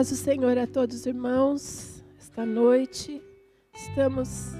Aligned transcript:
paz 0.00 0.08
do 0.08 0.16
Senhor 0.16 0.56
a 0.56 0.66
todos 0.66 0.96
os 0.96 1.04
irmãos. 1.04 2.02
Esta 2.18 2.46
noite 2.46 3.22
estamos 3.74 4.52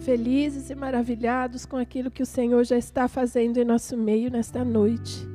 felizes 0.00 0.68
e 0.68 0.74
maravilhados 0.74 1.64
com 1.64 1.78
aquilo 1.78 2.10
que 2.10 2.22
o 2.22 2.26
Senhor 2.26 2.62
já 2.64 2.76
está 2.76 3.08
fazendo 3.08 3.56
em 3.56 3.64
nosso 3.64 3.96
meio 3.96 4.30
nesta 4.30 4.62
noite. 4.62 5.26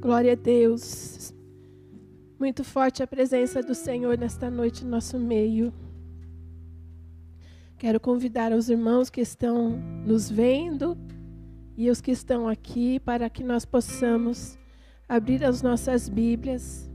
Glória 0.00 0.32
a 0.32 0.34
Deus. 0.34 1.32
Muito 2.40 2.64
forte 2.64 3.04
a 3.04 3.06
presença 3.06 3.62
do 3.62 3.72
Senhor 3.72 4.18
nesta 4.18 4.50
noite 4.50 4.84
em 4.84 4.88
nosso 4.88 5.16
meio. 5.16 5.72
Quero 7.78 8.00
convidar 8.00 8.50
os 8.50 8.68
irmãos 8.68 9.08
que 9.08 9.20
estão 9.20 9.80
nos 10.04 10.28
vendo 10.28 10.98
e 11.76 11.88
os 11.88 12.00
que 12.00 12.10
estão 12.10 12.48
aqui 12.48 12.98
para 12.98 13.30
que 13.30 13.44
nós 13.44 13.64
possamos 13.64 14.58
abrir 15.08 15.44
as 15.44 15.62
nossas 15.62 16.08
Bíblias 16.08 16.90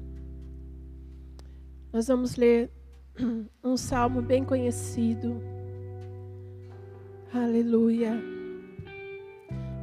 nós 1.97 2.07
vamos 2.09 2.35
ler 2.35 2.69
um 3.63 3.75
salmo 3.75 4.21
bem 4.21 4.45
conhecido. 4.45 5.41
Aleluia. 7.33 8.21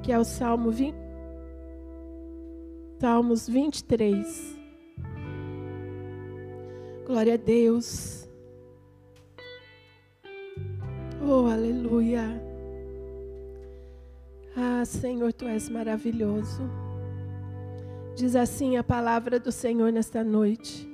Que 0.01 0.13
é 0.13 0.19
o 0.19 0.23
Salmo 0.23 0.71
20, 0.71 0.95
Salmos 3.01 3.49
23. 3.49 4.57
Glória 7.05 7.35
a 7.35 7.37
Deus. 7.37 8.29
Oh, 11.21 11.47
aleluia. 11.51 12.41
Ah, 14.56 14.84
Senhor, 14.84 15.33
tu 15.33 15.47
és 15.47 15.69
maravilhoso. 15.69 16.62
Diz 18.15 18.37
assim 18.37 18.77
a 18.77 18.84
palavra 18.84 19.41
do 19.41 19.51
Senhor 19.51 19.91
nesta 19.91 20.23
noite. 20.23 20.94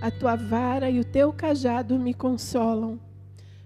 a 0.00 0.10
tua 0.10 0.36
vara 0.36 0.88
e 0.88 1.00
o 1.00 1.04
teu 1.04 1.32
cajado 1.32 1.98
me 1.98 2.14
consolam. 2.14 3.00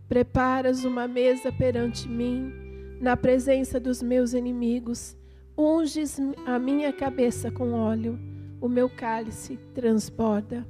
Preparas 0.08 0.84
uma 0.84 1.06
mesa 1.06 1.52
perante 1.52 2.08
mim, 2.08 2.52
na 3.00 3.16
presença 3.16 3.78
dos 3.78 4.02
meus 4.02 4.32
inimigos. 4.32 5.16
Unges 5.56 6.18
a 6.46 6.58
minha 6.58 6.92
cabeça 6.92 7.50
com 7.50 7.72
óleo, 7.72 8.18
o 8.60 8.68
meu 8.68 8.88
cálice 8.88 9.58
transborda. 9.74 10.66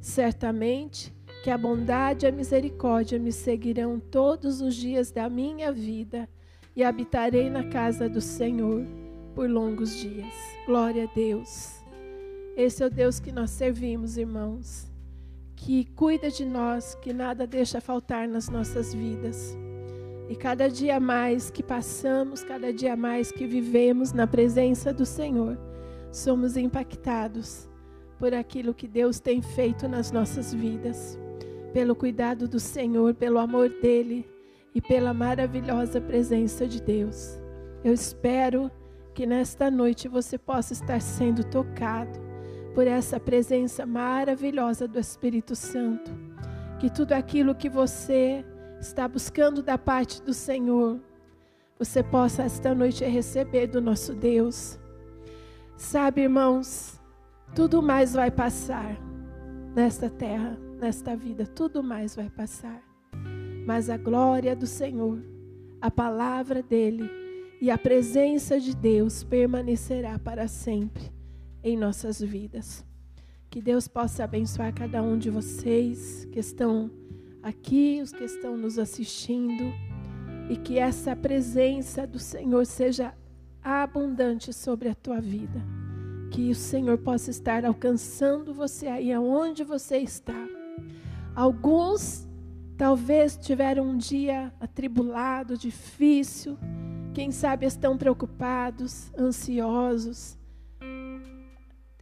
Certamente 0.00 1.14
que 1.42 1.50
a 1.50 1.58
bondade 1.58 2.26
e 2.26 2.28
a 2.28 2.32
misericórdia 2.32 3.18
me 3.18 3.30
seguirão 3.30 4.00
todos 4.00 4.60
os 4.60 4.74
dias 4.74 5.10
da 5.10 5.28
minha 5.28 5.70
vida 5.70 6.28
e 6.74 6.82
habitarei 6.82 7.48
na 7.48 7.64
casa 7.64 8.08
do 8.08 8.20
Senhor 8.20 8.84
por 9.34 9.48
longos 9.48 9.94
dias. 9.96 10.34
Glória 10.66 11.04
a 11.04 11.14
Deus. 11.14 11.84
Esse 12.56 12.82
é 12.82 12.86
o 12.86 12.90
Deus 12.90 13.20
que 13.20 13.30
nós 13.30 13.50
servimos, 13.50 14.16
irmãos 14.16 14.93
que 15.56 15.84
cuida 15.96 16.30
de 16.30 16.44
nós, 16.44 16.94
que 16.96 17.12
nada 17.12 17.46
deixa 17.46 17.80
faltar 17.80 18.28
nas 18.28 18.48
nossas 18.48 18.94
vidas. 18.94 19.56
E 20.28 20.36
cada 20.36 20.68
dia 20.68 20.98
mais 20.98 21.50
que 21.50 21.62
passamos, 21.62 22.42
cada 22.42 22.72
dia 22.72 22.96
mais 22.96 23.30
que 23.30 23.46
vivemos 23.46 24.12
na 24.12 24.26
presença 24.26 24.92
do 24.92 25.04
Senhor, 25.04 25.58
somos 26.10 26.56
impactados 26.56 27.68
por 28.18 28.32
aquilo 28.32 28.72
que 28.72 28.88
Deus 28.88 29.20
tem 29.20 29.42
feito 29.42 29.86
nas 29.86 30.10
nossas 30.10 30.54
vidas, 30.54 31.18
pelo 31.72 31.94
cuidado 31.94 32.48
do 32.48 32.58
Senhor, 32.58 33.14
pelo 33.14 33.38
amor 33.38 33.68
dele 33.68 34.26
e 34.74 34.80
pela 34.80 35.12
maravilhosa 35.12 36.00
presença 36.00 36.66
de 36.66 36.80
Deus. 36.80 37.38
Eu 37.82 37.92
espero 37.92 38.70
que 39.12 39.26
nesta 39.26 39.70
noite 39.70 40.08
você 40.08 40.38
possa 40.38 40.72
estar 40.72 41.00
sendo 41.00 41.44
tocado 41.44 42.18
por 42.74 42.88
essa 42.88 43.20
presença 43.20 43.86
maravilhosa 43.86 44.88
do 44.88 44.98
Espírito 44.98 45.54
Santo. 45.54 46.10
Que 46.80 46.90
tudo 46.90 47.12
aquilo 47.12 47.54
que 47.54 47.68
você 47.68 48.44
está 48.80 49.06
buscando 49.06 49.62
da 49.62 49.78
parte 49.78 50.20
do 50.20 50.34
Senhor, 50.34 51.00
você 51.78 52.02
possa 52.02 52.42
esta 52.42 52.74
noite 52.74 53.04
receber 53.04 53.68
do 53.68 53.80
nosso 53.80 54.12
Deus. 54.12 54.78
Sabe, 55.76 56.22
irmãos, 56.22 57.00
tudo 57.54 57.80
mais 57.80 58.12
vai 58.12 58.30
passar 58.30 58.96
nesta 59.74 60.10
terra, 60.10 60.58
nesta 60.80 61.16
vida, 61.16 61.46
tudo 61.46 61.82
mais 61.82 62.16
vai 62.16 62.28
passar. 62.28 62.82
Mas 63.64 63.88
a 63.88 63.96
glória 63.96 64.54
do 64.54 64.66
Senhor, 64.66 65.22
a 65.80 65.90
palavra 65.90 66.62
dele 66.62 67.08
e 67.60 67.70
a 67.70 67.78
presença 67.78 68.58
de 68.58 68.74
Deus 68.74 69.22
permanecerá 69.22 70.18
para 70.18 70.48
sempre 70.48 71.14
em 71.64 71.76
nossas 71.78 72.20
vidas. 72.20 72.84
Que 73.50 73.62
Deus 73.62 73.88
possa 73.88 74.24
abençoar 74.24 74.74
cada 74.74 75.02
um 75.02 75.16
de 75.16 75.30
vocês 75.30 76.26
que 76.30 76.38
estão 76.38 76.90
aqui, 77.42 78.00
os 78.02 78.12
que 78.12 78.24
estão 78.24 78.56
nos 78.56 78.78
assistindo, 78.78 79.72
e 80.50 80.56
que 80.56 80.78
essa 80.78 81.16
presença 81.16 82.06
do 82.06 82.18
Senhor 82.18 82.66
seja 82.66 83.14
abundante 83.62 84.52
sobre 84.52 84.90
a 84.90 84.94
tua 84.94 85.20
vida. 85.20 85.64
Que 86.30 86.50
o 86.50 86.54
Senhor 86.54 86.98
possa 86.98 87.30
estar 87.30 87.64
alcançando 87.64 88.52
você 88.52 88.86
aí 88.86 89.10
aonde 89.10 89.64
você 89.64 89.98
está. 89.98 90.46
Alguns 91.34 92.28
talvez 92.76 93.38
tiveram 93.38 93.86
um 93.86 93.96
dia 93.96 94.52
atribulado, 94.60 95.56
difícil, 95.56 96.58
quem 97.14 97.30
sabe 97.30 97.64
estão 97.64 97.96
preocupados, 97.96 99.12
ansiosos 99.16 100.36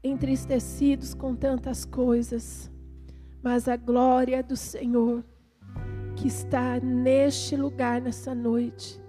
entristecidos 0.02 1.14
com 1.14 1.34
tantas 1.34 1.84
coisas, 1.84 2.70
mas 3.42 3.68
a 3.68 3.76
glória 3.76 4.42
do 4.42 4.56
Senhor 4.56 5.24
que 6.16 6.28
está 6.28 6.78
neste 6.80 7.56
lugar 7.56 8.00
nessa 8.00 8.34
noite, 8.34 9.00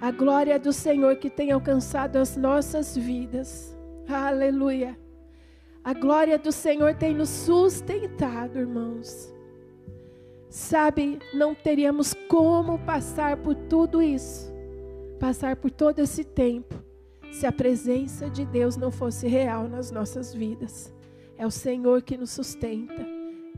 a 0.00 0.10
glória 0.10 0.58
do 0.58 0.72
Senhor 0.72 1.16
que 1.16 1.30
tem 1.30 1.52
alcançado 1.52 2.16
as 2.16 2.36
nossas 2.36 2.96
vidas, 2.96 3.76
aleluia. 4.08 4.98
A 5.82 5.94
glória 5.94 6.36
do 6.38 6.50
Senhor 6.50 6.94
tem 6.94 7.14
nos 7.14 7.28
sustentado, 7.28 8.58
irmãos. 8.58 9.32
Sabe, 10.50 11.18
não 11.32 11.54
teríamos 11.54 12.12
como 12.28 12.78
passar 12.80 13.36
por 13.36 13.54
tudo 13.54 14.02
isso, 14.02 14.52
passar 15.20 15.56
por 15.56 15.70
todo 15.70 16.00
esse 16.00 16.24
tempo, 16.24 16.74
se 17.32 17.46
a 17.46 17.52
presença 17.52 18.30
de 18.30 18.44
Deus 18.44 18.76
não 18.76 18.90
fosse 18.90 19.26
real 19.26 19.68
nas 19.68 19.90
nossas 19.90 20.32
vidas. 20.32 20.94
É 21.36 21.46
o 21.46 21.50
Senhor 21.50 22.02
que 22.02 22.16
nos 22.16 22.30
sustenta, 22.30 23.06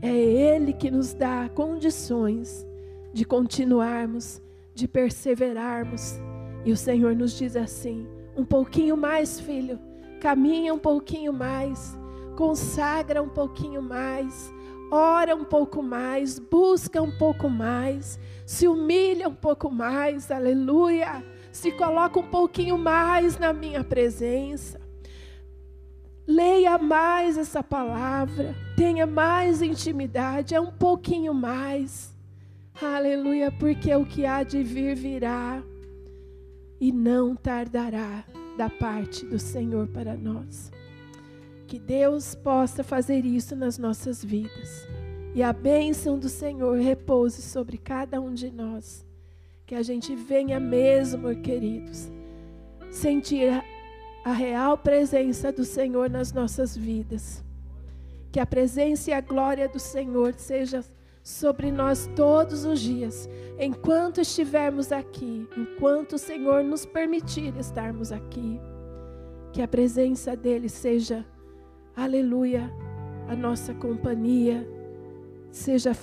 é 0.01 0.13
Ele 0.13 0.73
que 0.73 0.91
nos 0.91 1.13
dá 1.13 1.49
condições 1.49 2.67
de 3.13 3.23
continuarmos, 3.25 4.41
de 4.73 4.87
perseverarmos. 4.87 6.19
E 6.65 6.71
o 6.71 6.77
Senhor 6.77 7.15
nos 7.15 7.37
diz 7.37 7.55
assim: 7.55 8.07
um 8.35 8.43
pouquinho 8.43 8.97
mais, 8.97 9.39
filho, 9.39 9.79
caminha 10.19 10.73
um 10.73 10.79
pouquinho 10.79 11.31
mais, 11.31 11.97
consagra 12.35 13.21
um 13.21 13.29
pouquinho 13.29 13.81
mais, 13.81 14.53
ora 14.91 15.35
um 15.35 15.45
pouco 15.45 15.81
mais, 15.81 16.37
busca 16.37 17.01
um 17.01 17.17
pouco 17.17 17.49
mais, 17.49 18.19
se 18.45 18.67
humilha 18.67 19.29
um 19.29 19.35
pouco 19.35 19.71
mais, 19.71 20.29
aleluia 20.29 21.23
se 21.51 21.71
coloca 21.71 22.19
um 22.19 22.27
pouquinho 22.27 22.77
mais 22.77 23.37
na 23.37 23.51
minha 23.51 23.83
presença. 23.83 24.79
Leia 26.27 26.77
mais 26.77 27.37
essa 27.37 27.63
palavra, 27.63 28.55
tenha 28.75 29.07
mais 29.07 29.61
intimidade, 29.61 30.53
é 30.53 30.61
um 30.61 30.71
pouquinho 30.71 31.33
mais. 31.33 32.15
Aleluia, 32.81 33.51
porque 33.51 33.93
o 33.95 34.05
que 34.05 34.25
há 34.25 34.43
de 34.43 34.63
vir 34.63 34.95
virá 34.95 35.61
e 36.79 36.91
não 36.91 37.35
tardará 37.35 38.23
da 38.57 38.69
parte 38.69 39.25
do 39.25 39.39
Senhor 39.39 39.87
para 39.87 40.15
nós. 40.15 40.71
Que 41.67 41.79
Deus 41.79 42.35
possa 42.35 42.83
fazer 42.83 43.25
isso 43.25 43.55
nas 43.55 43.77
nossas 43.77 44.23
vidas 44.23 44.87
e 45.33 45.43
a 45.43 45.53
bênção 45.53 46.17
do 46.17 46.29
Senhor 46.29 46.79
repouse 46.79 47.41
sobre 47.41 47.77
cada 47.77 48.19
um 48.19 48.33
de 48.33 48.49
nós 48.49 49.05
que 49.69 49.75
a 49.75 49.83
gente 49.83 50.15
venha 50.15 50.59
mesmo, 50.59 51.29
queridos, 51.43 52.09
sentir 52.89 53.63
a 54.25 54.31
real 54.31 54.75
presença 54.75 55.51
do 55.51 55.63
Senhor 55.63 56.09
nas 56.09 56.33
nossas 56.33 56.75
vidas. 56.75 57.45
Que 58.31 58.39
a 58.39 58.47
presença 58.47 59.11
e 59.11 59.13
a 59.13 59.21
glória 59.21 59.69
do 59.69 59.77
Senhor 59.77 60.33
seja 60.33 60.83
sobre 61.21 61.71
nós 61.71 62.09
todos 62.15 62.65
os 62.65 62.79
dias, 62.79 63.29
enquanto 63.59 64.19
estivermos 64.19 64.91
aqui, 64.91 65.47
enquanto 65.55 66.13
o 66.13 66.17
Senhor 66.17 66.63
nos 66.63 66.83
permitir 66.83 67.55
estarmos 67.55 68.11
aqui. 68.11 68.59
Que 69.53 69.61
a 69.61 69.67
presença 69.67 70.35
dele 70.35 70.67
seja, 70.67 71.23
aleluia, 71.95 72.73
a 73.27 73.35
nossa 73.35 73.71
companhia, 73.75 74.67
seja 75.51 75.93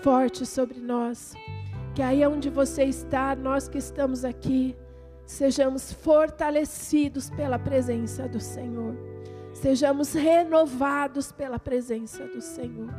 forte 0.00 0.46
sobre 0.46 0.78
nós. 0.80 1.34
Que 1.94 2.02
aí 2.02 2.26
onde 2.26 2.50
você 2.50 2.84
está, 2.84 3.36
nós 3.36 3.68
que 3.68 3.78
estamos 3.78 4.24
aqui, 4.24 4.76
sejamos 5.24 5.92
fortalecidos 5.92 7.30
pela 7.30 7.58
presença 7.58 8.28
do 8.28 8.40
Senhor. 8.40 8.96
Sejamos 9.52 10.12
renovados 10.12 11.30
pela 11.30 11.58
presença 11.58 12.26
do 12.26 12.40
Senhor. 12.40 12.90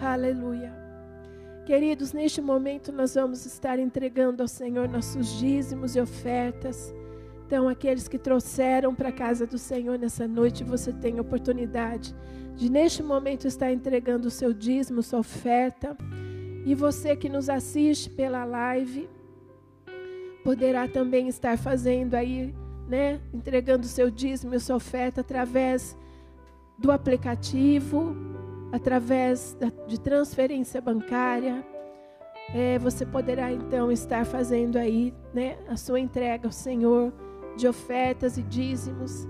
Aleluia. 0.00 0.72
Queridos, 1.66 2.12
neste 2.12 2.40
momento 2.40 2.92
nós 2.92 3.14
vamos 3.16 3.44
estar 3.44 3.78
entregando 3.78 4.42
ao 4.42 4.48
Senhor 4.48 4.88
nossos 4.88 5.38
dízimos 5.38 5.96
e 5.96 6.00
ofertas. 6.00 6.94
Então, 7.46 7.68
aqueles 7.68 8.06
que 8.06 8.16
trouxeram 8.16 8.94
para 8.94 9.08
a 9.08 9.12
casa 9.12 9.44
do 9.44 9.58
Senhor 9.58 9.98
nessa 9.98 10.28
noite, 10.28 10.62
você 10.62 10.92
tem 10.92 11.18
a 11.18 11.22
oportunidade 11.22 12.14
de, 12.54 12.70
neste 12.70 13.02
momento, 13.02 13.48
estar 13.48 13.72
entregando 13.72 14.28
o 14.28 14.30
seu 14.30 14.52
dízimo, 14.52 15.02
sua 15.02 15.18
oferta. 15.18 15.96
E 16.64 16.74
você 16.74 17.16
que 17.16 17.28
nos 17.28 17.48
assiste 17.48 18.10
pela 18.10 18.44
live, 18.44 19.08
poderá 20.44 20.86
também 20.88 21.28
estar 21.28 21.56
fazendo 21.58 22.14
aí, 22.14 22.54
né, 22.88 23.20
entregando 23.32 23.86
o 23.86 23.88
seu 23.88 24.10
dízimo 24.10 24.54
e 24.54 24.60
sua 24.60 24.76
oferta 24.76 25.20
através 25.20 25.96
do 26.78 26.90
aplicativo, 26.90 28.14
através 28.72 29.56
de 29.86 29.98
transferência 30.00 30.80
bancária. 30.80 31.64
É, 32.54 32.78
você 32.78 33.06
poderá 33.06 33.52
então 33.52 33.92
estar 33.92 34.24
fazendo 34.24 34.76
aí, 34.76 35.14
né, 35.32 35.58
a 35.68 35.76
sua 35.76 36.00
entrega 36.00 36.48
ao 36.48 36.52
Senhor 36.52 37.12
de 37.56 37.68
ofertas 37.68 38.36
e 38.36 38.42
dízimos, 38.42 39.26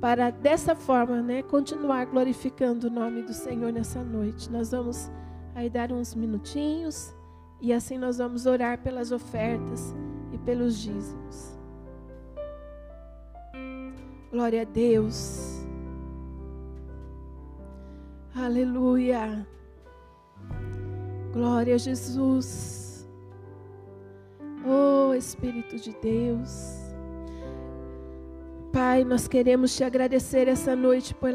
para 0.00 0.30
dessa 0.30 0.74
forma, 0.74 1.22
né, 1.22 1.42
continuar 1.42 2.04
glorificando 2.06 2.88
o 2.88 2.90
nome 2.90 3.22
do 3.22 3.32
Senhor 3.32 3.72
nessa 3.72 4.02
noite. 4.02 4.50
Nós 4.50 4.70
vamos 4.70 5.10
aí 5.56 5.70
dar 5.70 5.90
uns 5.90 6.14
minutinhos 6.14 7.14
e 7.62 7.72
assim 7.72 7.96
nós 7.96 8.18
vamos 8.18 8.44
orar 8.44 8.78
pelas 8.82 9.10
ofertas 9.10 9.94
e 10.30 10.36
pelos 10.36 10.78
dízimos. 10.78 11.58
Glória 14.30 14.60
a 14.60 14.64
Deus. 14.64 15.66
Aleluia. 18.34 19.46
Glória 21.32 21.76
a 21.76 21.78
Jesus. 21.78 23.08
Oh 24.62 25.14
Espírito 25.14 25.76
de 25.76 25.96
Deus. 26.02 26.76
Pai, 28.74 29.04
nós 29.04 29.26
queremos 29.26 29.74
te 29.74 29.82
agradecer 29.82 30.48
essa 30.48 30.76
noite 30.76 31.14
por, 31.14 31.30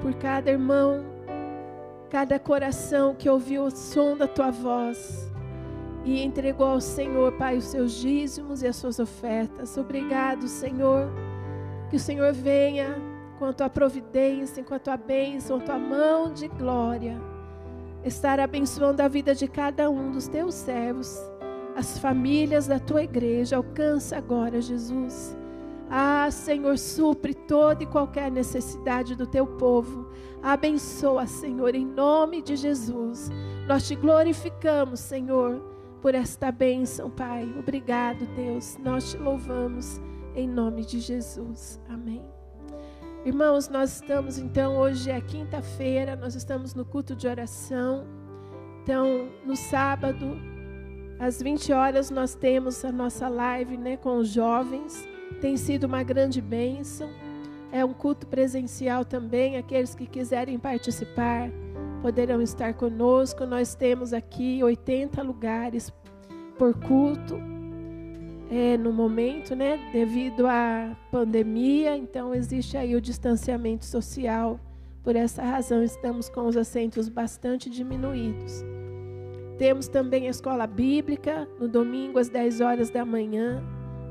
por 0.00 0.14
cada 0.14 0.52
irmão, 0.52 1.15
cada 2.10 2.38
coração 2.38 3.14
que 3.14 3.28
ouviu 3.28 3.64
o 3.64 3.70
som 3.70 4.16
da 4.16 4.26
tua 4.26 4.50
voz 4.50 5.30
e 6.06 6.22
entregou 6.22 6.68
ao 6.68 6.80
Senhor, 6.80 7.32
Pai, 7.32 7.56
os 7.56 7.64
seus 7.64 7.94
dízimos 7.94 8.62
e 8.62 8.66
as 8.68 8.76
suas 8.76 9.00
ofertas. 9.00 9.76
Obrigado, 9.76 10.46
Senhor. 10.46 11.08
Que 11.90 11.96
o 11.96 12.00
Senhor 12.00 12.32
venha 12.32 12.94
com 13.40 13.46
a 13.46 13.52
tua 13.52 13.68
providência, 13.68 14.62
com 14.62 14.74
a 14.74 14.78
tua 14.78 14.96
bênção, 14.96 15.58
com 15.58 15.64
a 15.64 15.66
tua 15.66 15.78
mão 15.78 16.32
de 16.32 16.46
glória, 16.46 17.20
estar 18.04 18.38
abençoando 18.38 19.02
a 19.02 19.08
vida 19.08 19.34
de 19.34 19.48
cada 19.48 19.90
um 19.90 20.12
dos 20.12 20.28
teus 20.28 20.54
servos, 20.54 21.18
as 21.76 21.98
famílias 21.98 22.68
da 22.68 22.78
tua 22.78 23.02
igreja. 23.02 23.56
Alcança 23.56 24.16
agora, 24.16 24.60
Jesus. 24.60 25.36
Ah, 25.88 26.28
Senhor, 26.30 26.78
supre 26.78 27.34
toda 27.34 27.82
e 27.82 27.86
qualquer 27.86 28.30
necessidade 28.30 29.14
do 29.14 29.26
teu 29.26 29.46
povo. 29.46 30.08
Abençoa, 30.42 31.26
Senhor, 31.26 31.74
em 31.74 31.84
nome 31.84 32.42
de 32.42 32.56
Jesus. 32.56 33.30
Nós 33.68 33.86
te 33.86 33.94
glorificamos, 33.94 35.00
Senhor 35.00 35.76
por 36.06 36.14
esta 36.14 36.52
bênção, 36.52 37.10
Pai. 37.10 37.52
Obrigado, 37.58 38.26
Deus. 38.36 38.78
Nós 38.78 39.10
te 39.10 39.18
louvamos 39.18 40.00
em 40.36 40.48
nome 40.48 40.84
de 40.84 41.00
Jesus. 41.00 41.80
Amém. 41.88 42.24
Irmãos, 43.24 43.68
nós 43.68 43.94
estamos 43.94 44.38
então, 44.38 44.76
hoje 44.76 45.10
é 45.10 45.20
quinta-feira, 45.20 46.14
nós 46.14 46.36
estamos 46.36 46.74
no 46.74 46.84
culto 46.84 47.16
de 47.16 47.26
oração. 47.26 48.06
Então, 48.82 49.28
no 49.44 49.56
sábado, 49.56 50.38
às 51.18 51.42
20 51.42 51.72
horas, 51.72 52.08
nós 52.08 52.36
temos 52.36 52.84
a 52.84 52.92
nossa 52.92 53.28
live 53.28 53.76
né, 53.76 53.96
com 53.96 54.18
os 54.18 54.28
jovens. 54.28 55.08
Tem 55.40 55.56
sido 55.56 55.84
uma 55.84 56.02
grande 56.02 56.40
bênção. 56.40 57.08
É 57.70 57.84
um 57.84 57.92
culto 57.92 58.26
presencial 58.26 59.04
também. 59.04 59.56
Aqueles 59.56 59.94
que 59.94 60.06
quiserem 60.06 60.58
participar, 60.58 61.50
poderão 62.00 62.40
estar 62.40 62.74
conosco. 62.74 63.44
Nós 63.44 63.74
temos 63.74 64.12
aqui 64.12 64.62
80 64.62 65.22
lugares 65.22 65.92
por 66.58 66.74
culto 66.74 67.36
é, 68.50 68.76
no 68.76 68.92
momento, 68.92 69.54
né? 69.54 69.78
Devido 69.92 70.46
à 70.46 70.96
pandemia, 71.10 71.96
então 71.96 72.34
existe 72.34 72.76
aí 72.76 72.94
o 72.94 73.00
distanciamento 73.00 73.84
social. 73.84 74.60
Por 75.02 75.16
essa 75.16 75.42
razão, 75.42 75.82
estamos 75.82 76.28
com 76.28 76.46
os 76.46 76.56
assentos 76.56 77.08
bastante 77.08 77.70
diminuídos. 77.70 78.64
Temos 79.58 79.88
também 79.88 80.26
a 80.26 80.30
escola 80.30 80.66
bíblica, 80.66 81.48
no 81.58 81.68
domingo 81.68 82.18
às 82.18 82.28
10 82.28 82.60
horas 82.60 82.90
da 82.90 83.04
manhã. 83.04 83.62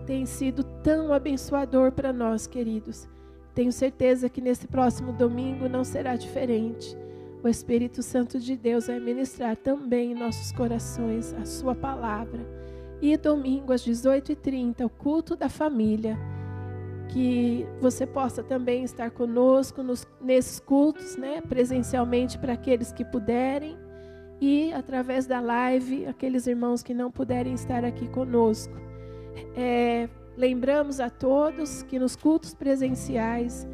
Tem 0.05 0.25
sido 0.25 0.63
tão 0.63 1.11
abençoador 1.11 1.91
para 1.91 2.13
nós, 2.13 2.47
queridos. 2.47 3.07
Tenho 3.53 3.71
certeza 3.71 4.29
que 4.29 4.41
nesse 4.41 4.67
próximo 4.67 5.13
domingo 5.13 5.67
não 5.67 5.83
será 5.83 6.15
diferente 6.15 6.95
o 7.45 7.47
Espírito 7.47 8.01
Santo 8.01 8.39
de 8.39 8.57
Deus 8.57 8.87
vai 8.87 8.99
ministrar 8.99 9.55
também 9.55 10.13
em 10.13 10.15
nossos 10.15 10.51
corações 10.51 11.31
a 11.33 11.45
Sua 11.45 11.75
palavra. 11.75 12.39
E 12.99 13.15
domingo 13.17 13.71
às 13.71 13.85
18h30, 13.85 14.83
o 14.83 14.89
culto 14.89 15.35
da 15.35 15.47
família. 15.47 16.17
Que 17.09 17.63
você 17.79 18.07
possa 18.07 18.41
também 18.41 18.83
estar 18.83 19.11
conosco 19.11 19.83
nos, 19.83 20.07
nesses 20.19 20.59
cultos, 20.59 21.17
né, 21.17 21.39
presencialmente 21.39 22.39
para 22.39 22.53
aqueles 22.53 22.91
que 22.91 23.05
puderem. 23.05 23.77
E 24.41 24.73
através 24.73 25.27
da 25.27 25.39
live, 25.39 26.07
aqueles 26.07 26.47
irmãos 26.47 26.81
que 26.81 26.95
não 26.95 27.11
puderem 27.11 27.53
estar 27.53 27.85
aqui 27.85 28.07
conosco. 28.07 28.73
É, 29.55 30.09
lembramos 30.35 30.99
a 30.99 31.09
todos 31.09 31.83
que 31.83 31.97
nos 31.97 32.15
cultos 32.15 32.53
presenciais 32.53 33.67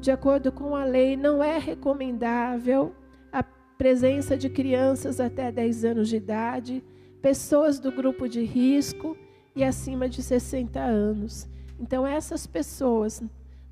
de 0.00 0.10
acordo 0.10 0.50
com 0.50 0.74
a 0.74 0.84
lei, 0.84 1.14
não 1.14 1.44
é 1.44 1.58
recomendável 1.58 2.94
a 3.30 3.42
presença 3.42 4.36
de 4.36 4.48
crianças 4.48 5.20
até 5.20 5.52
10 5.52 5.84
anos 5.84 6.08
de 6.08 6.16
idade, 6.16 6.82
pessoas 7.20 7.78
do 7.78 7.92
grupo 7.92 8.26
de 8.26 8.42
risco 8.42 9.14
e 9.54 9.62
acima 9.62 10.08
de 10.08 10.22
60 10.22 10.80
anos. 10.80 11.46
Então, 11.78 12.06
essas 12.06 12.46
pessoas 12.46 13.22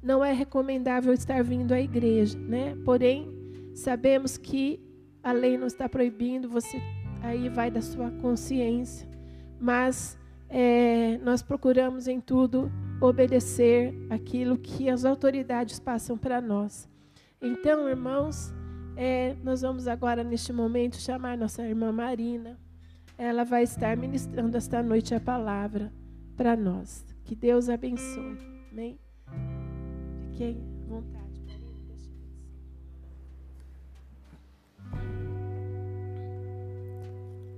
não 0.03 0.23
é 0.23 0.33
recomendável 0.33 1.15
estar 1.15 1.43
vindo 1.43 1.73
à 1.73 1.81
igreja, 1.81 2.39
né? 2.39 2.77
Porém, 2.85 3.27
sabemos 3.75 4.37
que 4.37 4.81
a 5.23 5.33
lei 5.33 5.57
não 5.57 5.67
está 5.67 5.89
proibindo, 5.89 6.49
você 6.49 6.79
aí 7.23 7.49
vai 7.49 7.71
da 7.71 7.81
sua 7.81 8.11
consciência, 8.11 9.09
mas 9.59 10.18
é, 10.49 11.19
nós 11.19 11.43
procuramos 11.43 12.09
em 12.09 12.21
tudo 12.21 12.71
obedecer 13.01 13.95
aquilo 14.11 14.59
que 14.59 14.89
as 14.89 15.05
autoridades 15.05 15.79
passam 15.79 16.17
para 16.17 16.41
nós. 16.41 16.89
Então, 17.41 17.89
irmãos, 17.89 18.53
é, 18.97 19.37
nós 19.45 19.61
vamos 19.61 19.87
agora, 19.87 20.25
neste 20.25 20.53
momento, 20.53 20.97
chamar 20.97 21.37
nossa 21.37 21.63
irmã 21.63 21.93
Marina. 21.93 22.59
Ela 23.17 23.45
vai 23.45 23.63
estar 23.63 23.97
ministrando 23.97 24.57
esta 24.57 24.83
noite 24.83 25.15
a 25.15 25.21
palavra 25.21 25.93
para 26.37 26.57
nós. 26.57 27.05
Que 27.25 27.35
Deus 27.35 27.69
abençoe. 27.69 28.39
Amém? 28.73 28.99
Fiquem 30.33 30.57
à 30.85 30.89
vontade, 30.89 31.19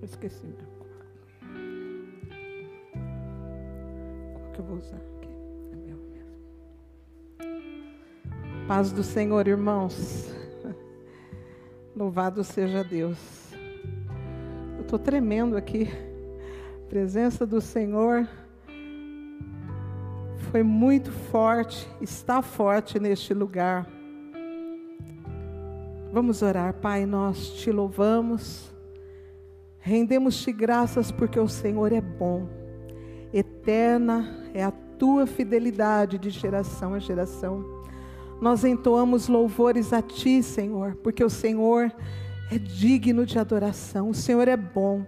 eu 0.00 0.04
esqueci 0.04 0.46
meu 0.46 0.79
que 4.50 4.60
eu 4.60 4.64
vou 4.64 4.78
usar? 4.78 5.00
Paz 8.66 8.92
do 8.92 9.02
Senhor, 9.02 9.48
irmãos. 9.48 10.32
Louvado 11.96 12.44
seja 12.44 12.84
Deus. 12.84 13.18
Eu 14.76 14.82
estou 14.82 14.98
tremendo 14.98 15.56
aqui. 15.56 15.88
A 16.84 16.88
presença 16.88 17.44
do 17.44 17.60
Senhor 17.60 18.28
foi 20.50 20.62
muito 20.62 21.10
forte, 21.10 21.88
está 22.00 22.42
forte 22.42 23.00
neste 23.00 23.34
lugar. 23.34 23.88
Vamos 26.12 26.42
orar, 26.42 26.74
Pai, 26.74 27.06
nós 27.06 27.50
te 27.54 27.72
louvamos, 27.72 28.70
Rendemos-te 29.82 30.52
graças 30.52 31.10
porque 31.10 31.40
o 31.40 31.48
Senhor 31.48 31.90
é 31.92 32.02
bom. 32.02 32.46
Eterna 33.32 34.39
é 34.54 34.62
a 34.62 34.72
tua 34.98 35.26
fidelidade 35.26 36.18
de 36.18 36.30
geração 36.30 36.94
a 36.94 36.98
geração. 36.98 37.64
Nós 38.40 38.64
entoamos 38.64 39.28
louvores 39.28 39.92
a 39.92 40.00
ti, 40.00 40.42
Senhor, 40.42 40.94
porque 41.02 41.22
o 41.22 41.30
Senhor 41.30 41.92
é 42.50 42.58
digno 42.58 43.26
de 43.26 43.38
adoração. 43.38 44.10
O 44.10 44.14
Senhor 44.14 44.48
é 44.48 44.56
bom. 44.56 45.06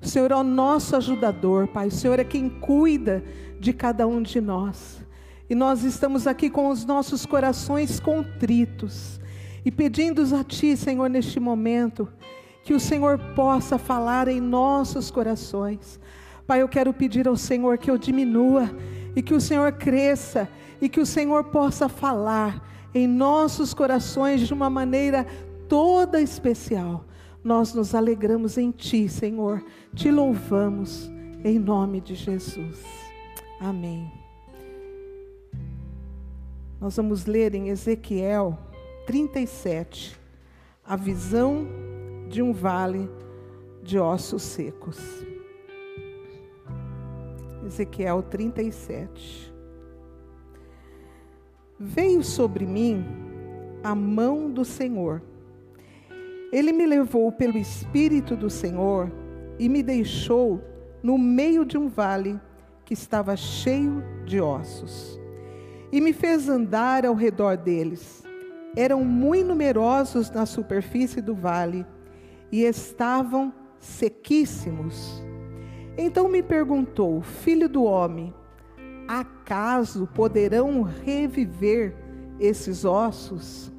O 0.00 0.06
Senhor 0.06 0.30
é 0.30 0.36
o 0.36 0.44
nosso 0.44 0.94
ajudador, 0.96 1.66
Pai. 1.68 1.88
O 1.88 1.90
Senhor 1.90 2.18
é 2.18 2.24
quem 2.24 2.48
cuida 2.48 3.24
de 3.58 3.72
cada 3.72 4.06
um 4.06 4.22
de 4.22 4.40
nós. 4.40 5.02
E 5.48 5.54
nós 5.54 5.82
estamos 5.82 6.26
aqui 6.26 6.50
com 6.50 6.68
os 6.68 6.84
nossos 6.84 7.24
corações 7.24 7.98
contritos 8.00 9.20
e 9.64 9.70
pedindo 9.70 10.22
a 10.34 10.44
Ti, 10.44 10.76
Senhor, 10.76 11.08
neste 11.08 11.40
momento, 11.40 12.08
que 12.62 12.74
o 12.74 12.80
Senhor 12.80 13.18
possa 13.34 13.78
falar 13.78 14.28
em 14.28 14.40
nossos 14.40 15.10
corações. 15.10 15.98
Pai, 16.46 16.60
eu 16.60 16.68
quero 16.68 16.92
pedir 16.92 17.26
ao 17.26 17.36
Senhor 17.36 17.78
que 17.78 17.90
eu 17.90 17.96
diminua 17.96 18.70
e 19.16 19.22
que 19.22 19.34
o 19.34 19.40
Senhor 19.40 19.72
cresça 19.72 20.48
e 20.80 20.88
que 20.88 21.00
o 21.00 21.06
Senhor 21.06 21.44
possa 21.44 21.88
falar 21.88 22.62
em 22.94 23.06
nossos 23.06 23.72
corações 23.72 24.46
de 24.46 24.52
uma 24.52 24.68
maneira 24.68 25.26
toda 25.68 26.20
especial. 26.20 27.04
Nós 27.42 27.74
nos 27.74 27.94
alegramos 27.94 28.58
em 28.58 28.70
Ti, 28.70 29.08
Senhor, 29.08 29.64
te 29.94 30.10
louvamos 30.10 31.10
em 31.42 31.58
nome 31.58 32.00
de 32.00 32.14
Jesus. 32.14 32.82
Amém. 33.60 34.10
Nós 36.80 36.96
vamos 36.96 37.24
ler 37.24 37.54
em 37.54 37.68
Ezequiel 37.68 38.58
37, 39.06 40.18
a 40.84 40.96
visão 40.96 41.66
de 42.28 42.42
um 42.42 42.52
vale 42.52 43.08
de 43.82 43.98
ossos 43.98 44.42
secos. 44.42 45.33
Ezequiel 47.74 48.22
37. 48.22 49.52
Veio 51.76 52.22
sobre 52.22 52.64
mim 52.64 53.04
a 53.82 53.96
mão 53.96 54.48
do 54.48 54.64
Senhor. 54.64 55.20
Ele 56.52 56.72
me 56.72 56.86
levou 56.86 57.32
pelo 57.32 57.58
Espírito 57.58 58.36
do 58.36 58.48
Senhor 58.48 59.10
e 59.58 59.68
me 59.68 59.82
deixou 59.82 60.62
no 61.02 61.18
meio 61.18 61.64
de 61.64 61.76
um 61.76 61.88
vale 61.88 62.40
que 62.84 62.94
estava 62.94 63.36
cheio 63.36 64.04
de 64.24 64.40
ossos. 64.40 65.20
E 65.90 66.00
me 66.00 66.12
fez 66.12 66.48
andar 66.48 67.04
ao 67.04 67.14
redor 67.14 67.56
deles 67.56 68.22
eram 68.76 69.04
muito 69.04 69.46
numerosos 69.46 70.30
na 70.30 70.46
superfície 70.46 71.20
do 71.20 71.34
vale 71.34 71.86
e 72.50 72.62
estavam 72.62 73.52
sequíssimos. 73.78 75.22
Então 75.96 76.28
me 76.28 76.42
perguntou, 76.42 77.22
filho 77.22 77.68
do 77.68 77.84
homem, 77.84 78.34
acaso 79.06 80.08
poderão 80.14 80.82
reviver 80.82 81.94
esses 82.40 82.84
ossos? 82.84 83.72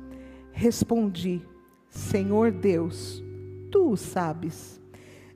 Respondi, 0.52 1.46
Senhor 1.90 2.52
Deus, 2.52 3.22
tu 3.70 3.92
o 3.92 3.98
sabes. 3.98 4.82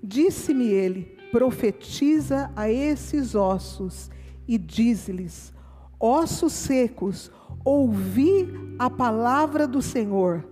Disse-me 0.02 0.68
ele, 0.68 1.18
profetiza 1.32 2.50
a 2.56 2.70
esses 2.70 3.36
ossos 3.36 4.10
e 4.48 4.58
dize-lhes: 4.58 5.54
ossos 6.00 6.54
secos, 6.54 7.30
ouvi 7.66 8.48
a 8.80 8.90
palavra 8.90 9.68
do 9.68 9.82
Senhor. 9.82 10.48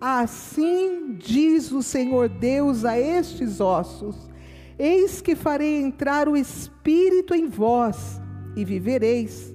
Assim 0.00 1.14
diz 1.14 1.72
o 1.72 1.82
Senhor 1.82 2.28
Deus 2.28 2.84
a 2.84 2.98
estes 2.98 3.60
ossos: 3.60 4.30
Eis 4.78 5.20
que 5.20 5.34
farei 5.34 5.80
entrar 5.80 6.28
o 6.28 6.36
espírito 6.36 7.34
em 7.34 7.48
vós 7.48 8.20
e 8.56 8.64
vivereis. 8.64 9.54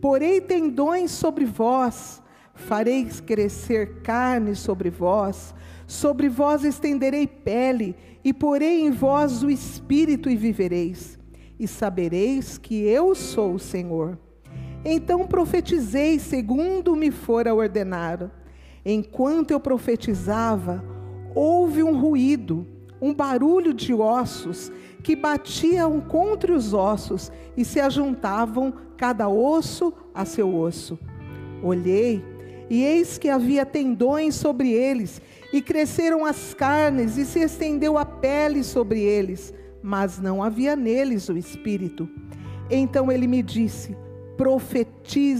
Porei 0.00 0.40
tendões 0.40 1.10
sobre 1.10 1.44
vós, 1.44 2.22
farei 2.54 3.04
crescer 3.26 4.02
carne 4.02 4.54
sobre 4.54 4.90
vós, 4.90 5.54
sobre 5.86 6.28
vós 6.28 6.64
estenderei 6.64 7.26
pele, 7.26 7.94
e 8.24 8.32
porei 8.32 8.80
em 8.80 8.90
vós 8.90 9.42
o 9.42 9.50
espírito 9.50 10.28
e 10.28 10.36
vivereis. 10.36 11.18
E 11.58 11.66
sabereis 11.66 12.58
que 12.58 12.82
eu 12.82 13.14
sou 13.14 13.54
o 13.54 13.58
Senhor. 13.58 14.18
Então 14.84 15.26
profetizei 15.26 16.18
segundo 16.18 16.94
me 16.94 17.10
fora 17.10 17.54
ordenado. 17.54 18.30
Enquanto 18.84 19.50
eu 19.50 19.58
profetizava, 19.58 20.84
houve 21.34 21.82
um 21.82 21.98
ruído, 21.98 22.66
um 23.06 23.14
barulho 23.14 23.72
de 23.72 23.94
ossos 23.94 24.72
que 25.02 25.14
batiam 25.14 26.00
contra 26.00 26.52
os 26.52 26.74
ossos 26.74 27.30
e 27.56 27.64
se 27.64 27.78
ajuntavam 27.78 28.74
cada 28.96 29.28
osso 29.28 29.92
a 30.12 30.24
seu 30.24 30.52
osso. 30.54 30.98
Olhei, 31.62 32.24
e 32.68 32.82
eis 32.82 33.16
que 33.16 33.28
havia 33.28 33.64
tendões 33.64 34.34
sobre 34.34 34.72
eles, 34.72 35.22
e 35.52 35.62
cresceram 35.62 36.24
as 36.24 36.52
carnes, 36.52 37.16
e 37.16 37.24
se 37.24 37.38
estendeu 37.38 37.96
a 37.96 38.04
pele 38.04 38.64
sobre 38.64 39.00
eles, 39.00 39.54
mas 39.80 40.18
não 40.18 40.42
havia 40.42 40.74
neles 40.74 41.28
o 41.28 41.36
espírito. 41.36 42.08
Então 42.68 43.12
ele 43.12 43.28
me 43.28 43.42
disse: 43.42 43.96
profetiza 44.36 44.95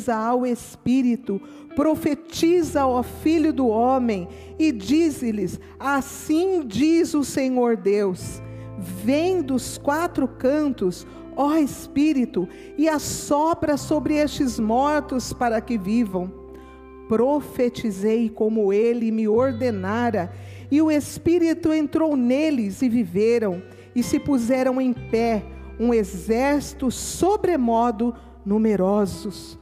ao 0.09 0.47
Espírito, 0.47 1.41
profetiza 1.75 2.81
ao 2.81 3.03
Filho 3.03 3.53
do 3.53 3.69
Homem 3.69 4.29
e 4.59 4.73
diz-lhes: 4.73 5.61
Assim 5.79 6.63
diz 6.67 7.15
o 7.15 7.23
Senhor 7.23 7.77
Deus: 7.77 8.43
Vem 8.79 9.43
dos 9.43 9.77
quatro 9.79 10.27
cantos, 10.27 11.07
ó 11.37 11.57
Espírito, 11.57 12.49
e 12.79 12.89
assopra 12.89 13.77
sobre 13.77 14.15
estes 14.15 14.59
mortos 14.59 15.33
para 15.33 15.61
que 15.61 15.77
vivam. 15.77 16.33
Profetizei 17.09 18.29
como 18.29 18.73
ele 18.73 19.11
me 19.13 19.29
ordenara, 19.29 20.33
e 20.71 20.83
o 20.83 20.91
Espírito 20.91 21.73
entrou 21.73 22.17
neles 22.17 22.83
e 22.83 22.89
viveram, 22.89 23.63
e 23.95 24.03
se 24.03 24.19
puseram 24.19 24.81
em 24.81 24.93
pé, 24.93 25.45
um 25.79 25.93
exército 25.93 26.91
sobremodo 26.91 28.15
numerosos. 28.47 29.59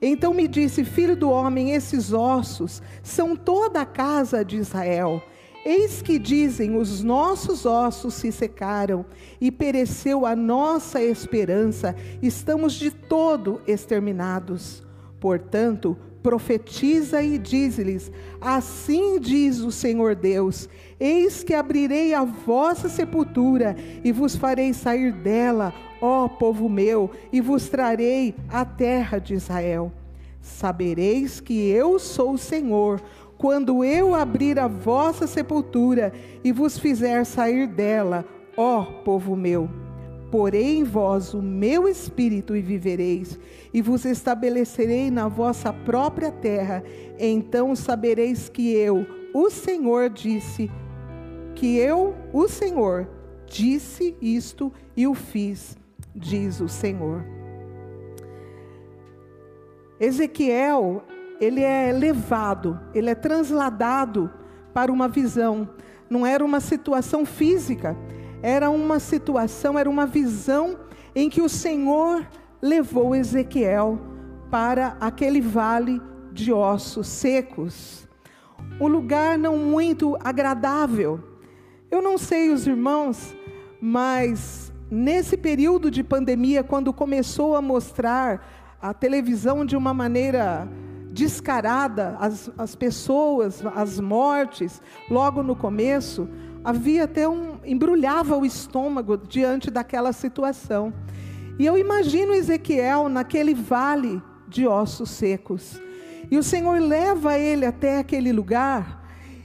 Então 0.00 0.32
me 0.32 0.46
disse: 0.46 0.84
Filho 0.84 1.16
do 1.16 1.28
homem, 1.28 1.72
esses 1.72 2.12
ossos 2.12 2.80
são 3.02 3.34
toda 3.34 3.80
a 3.80 3.86
casa 3.86 4.44
de 4.44 4.56
Israel. 4.56 5.20
Eis 5.64 6.00
que 6.00 6.18
dizem: 6.18 6.76
os 6.76 7.02
nossos 7.02 7.66
ossos 7.66 8.14
se 8.14 8.30
secaram 8.30 9.04
e 9.40 9.50
pereceu 9.50 10.24
a 10.24 10.36
nossa 10.36 11.02
esperança, 11.02 11.96
estamos 12.22 12.74
de 12.74 12.90
todo 12.90 13.60
exterminados. 13.66 14.82
Portanto, 15.20 15.96
profetiza 16.22 17.22
e 17.22 17.38
diz-lhes: 17.38 18.10
Assim 18.40 19.18
diz 19.18 19.58
o 19.58 19.72
Senhor 19.72 20.14
Deus: 20.14 20.68
Eis 21.00 21.44
que 21.44 21.54
abrirei 21.54 22.12
a 22.14 22.24
vossa 22.24 22.88
sepultura 22.88 23.76
e 24.02 24.10
vos 24.10 24.34
farei 24.34 24.72
sair 24.72 25.12
dela 25.12 25.72
ó 26.00 26.28
povo 26.28 26.68
meu, 26.68 27.10
e 27.32 27.40
vos 27.40 27.68
trarei 27.68 28.34
a 28.48 28.64
terra 28.64 29.18
de 29.18 29.34
Israel. 29.34 29.92
Sabereis 30.40 31.40
que 31.40 31.68
eu 31.70 31.98
sou 31.98 32.32
o 32.32 32.38
Senhor, 32.38 33.00
quando 33.36 33.84
eu 33.84 34.14
abrir 34.14 34.58
a 34.58 34.66
vossa 34.66 35.26
sepultura 35.26 36.12
e 36.42 36.50
vos 36.52 36.78
fizer 36.78 37.24
sair 37.24 37.66
dela, 37.66 38.24
ó 38.56 38.84
povo 38.84 39.36
meu. 39.36 39.68
Porei 40.30 40.78
em 40.78 40.84
vós 40.84 41.32
o 41.32 41.40
meu 41.40 41.88
espírito 41.88 42.54
e 42.54 42.60
vivereis, 42.60 43.38
e 43.72 43.80
vos 43.80 44.04
estabelecerei 44.04 45.10
na 45.10 45.26
vossa 45.26 45.72
própria 45.72 46.30
terra. 46.30 46.82
Então 47.18 47.74
sabereis 47.74 48.48
que 48.48 48.72
eu, 48.72 49.06
o 49.32 49.50
Senhor, 49.50 50.10
disse, 50.10 50.70
que 51.58 51.76
eu, 51.76 52.14
o 52.32 52.46
Senhor, 52.46 53.08
disse 53.46 54.16
isto 54.20 54.72
e 54.96 55.06
o 55.06 55.14
fiz 55.14 55.76
diz 56.14 56.60
o 56.60 56.68
Senhor. 56.68 57.24
Ezequiel, 60.00 61.02
ele 61.40 61.62
é 61.62 61.92
levado, 61.92 62.78
ele 62.94 63.10
é 63.10 63.14
transladado 63.14 64.30
para 64.72 64.92
uma 64.92 65.08
visão. 65.08 65.68
Não 66.08 66.26
era 66.26 66.44
uma 66.44 66.60
situação 66.60 67.24
física, 67.24 67.96
era 68.42 68.70
uma 68.70 68.98
situação, 68.98 69.78
era 69.78 69.90
uma 69.90 70.06
visão 70.06 70.78
em 71.14 71.28
que 71.28 71.40
o 71.40 71.48
Senhor 71.48 72.26
levou 72.62 73.14
Ezequiel 73.14 73.98
para 74.50 74.96
aquele 75.00 75.40
vale 75.40 76.00
de 76.32 76.52
ossos 76.52 77.08
secos. 77.08 78.08
Um 78.80 78.86
lugar 78.86 79.36
não 79.36 79.56
muito 79.58 80.16
agradável. 80.22 81.27
Eu 81.90 82.02
não 82.02 82.18
sei 82.18 82.50
os 82.50 82.66
irmãos, 82.66 83.34
mas 83.80 84.70
nesse 84.90 85.38
período 85.38 85.90
de 85.90 86.04
pandemia, 86.04 86.62
quando 86.62 86.92
começou 86.92 87.56
a 87.56 87.62
mostrar 87.62 88.76
a 88.80 88.92
televisão 88.92 89.64
de 89.64 89.74
uma 89.74 89.94
maneira 89.94 90.68
descarada, 91.10 92.14
as, 92.20 92.50
as 92.58 92.74
pessoas, 92.74 93.64
as 93.74 93.98
mortes, 93.98 94.82
logo 95.10 95.42
no 95.42 95.56
começo, 95.56 96.28
havia 96.62 97.04
até 97.04 97.26
um 97.26 97.58
embrulhava 97.64 98.36
o 98.36 98.44
estômago 98.44 99.16
diante 99.16 99.70
daquela 99.70 100.12
situação. 100.12 100.92
E 101.58 101.64
eu 101.64 101.78
imagino 101.78 102.34
Ezequiel 102.34 103.08
naquele 103.08 103.54
vale 103.54 104.22
de 104.46 104.66
ossos 104.66 105.08
secos. 105.08 105.80
E 106.30 106.36
o 106.36 106.42
Senhor 106.42 106.78
leva 106.80 107.38
ele 107.38 107.64
até 107.64 107.98
aquele 107.98 108.30
lugar 108.30 109.02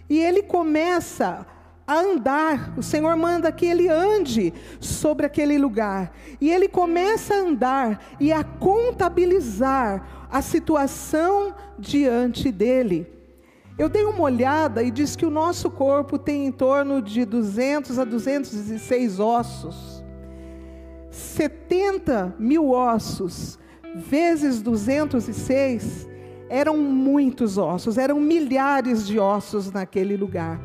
e 0.09 0.19
ele 0.19 0.43
começa 0.43 1.47
a 1.87 1.99
andar. 1.99 2.73
O 2.77 2.83
Senhor 2.83 3.15
manda 3.15 3.51
que 3.51 3.65
ele 3.65 3.87
ande 3.89 4.53
sobre 4.79 5.25
aquele 5.25 5.57
lugar. 5.57 6.11
E 6.39 6.49
ele 6.49 6.67
começa 6.67 7.33
a 7.33 7.39
andar 7.39 8.15
e 8.19 8.31
a 8.31 8.43
contabilizar 8.43 10.27
a 10.31 10.41
situação 10.41 11.53
diante 11.77 12.51
dele. 12.51 13.07
Eu 13.77 13.89
dei 13.89 14.05
uma 14.05 14.21
olhada 14.21 14.83
e 14.83 14.91
diz 14.91 15.15
que 15.15 15.25
o 15.25 15.31
nosso 15.31 15.69
corpo 15.69 16.17
tem 16.17 16.45
em 16.45 16.51
torno 16.51 17.01
de 17.01 17.25
200 17.25 17.97
a 17.97 18.03
206 18.03 19.19
ossos. 19.19 20.03
70 21.09 22.35
mil 22.39 22.71
ossos 22.71 23.59
vezes 23.95 24.61
206 24.61 26.07
eram 26.49 26.77
muitos 26.77 27.57
ossos, 27.57 27.97
eram 27.97 28.19
milhares 28.19 29.07
de 29.07 29.19
ossos 29.19 29.71
naquele 29.71 30.15
lugar. 30.15 30.59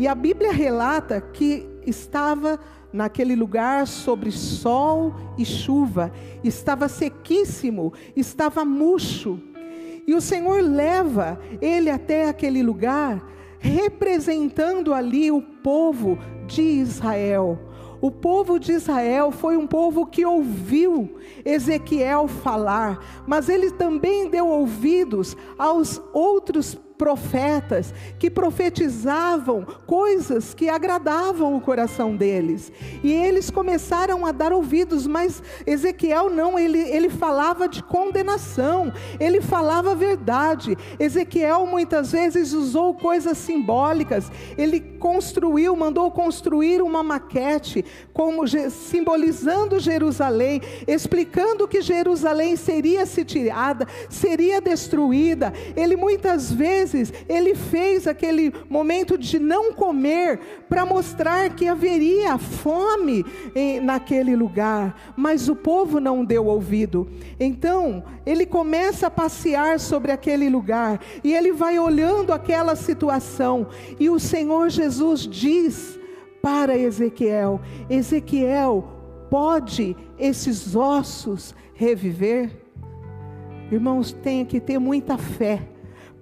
E 0.00 0.08
a 0.08 0.14
Bíblia 0.14 0.50
relata 0.50 1.20
que 1.20 1.68
estava 1.86 2.58
naquele 2.90 3.36
lugar 3.36 3.86
sobre 3.86 4.32
sol 4.32 5.14
e 5.36 5.44
chuva, 5.44 6.10
estava 6.42 6.88
sequíssimo, 6.88 7.92
estava 8.16 8.64
murcho. 8.64 9.38
E 10.06 10.14
o 10.14 10.20
Senhor 10.22 10.62
leva 10.62 11.38
ele 11.60 11.90
até 11.90 12.30
aquele 12.30 12.62
lugar, 12.62 13.22
representando 13.58 14.94
ali 14.94 15.30
o 15.30 15.42
povo 15.42 16.18
de 16.46 16.62
Israel. 16.62 17.58
O 18.00 18.10
povo 18.10 18.58
de 18.58 18.72
Israel 18.72 19.30
foi 19.30 19.58
um 19.58 19.66
povo 19.66 20.06
que 20.06 20.24
ouviu 20.24 21.18
Ezequiel 21.44 22.26
falar, 22.26 23.22
mas 23.26 23.50
ele 23.50 23.70
também 23.72 24.30
deu 24.30 24.48
ouvidos 24.48 25.36
aos 25.58 26.00
outros 26.14 26.78
profetas 27.00 27.94
que 28.18 28.28
profetizavam 28.28 29.66
coisas 29.86 30.52
que 30.52 30.68
agradavam 30.68 31.56
o 31.56 31.60
coração 31.62 32.14
deles. 32.14 32.70
E 33.02 33.10
eles 33.10 33.48
começaram 33.48 34.26
a 34.26 34.32
dar 34.32 34.52
ouvidos, 34.52 35.06
mas 35.06 35.42
Ezequiel 35.66 36.28
não, 36.28 36.58
ele, 36.58 36.78
ele 36.78 37.08
falava 37.08 37.66
de 37.66 37.82
condenação, 37.82 38.92
ele 39.18 39.40
falava 39.40 39.92
a 39.92 39.94
verdade. 39.94 40.76
Ezequiel 40.98 41.64
muitas 41.64 42.12
vezes 42.12 42.52
usou 42.52 42.92
coisas 42.92 43.38
simbólicas, 43.38 44.30
ele 44.58 44.78
construiu, 44.78 45.74
mandou 45.74 46.10
construir 46.10 46.82
uma 46.82 47.02
maquete, 47.02 47.82
como 48.12 48.46
simbolizando 48.46 49.80
Jerusalém, 49.80 50.60
explicando 50.86 51.66
que 51.66 51.80
Jerusalém 51.80 52.56
seria 52.56 53.06
sitiada, 53.06 53.86
seria 54.10 54.60
destruída. 54.60 55.50
Ele 55.74 55.96
muitas 55.96 56.52
vezes 56.52 56.89
vezes 56.92 57.12
ele 57.28 57.54
fez 57.54 58.06
aquele 58.06 58.52
momento 58.68 59.16
de 59.16 59.38
não 59.38 59.72
comer 59.72 60.38
para 60.68 60.86
mostrar 60.86 61.54
que 61.54 61.66
haveria 61.68 62.38
fome 62.38 63.24
em, 63.54 63.80
naquele 63.80 64.34
lugar, 64.36 65.12
mas 65.16 65.48
o 65.48 65.56
povo 65.56 66.00
não 66.00 66.24
deu 66.24 66.46
ouvido. 66.46 67.08
Então, 67.38 68.04
ele 68.24 68.46
começa 68.46 69.06
a 69.06 69.10
passear 69.10 69.80
sobre 69.80 70.12
aquele 70.12 70.48
lugar 70.48 71.00
e 71.22 71.32
ele 71.34 71.52
vai 71.52 71.78
olhando 71.78 72.32
aquela 72.32 72.76
situação, 72.76 73.66
e 73.98 74.08
o 74.08 74.18
Senhor 74.18 74.68
Jesus 74.68 75.20
diz 75.26 75.98
para 76.42 76.76
Ezequiel: 76.76 77.60
Ezequiel, 77.88 78.84
pode 79.30 79.96
esses 80.18 80.74
ossos 80.74 81.54
reviver? 81.74 82.50
Irmãos, 83.70 84.12
tem 84.12 84.44
que 84.44 84.58
ter 84.58 84.78
muita 84.78 85.16
fé 85.16 85.62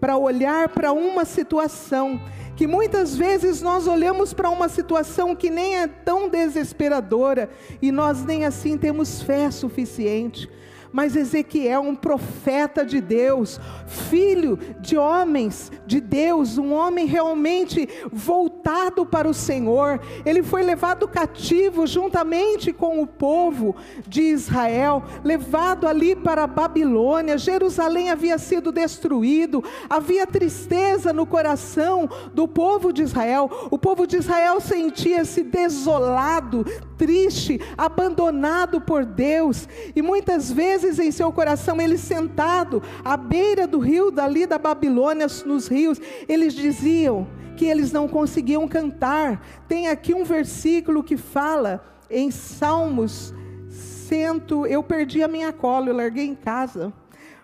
para 0.00 0.16
olhar 0.16 0.68
para 0.68 0.92
uma 0.92 1.24
situação 1.24 2.20
que 2.56 2.66
muitas 2.66 3.16
vezes 3.16 3.62
nós 3.62 3.86
olhamos 3.86 4.34
para 4.34 4.50
uma 4.50 4.68
situação 4.68 5.36
que 5.36 5.48
nem 5.48 5.76
é 5.78 5.86
tão 5.86 6.28
desesperadora 6.28 7.48
e 7.80 7.92
nós 7.92 8.24
nem 8.24 8.44
assim 8.44 8.76
temos 8.76 9.22
fé 9.22 9.48
suficiente. 9.48 10.50
Mas 10.92 11.16
Ezequiel, 11.16 11.82
um 11.82 11.94
profeta 11.94 12.84
de 12.84 13.00
Deus, 13.00 13.60
filho 13.86 14.58
de 14.80 14.96
homens 14.96 15.70
de 15.86 16.00
Deus, 16.00 16.58
um 16.58 16.72
homem 16.72 17.06
realmente 17.06 17.88
voltado 18.10 19.04
para 19.04 19.28
o 19.28 19.34
Senhor, 19.34 20.00
ele 20.24 20.42
foi 20.42 20.62
levado 20.62 21.08
cativo 21.08 21.86
juntamente 21.86 22.72
com 22.72 23.02
o 23.02 23.06
povo 23.06 23.76
de 24.06 24.22
Israel, 24.22 25.02
levado 25.24 25.86
ali 25.86 26.16
para 26.16 26.44
a 26.44 26.46
Babilônia. 26.46 27.38
Jerusalém 27.38 28.10
havia 28.10 28.38
sido 28.38 28.72
destruído, 28.72 29.62
havia 29.88 30.26
tristeza 30.26 31.12
no 31.12 31.26
coração 31.26 32.08
do 32.32 32.46
povo 32.46 32.92
de 32.92 33.02
Israel. 33.02 33.50
O 33.70 33.78
povo 33.78 34.06
de 34.06 34.16
Israel 34.16 34.60
sentia-se 34.60 35.42
desolado, 35.42 36.64
triste, 36.96 37.60
abandonado 37.76 38.80
por 38.80 39.04
Deus, 39.04 39.68
e 39.94 40.02
muitas 40.02 40.50
vezes 40.50 40.77
em 40.84 41.10
seu 41.10 41.32
coração, 41.32 41.80
ele 41.80 41.98
sentado 41.98 42.82
à 43.04 43.16
beira 43.16 43.66
do 43.66 43.78
rio, 43.78 44.10
dali 44.10 44.46
da 44.46 44.58
Babilônia, 44.58 45.26
nos 45.44 45.68
rios, 45.68 46.00
eles 46.28 46.54
diziam 46.54 47.26
que 47.56 47.66
eles 47.66 47.92
não 47.92 48.06
conseguiam 48.06 48.68
cantar. 48.68 49.44
Tem 49.66 49.88
aqui 49.88 50.14
um 50.14 50.24
versículo 50.24 51.02
que 51.02 51.16
fala 51.16 51.84
em 52.10 52.30
Salmos 52.30 53.34
cento, 53.68 54.66
eu 54.66 54.82
perdi 54.82 55.22
a 55.22 55.28
minha 55.28 55.52
cola, 55.52 55.88
eu 55.88 55.94
larguei 55.94 56.26
em 56.26 56.34
casa. 56.34 56.92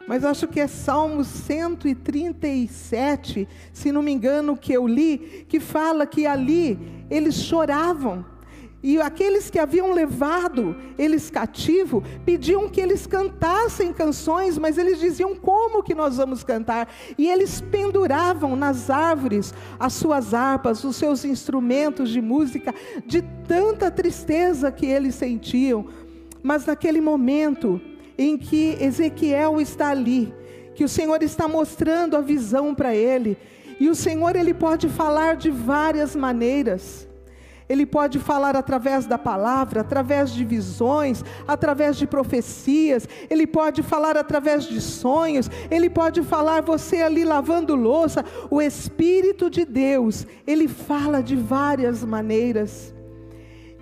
Mas 0.06 0.24
acho 0.24 0.46
que 0.46 0.60
é 0.60 0.66
Salmos 0.66 1.26
137, 1.26 3.48
se 3.72 3.90
não 3.90 4.02
me 4.02 4.12
engano, 4.12 4.54
que 4.56 4.72
eu 4.72 4.86
li, 4.86 5.46
que 5.48 5.58
fala 5.58 6.06
que 6.06 6.26
ali 6.26 6.78
eles 7.10 7.36
choravam 7.36 8.24
e 8.86 9.00
aqueles 9.00 9.48
que 9.48 9.58
haviam 9.58 9.94
levado 9.94 10.76
eles 10.98 11.30
cativo 11.30 12.04
pediam 12.22 12.68
que 12.68 12.78
eles 12.78 13.06
cantassem 13.06 13.94
canções, 13.94 14.58
mas 14.58 14.76
eles 14.76 15.00
diziam: 15.00 15.34
como 15.34 15.82
que 15.82 15.94
nós 15.94 16.18
vamos 16.18 16.44
cantar? 16.44 16.86
E 17.16 17.26
eles 17.26 17.62
penduravam 17.62 18.54
nas 18.54 18.90
árvores 18.90 19.54
as 19.80 19.94
suas 19.94 20.34
harpas, 20.34 20.84
os 20.84 20.96
seus 20.96 21.24
instrumentos 21.24 22.10
de 22.10 22.20
música, 22.20 22.74
de 23.06 23.22
tanta 23.48 23.90
tristeza 23.90 24.70
que 24.70 24.84
eles 24.84 25.14
sentiam. 25.14 25.86
Mas 26.42 26.66
naquele 26.66 27.00
momento 27.00 27.80
em 28.18 28.36
que 28.36 28.76
Ezequiel 28.78 29.62
está 29.62 29.88
ali, 29.88 30.30
que 30.74 30.84
o 30.84 30.88
Senhor 30.90 31.22
está 31.22 31.48
mostrando 31.48 32.18
a 32.18 32.20
visão 32.20 32.74
para 32.74 32.94
ele, 32.94 33.38
e 33.80 33.88
o 33.88 33.94
Senhor 33.94 34.36
ele 34.36 34.52
pode 34.52 34.90
falar 34.90 35.36
de 35.36 35.50
várias 35.50 36.14
maneiras. 36.14 37.03
Ele 37.74 37.84
pode 37.84 38.20
falar 38.20 38.54
através 38.54 39.04
da 39.04 39.18
palavra, 39.18 39.80
através 39.80 40.30
de 40.30 40.44
visões, 40.44 41.24
através 41.46 41.96
de 41.96 42.06
profecias, 42.06 43.08
ele 43.28 43.48
pode 43.48 43.82
falar 43.82 44.16
através 44.16 44.62
de 44.64 44.80
sonhos, 44.80 45.50
ele 45.68 45.90
pode 45.90 46.22
falar 46.22 46.62
você 46.62 47.02
ali 47.02 47.24
lavando 47.24 47.74
louça. 47.74 48.24
O 48.48 48.62
Espírito 48.62 49.50
de 49.50 49.64
Deus, 49.64 50.24
ele 50.46 50.68
fala 50.68 51.20
de 51.20 51.34
várias 51.34 52.04
maneiras. 52.04 52.94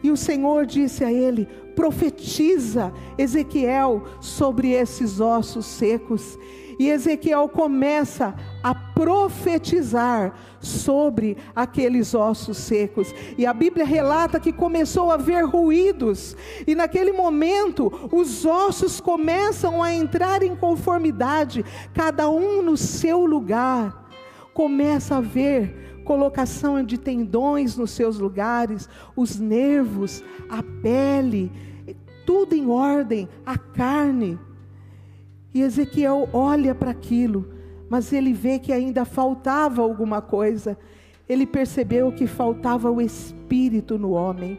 E 0.02 0.10
o 0.10 0.16
Senhor 0.16 0.64
disse 0.64 1.04
a 1.04 1.12
ele: 1.12 1.46
profetiza, 1.76 2.94
Ezequiel, 3.18 4.04
sobre 4.22 4.70
esses 4.70 5.20
ossos 5.20 5.66
secos. 5.66 6.38
E 6.82 6.90
Ezequiel 6.90 7.48
começa 7.48 8.34
a 8.60 8.74
profetizar 8.74 10.34
sobre 10.58 11.36
aqueles 11.54 12.12
ossos 12.12 12.56
secos. 12.56 13.14
E 13.38 13.46
a 13.46 13.54
Bíblia 13.54 13.86
relata 13.86 14.40
que 14.40 14.52
começou 14.52 15.12
a 15.12 15.14
haver 15.14 15.44
ruídos, 15.44 16.36
e 16.66 16.74
naquele 16.74 17.12
momento 17.12 18.10
os 18.10 18.44
ossos 18.44 19.00
começam 19.00 19.80
a 19.80 19.94
entrar 19.94 20.42
em 20.42 20.56
conformidade, 20.56 21.64
cada 21.94 22.28
um 22.28 22.62
no 22.62 22.76
seu 22.76 23.24
lugar. 23.26 24.10
Começa 24.52 25.14
a 25.14 25.18
haver 25.18 26.02
colocação 26.04 26.82
de 26.82 26.98
tendões 26.98 27.76
nos 27.76 27.92
seus 27.92 28.18
lugares, 28.18 28.88
os 29.14 29.38
nervos, 29.38 30.20
a 30.48 30.64
pele, 30.82 31.52
tudo 32.26 32.56
em 32.56 32.68
ordem, 32.68 33.28
a 33.46 33.56
carne. 33.56 34.36
E 35.54 35.60
Ezequiel 35.60 36.28
olha 36.32 36.74
para 36.74 36.90
aquilo, 36.90 37.48
mas 37.88 38.12
ele 38.12 38.32
vê 38.32 38.58
que 38.58 38.72
ainda 38.72 39.04
faltava 39.04 39.82
alguma 39.82 40.22
coisa. 40.22 40.78
Ele 41.28 41.46
percebeu 41.46 42.10
que 42.12 42.26
faltava 42.26 42.90
o 42.90 43.00
espírito 43.00 43.98
no 43.98 44.12
homem. 44.12 44.58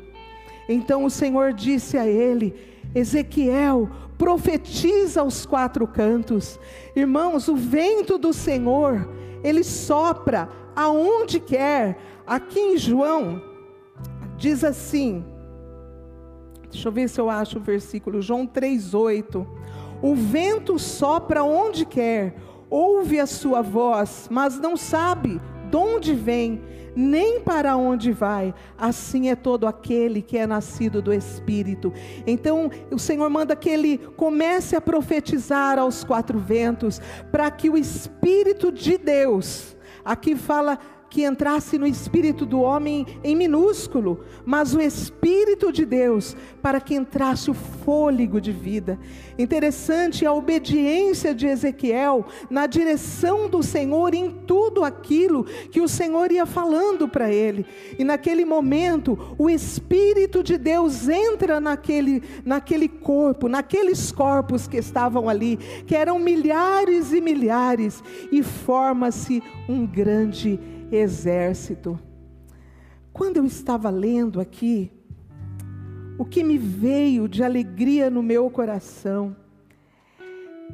Então 0.70 1.04
o 1.04 1.10
Senhor 1.10 1.54
disse 1.54 1.98
a 1.98 2.08
ele: 2.08 2.54
Ezequiel, 2.94 3.90
profetiza 4.18 5.22
aos 5.22 5.46
quatro 5.46 5.88
cantos. 5.88 6.60
Irmãos, 6.96 7.48
o 7.48 7.56
vento 7.56 8.18
do 8.18 8.32
Senhor, 8.32 9.10
ele 9.44 9.64
sopra 9.64 10.50
aonde 10.76 11.40
quer. 11.40 11.98
Aqui 12.26 12.60
em 12.60 12.78
João 12.78 13.42
diz 14.38 14.64
assim: 14.64 15.26
Deixa 16.72 16.88
eu 16.88 16.92
ver 16.92 17.10
se 17.10 17.20
eu 17.20 17.30
acho 17.30 17.60
o 17.60 17.62
versículo, 17.62 18.22
João 18.22 18.48
3,8. 18.48 19.46
O 20.04 20.14
vento 20.16 20.78
sopra 20.78 21.46
onde 21.46 21.86
quer, 21.86 22.36
ouve 22.70 23.22
a 23.22 23.26
sua 23.26 23.62
voz, 23.62 24.28
mas 24.30 24.60
não 24.60 24.76
sabe 24.76 25.40
de 25.72 25.78
onde 25.78 26.14
vem, 26.14 26.62
nem 26.94 27.40
para 27.40 27.78
onde 27.78 28.12
vai. 28.12 28.54
Assim 28.78 29.30
é 29.30 29.36
todo 29.36 29.66
aquele 29.66 30.22
que 30.22 30.38
é 30.38 30.46
nascido 30.46 31.02
do 31.02 31.14
Espírito. 31.14 31.94
Então, 32.28 32.70
o 32.92 33.00
Senhor 33.00 33.30
manda 33.30 33.56
que 33.56 33.70
ele 33.70 33.98
comece 34.18 34.76
a 34.76 34.82
profetizar 34.82 35.80
aos 35.80 36.04
quatro 36.04 36.38
ventos, 36.38 37.00
para 37.32 37.50
que 37.50 37.70
o 37.70 37.78
Espírito 37.78 38.74
de 38.74 38.98
Deus, 38.98 39.74
aqui 40.04 40.36
fala 40.36 40.78
que 41.14 41.24
entrasse 41.24 41.78
no 41.78 41.86
espírito 41.86 42.44
do 42.44 42.60
homem 42.60 43.06
em 43.24 43.36
minúsculo, 43.36 44.22
mas 44.44 44.74
o 44.74 44.82
espírito 44.82 45.72
de 45.72 45.86
Deus 45.86 46.36
para 46.60 46.82
que 46.82 46.96
entrasse 46.96 47.52
o 47.52 47.54
fôlego 47.54 48.42
de 48.42 48.52
vida. 48.52 48.98
Interessante 49.38 50.26
a 50.26 50.34
obediência 50.34 51.36
de 51.36 51.46
Ezequiel 51.46 52.26
na 52.50 52.66
direção 52.66 53.48
do 53.48 53.62
Senhor 53.62 54.16
em 54.16 54.32
tudo 54.48 54.84
aquilo 54.84 55.44
que 55.44 55.82
o 55.82 55.88
Senhor 55.88 56.32
ia 56.32 56.48
falando 56.48 57.08
para 57.08 57.32
ele. 57.32 57.64
E 58.00 58.04
naquele 58.04 58.44
momento, 58.44 59.36
o 59.38 59.48
espírito 59.48 60.42
de 60.42 60.58
Deus 60.58 61.08
entra 61.08 61.60
naquele 61.60 62.24
naquele 62.44 62.88
corpo, 62.88 63.48
naqueles 63.48 64.12
corpos 64.12 64.68
que 64.68 64.78
estavam 64.78 65.30
ali, 65.30 65.58
que 65.86 65.96
eram 65.96 66.18
milhares 66.18 67.14
e 67.14 67.22
milhares, 67.22 68.04
e 68.32 68.42
forma-se 68.42 69.44
um 69.70 69.86
grande 69.86 70.60
exército. 70.96 72.00
Quando 73.12 73.38
eu 73.38 73.46
estava 73.46 73.90
lendo 73.90 74.40
aqui, 74.40 74.92
o 76.18 76.26
que 76.26 76.44
me 76.44 76.58
veio 76.58 77.28
de 77.28 77.44
alegria 77.44 78.10
no 78.10 78.22
meu 78.22 78.50
coração 78.50 79.36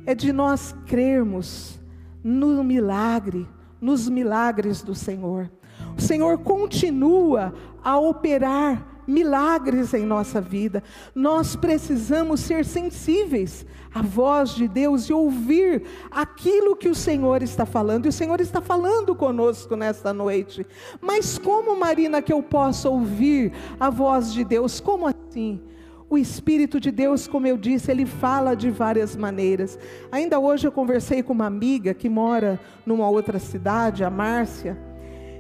é 0.05 0.13
de 0.13 0.31
nós 0.31 0.75
crermos 0.85 1.79
no 2.23 2.63
milagre, 2.63 3.47
nos 3.79 4.09
milagres 4.09 4.81
do 4.81 4.93
Senhor. 4.93 5.51
O 5.97 6.01
Senhor 6.01 6.37
continua 6.39 7.53
a 7.83 7.97
operar 7.97 9.03
milagres 9.07 9.93
em 9.93 10.05
nossa 10.05 10.39
vida. 10.39 10.83
Nós 11.15 11.55
precisamos 11.55 12.41
ser 12.41 12.63
sensíveis 12.63 13.65
à 13.93 14.01
voz 14.01 14.51
de 14.51 14.67
Deus 14.67 15.09
e 15.09 15.13
ouvir 15.13 15.83
aquilo 16.11 16.75
que 16.75 16.89
o 16.89 16.95
Senhor 16.95 17.41
está 17.41 17.65
falando. 17.65 18.05
E 18.05 18.09
o 18.09 18.13
Senhor 18.13 18.39
está 18.39 18.61
falando 18.61 19.15
conosco 19.15 19.75
nesta 19.75 20.13
noite. 20.13 20.65
Mas 21.01 21.37
como, 21.37 21.79
Marina, 21.79 22.21
que 22.21 22.33
eu 22.33 22.43
posso 22.43 22.89
ouvir 22.89 23.51
a 23.79 23.89
voz 23.89 24.33
de 24.33 24.43
Deus? 24.43 24.79
Como 24.79 25.07
assim? 25.07 25.61
O 26.09 26.17
Espírito 26.17 26.79
de 26.79 26.89
Deus, 26.89 27.27
como 27.27 27.45
eu 27.45 27.55
disse, 27.55 27.91
ele 27.91 28.05
fala 28.05 28.55
de 28.55 28.71
várias 28.71 29.15
maneiras. 29.15 29.77
Ainda 30.11 30.39
hoje 30.39 30.67
eu 30.67 30.71
conversei 30.71 31.21
com 31.21 31.33
uma 31.33 31.45
amiga 31.45 31.93
que 31.93 32.09
mora 32.09 32.59
numa 32.83 33.07
outra 33.07 33.37
cidade, 33.37 34.03
a 34.03 34.09
Márcia, 34.09 34.75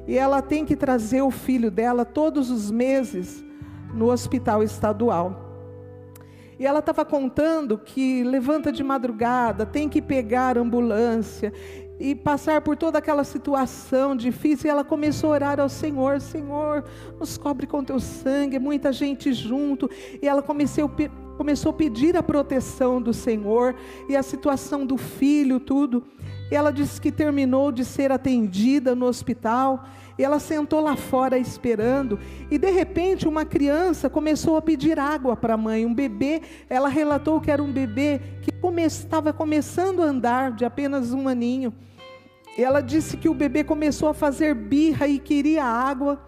e 0.07 0.15
ela 0.15 0.43
tem 0.43 0.65
que 0.65 0.75
trazer 0.75 1.23
o 1.23 1.31
filho 1.31 1.71
dela 1.71 2.05
todos 2.05 2.51
os 2.51 2.69
meses 2.69 3.43
no 3.93 4.11
hospital 4.11 4.61
estadual. 4.61 5.48
E 6.59 6.65
ela 6.65 6.79
estava 6.79 7.05
contando 7.05 7.77
que 7.77 8.21
levanta 8.21 8.69
de 8.69 8.83
madrugada, 8.83 9.65
tem 9.65 9.87
que 9.87 10.01
pegar 10.01 10.57
ambulância 10.57 11.53
e 11.97 12.13
passar 12.13 12.59
por 12.61 12.75
toda 12.75 12.97
aquela 12.97 13.23
situação 13.23 14.13
difícil. 14.13 14.67
E 14.67 14.69
ela 14.69 14.83
começou 14.83 15.31
a 15.31 15.33
orar 15.33 15.59
ao 15.59 15.69
Senhor: 15.69 16.19
Senhor, 16.19 16.83
nos 17.17 17.37
cobre 17.37 17.65
com 17.65 17.81
teu 17.83 17.99
sangue, 17.99 18.59
muita 18.59 18.91
gente 18.91 19.31
junto. 19.31 19.89
E 20.21 20.27
ela 20.27 20.41
começou, 20.41 20.91
começou 21.37 21.69
a 21.69 21.73
pedir 21.73 22.17
a 22.17 22.23
proteção 22.23 23.01
do 23.01 23.13
Senhor 23.13 23.73
e 24.09 24.17
a 24.17 24.21
situação 24.21 24.85
do 24.85 24.97
filho, 24.97 25.61
tudo. 25.61 26.03
E 26.51 26.55
ela 26.55 26.71
disse 26.71 26.99
que 26.99 27.11
terminou 27.11 27.71
de 27.71 27.85
ser 27.85 28.11
atendida 28.11 28.93
no 28.95 29.05
hospital 29.05 29.85
e 30.19 30.23
ela 30.23 30.37
sentou 30.37 30.81
lá 30.81 30.97
fora 30.97 31.37
esperando, 31.37 32.19
e 32.51 32.57
de 32.57 32.69
repente 32.69 33.25
uma 33.25 33.45
criança 33.45 34.09
começou 34.09 34.57
a 34.57 34.61
pedir 34.61 34.99
água 34.99 35.33
para 35.37 35.53
a 35.53 35.57
mãe, 35.57 35.85
um 35.85 35.93
bebê, 35.93 36.41
ela 36.69 36.89
relatou 36.89 37.39
que 37.39 37.49
era 37.49 37.63
um 37.63 37.71
bebê 37.71 38.19
que 38.41 38.51
estava 38.81 39.31
começando 39.31 40.03
a 40.03 40.05
andar, 40.07 40.51
de 40.51 40.65
apenas 40.65 41.13
um 41.13 41.29
aninho. 41.29 41.73
Ela 42.57 42.81
disse 42.81 43.15
que 43.15 43.29
o 43.29 43.33
bebê 43.33 43.63
começou 43.63 44.09
a 44.09 44.13
fazer 44.13 44.53
birra 44.53 45.07
e 45.07 45.19
queria 45.19 45.63
água, 45.63 46.21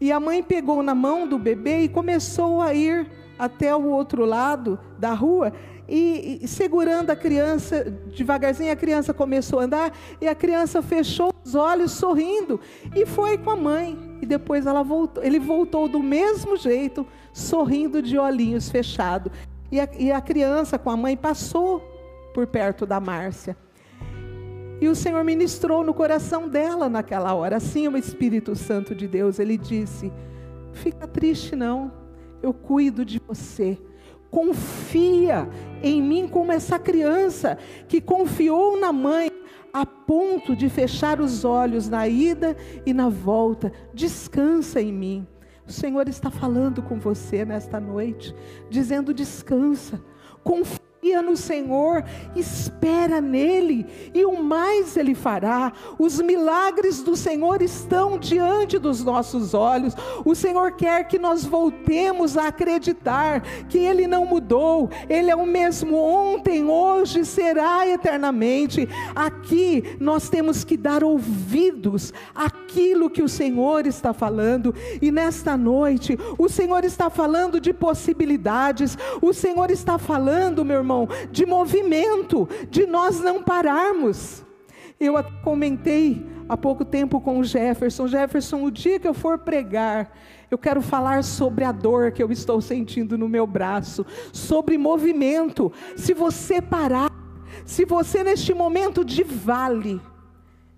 e 0.00 0.12
a 0.12 0.20
mãe 0.20 0.40
pegou 0.40 0.80
na 0.80 0.94
mão 0.94 1.26
do 1.26 1.36
bebê 1.36 1.80
e 1.80 1.88
começou 1.88 2.62
a 2.62 2.72
ir 2.72 3.10
até 3.36 3.74
o 3.74 3.86
outro 3.86 4.24
lado 4.24 4.78
da 4.96 5.12
rua, 5.12 5.52
e, 5.88 6.40
e, 6.42 6.48
segurando 6.48 7.10
a 7.10 7.16
criança, 7.16 7.84
devagarzinho 8.14 8.72
a 8.72 8.76
criança 8.76 9.12
começou 9.12 9.60
a 9.60 9.64
andar 9.64 9.92
e 10.20 10.26
a 10.26 10.34
criança 10.34 10.80
fechou 10.80 11.32
os 11.44 11.54
olhos 11.54 11.92
sorrindo 11.92 12.58
e 12.94 13.04
foi 13.04 13.36
com 13.36 13.50
a 13.50 13.56
mãe. 13.56 13.98
E 14.22 14.26
depois 14.26 14.66
ela 14.66 14.82
voltou, 14.82 15.22
ele 15.22 15.38
voltou 15.38 15.86
do 15.86 16.02
mesmo 16.02 16.56
jeito, 16.56 17.06
sorrindo 17.32 18.00
de 18.00 18.18
olhinhos 18.18 18.70
fechados. 18.70 19.30
E 19.70 19.78
a, 19.78 19.88
e 19.98 20.10
a 20.10 20.20
criança 20.20 20.78
com 20.78 20.90
a 20.90 20.96
mãe 20.96 21.16
passou 21.16 21.80
por 22.32 22.46
perto 22.46 22.86
da 22.86 22.98
Márcia. 22.98 23.56
E 24.80 24.88
o 24.88 24.94
Senhor 24.94 25.22
ministrou 25.22 25.84
no 25.84 25.92
coração 25.92 26.48
dela 26.48 26.88
naquela 26.88 27.34
hora. 27.34 27.56
Assim 27.56 27.86
o 27.88 27.96
Espírito 27.96 28.56
Santo 28.56 28.94
de 28.94 29.06
Deus, 29.06 29.38
ele 29.38 29.58
disse: 29.58 30.10
Fica 30.72 31.06
triste 31.06 31.54
não, 31.54 31.92
eu 32.42 32.54
cuido 32.54 33.04
de 33.04 33.20
você 33.26 33.78
confia 34.34 35.48
em 35.84 36.00
mim 36.00 36.26
como 36.26 36.50
essa 36.50 36.78
criança 36.78 37.58
que 37.86 38.00
confiou 38.00 38.80
na 38.80 38.92
mãe 38.92 39.30
a 39.72 39.84
ponto 39.84 40.56
de 40.56 40.68
fechar 40.68 41.20
os 41.20 41.44
olhos 41.44 41.88
na 41.88 42.08
ida 42.08 42.56
e 42.86 42.94
na 42.94 43.08
volta. 43.08 43.70
Descansa 43.92 44.80
em 44.80 44.92
mim. 44.92 45.26
O 45.66 45.72
Senhor 45.72 46.08
está 46.08 46.30
falando 46.30 46.82
com 46.82 46.98
você 46.98 47.44
nesta 47.44 47.78
noite, 47.78 48.34
dizendo: 48.70 49.12
descansa, 49.12 50.00
confia 50.42 50.83
confia 51.14 51.22
no 51.22 51.36
Senhor, 51.36 52.04
espera 52.34 53.20
nele, 53.20 53.86
e 54.12 54.24
o 54.24 54.42
mais 54.42 54.96
ele 54.96 55.14
fará. 55.14 55.72
Os 55.98 56.20
milagres 56.20 57.02
do 57.02 57.16
Senhor 57.16 57.62
estão 57.62 58.18
diante 58.18 58.78
dos 58.78 59.04
nossos 59.04 59.54
olhos. 59.54 59.94
O 60.24 60.34
Senhor 60.34 60.72
quer 60.72 61.06
que 61.06 61.18
nós 61.18 61.44
voltemos 61.44 62.36
a 62.36 62.48
acreditar 62.48 63.42
que 63.68 63.78
ele 63.78 64.06
não 64.06 64.26
mudou, 64.26 64.90
ele 65.08 65.30
é 65.30 65.36
o 65.36 65.46
mesmo 65.46 65.96
ontem, 65.96 66.64
hoje, 66.64 67.24
será 67.24 67.86
eternamente. 67.86 68.88
Aqui 69.14 69.96
nós 70.00 70.28
temos 70.28 70.64
que 70.64 70.76
dar 70.76 71.04
ouvidos 71.04 72.12
àquilo 72.34 73.10
que 73.10 73.22
o 73.22 73.28
Senhor 73.28 73.86
está 73.86 74.12
falando, 74.12 74.74
e 75.00 75.10
nesta 75.10 75.56
noite, 75.56 76.18
o 76.36 76.48
Senhor 76.48 76.84
está 76.84 77.08
falando 77.08 77.60
de 77.60 77.72
possibilidades, 77.72 78.98
o 79.22 79.32
Senhor 79.32 79.70
está 79.70 79.98
falando, 79.98 80.64
meu 80.64 80.78
irmão 80.78 81.03
de 81.30 81.46
movimento, 81.46 82.48
de 82.70 82.86
nós 82.86 83.20
não 83.20 83.42
pararmos. 83.42 84.44
Eu 84.98 85.14
comentei 85.42 86.24
há 86.48 86.56
pouco 86.56 86.84
tempo 86.84 87.20
com 87.20 87.38
o 87.38 87.44
Jefferson: 87.44 88.06
Jefferson, 88.06 88.64
o 88.64 88.70
dia 88.70 88.98
que 88.98 89.08
eu 89.08 89.14
for 89.14 89.38
pregar, 89.38 90.12
eu 90.50 90.58
quero 90.58 90.80
falar 90.80 91.24
sobre 91.24 91.64
a 91.64 91.72
dor 91.72 92.12
que 92.12 92.22
eu 92.22 92.30
estou 92.30 92.60
sentindo 92.60 93.18
no 93.18 93.28
meu 93.28 93.46
braço, 93.46 94.06
sobre 94.32 94.78
movimento. 94.78 95.72
Se 95.96 96.14
você 96.14 96.62
parar, 96.62 97.10
se 97.64 97.84
você 97.84 98.22
neste 98.22 98.54
momento 98.54 99.04
de 99.04 99.22
vale, 99.22 100.00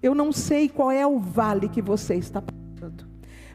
eu 0.03 0.15
não 0.15 0.33
sei 0.33 0.69
qual 0.69 0.91
é 0.91 1.07
o 1.07 1.19
vale 1.19 1.69
que 1.69 1.83
você 1.83 2.15
está 2.15 2.41
passando, 2.43 3.07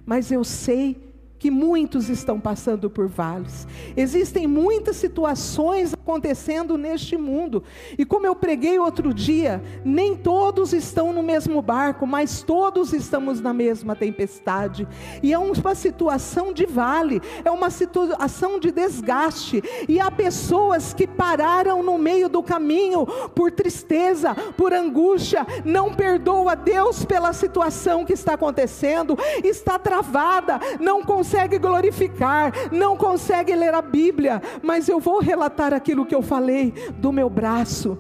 mas 0.06 0.32
eu 0.32 0.44
sei 0.44 1.11
que 1.42 1.50
muitos 1.50 2.08
estão 2.08 2.40
passando 2.40 2.88
por 2.88 3.08
vales. 3.08 3.68
Existem 3.98 4.46
muitas 4.46 4.96
situações 4.98 5.92
acontecendo 5.92 6.78
neste 6.78 7.18
mundo. 7.18 7.64
E 7.98 8.06
como 8.06 8.28
eu 8.28 8.36
preguei 8.36 8.78
outro 8.78 9.12
dia, 9.12 9.60
nem 9.84 10.16
todos 10.16 10.72
estão 10.72 11.12
no 11.12 11.24
mesmo 11.24 11.60
barco, 11.60 12.06
mas 12.06 12.44
todos 12.44 12.94
estamos 12.94 13.42
na 13.42 13.56
mesma 13.56 13.96
tempestade. 13.96 14.88
E 15.24 15.34
é 15.34 15.40
uma 15.40 15.74
situação 15.74 16.54
de 16.54 16.68
vale, 16.68 17.20
é 17.44 17.50
uma 17.50 17.72
situação 17.72 18.60
de 18.60 18.72
desgaste. 18.72 19.64
E 19.90 20.00
há 20.00 20.12
pessoas 20.12 20.94
que 20.94 21.08
pararam 21.08 21.82
no 21.82 21.98
meio 21.98 22.30
do 22.30 22.44
caminho 22.44 23.04
por 23.34 23.50
tristeza, 23.50 24.36
por 24.56 24.74
angústia, 24.74 25.48
não 25.66 25.92
perdoa 25.92 26.56
Deus 26.56 27.04
pela 27.04 27.34
situação 27.34 28.06
que 28.06 28.14
está 28.14 28.36
acontecendo, 28.36 29.18
está 29.44 29.80
travada, 29.80 30.60
não 30.80 31.02
consegue 31.02 31.31
consegue 31.32 31.60
glorificar, 31.60 32.52
não 32.74 32.98
consegue 32.98 33.56
ler 33.56 33.74
a 33.74 33.82
Bíblia, 33.82 34.42
mas 34.62 34.90
eu 34.90 35.00
vou 35.00 35.22
relatar 35.22 35.74
aquilo 35.74 36.06
que 36.06 36.14
eu 36.14 36.22
falei 36.22 36.74
do 36.98 37.10
meu 37.10 37.30
braço. 37.30 37.98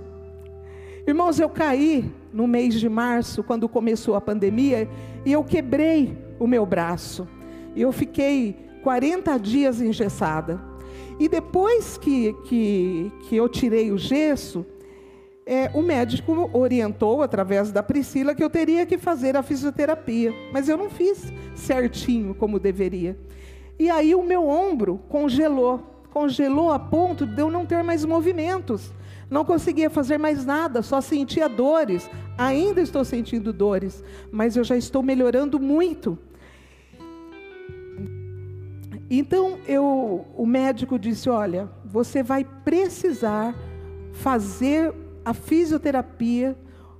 Irmãos, 1.07 1.39
eu 1.39 1.49
caí 1.49 2.13
no 2.33 2.45
mês 2.45 2.77
de 2.77 2.89
março, 2.89 3.41
quando 3.41 3.69
começou 3.69 4.15
a 4.15 4.21
pandemia, 4.21 4.89
e 5.25 5.31
eu 5.31 5.45
quebrei 5.45 6.17
o 6.37 6.45
meu 6.45 6.65
braço. 6.65 7.25
Eu 7.73 7.93
fiquei 7.93 8.57
40 8.83 9.37
dias 9.37 9.79
engessada. 9.79 10.61
E 11.17 11.29
depois 11.29 11.97
que, 11.97 12.33
que, 12.43 13.13
que 13.21 13.35
eu 13.37 13.47
tirei 13.47 13.93
o 13.93 13.97
gesso, 13.97 14.65
é, 15.51 15.69
o 15.73 15.81
médico 15.81 16.49
orientou, 16.53 17.21
através 17.21 17.73
da 17.73 17.83
Priscila, 17.83 18.33
que 18.33 18.41
eu 18.41 18.49
teria 18.49 18.85
que 18.85 18.97
fazer 18.97 19.35
a 19.35 19.43
fisioterapia. 19.43 20.33
Mas 20.53 20.69
eu 20.69 20.77
não 20.77 20.89
fiz 20.89 21.29
certinho 21.53 22.33
como 22.33 22.57
deveria. 22.57 23.17
E 23.77 23.89
aí 23.89 24.15
o 24.15 24.23
meu 24.23 24.47
ombro 24.47 25.01
congelou. 25.09 26.05
Congelou 26.09 26.71
a 26.71 26.79
ponto 26.79 27.25
de 27.25 27.41
eu 27.41 27.51
não 27.51 27.65
ter 27.65 27.83
mais 27.83 28.05
movimentos. 28.05 28.93
Não 29.29 29.43
conseguia 29.43 29.89
fazer 29.89 30.17
mais 30.17 30.45
nada, 30.45 30.81
só 30.81 31.01
sentia 31.01 31.49
dores. 31.49 32.09
Ainda 32.37 32.79
estou 32.79 33.03
sentindo 33.03 33.51
dores, 33.51 34.01
mas 34.31 34.55
eu 34.55 34.63
já 34.63 34.77
estou 34.77 35.03
melhorando 35.03 35.59
muito. 35.59 36.17
Então 39.09 39.57
eu, 39.67 40.25
o 40.33 40.45
médico 40.45 40.97
disse: 40.97 41.29
Olha, 41.29 41.69
você 41.83 42.23
vai 42.23 42.45
precisar 42.45 43.53
fazer 44.13 44.93
a 45.23 45.33
fisioterapia 45.33 46.57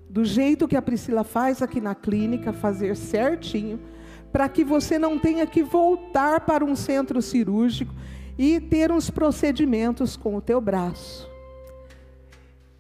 do 0.10 0.26
jeito 0.26 0.68
que 0.68 0.76
a 0.76 0.82
Priscila 0.82 1.24
faz 1.24 1.62
aqui 1.62 1.80
na 1.80 1.96
clínica, 1.96 2.52
fazer 2.52 2.96
certinho, 2.96 3.80
para 4.32 4.48
que 4.50 4.64
você 4.64 5.00
não 5.00 5.18
tenha 5.18 5.46
que 5.46 5.64
voltar 5.64 6.42
para 6.42 6.66
um 6.66 6.76
centro 6.76 7.22
cirúrgico 7.22 7.94
e 8.38 8.60
ter 8.60 8.92
uns 8.92 9.10
procedimentos 9.10 10.18
com 10.18 10.36
o 10.36 10.42
teu 10.42 10.60
braço. 10.60 11.30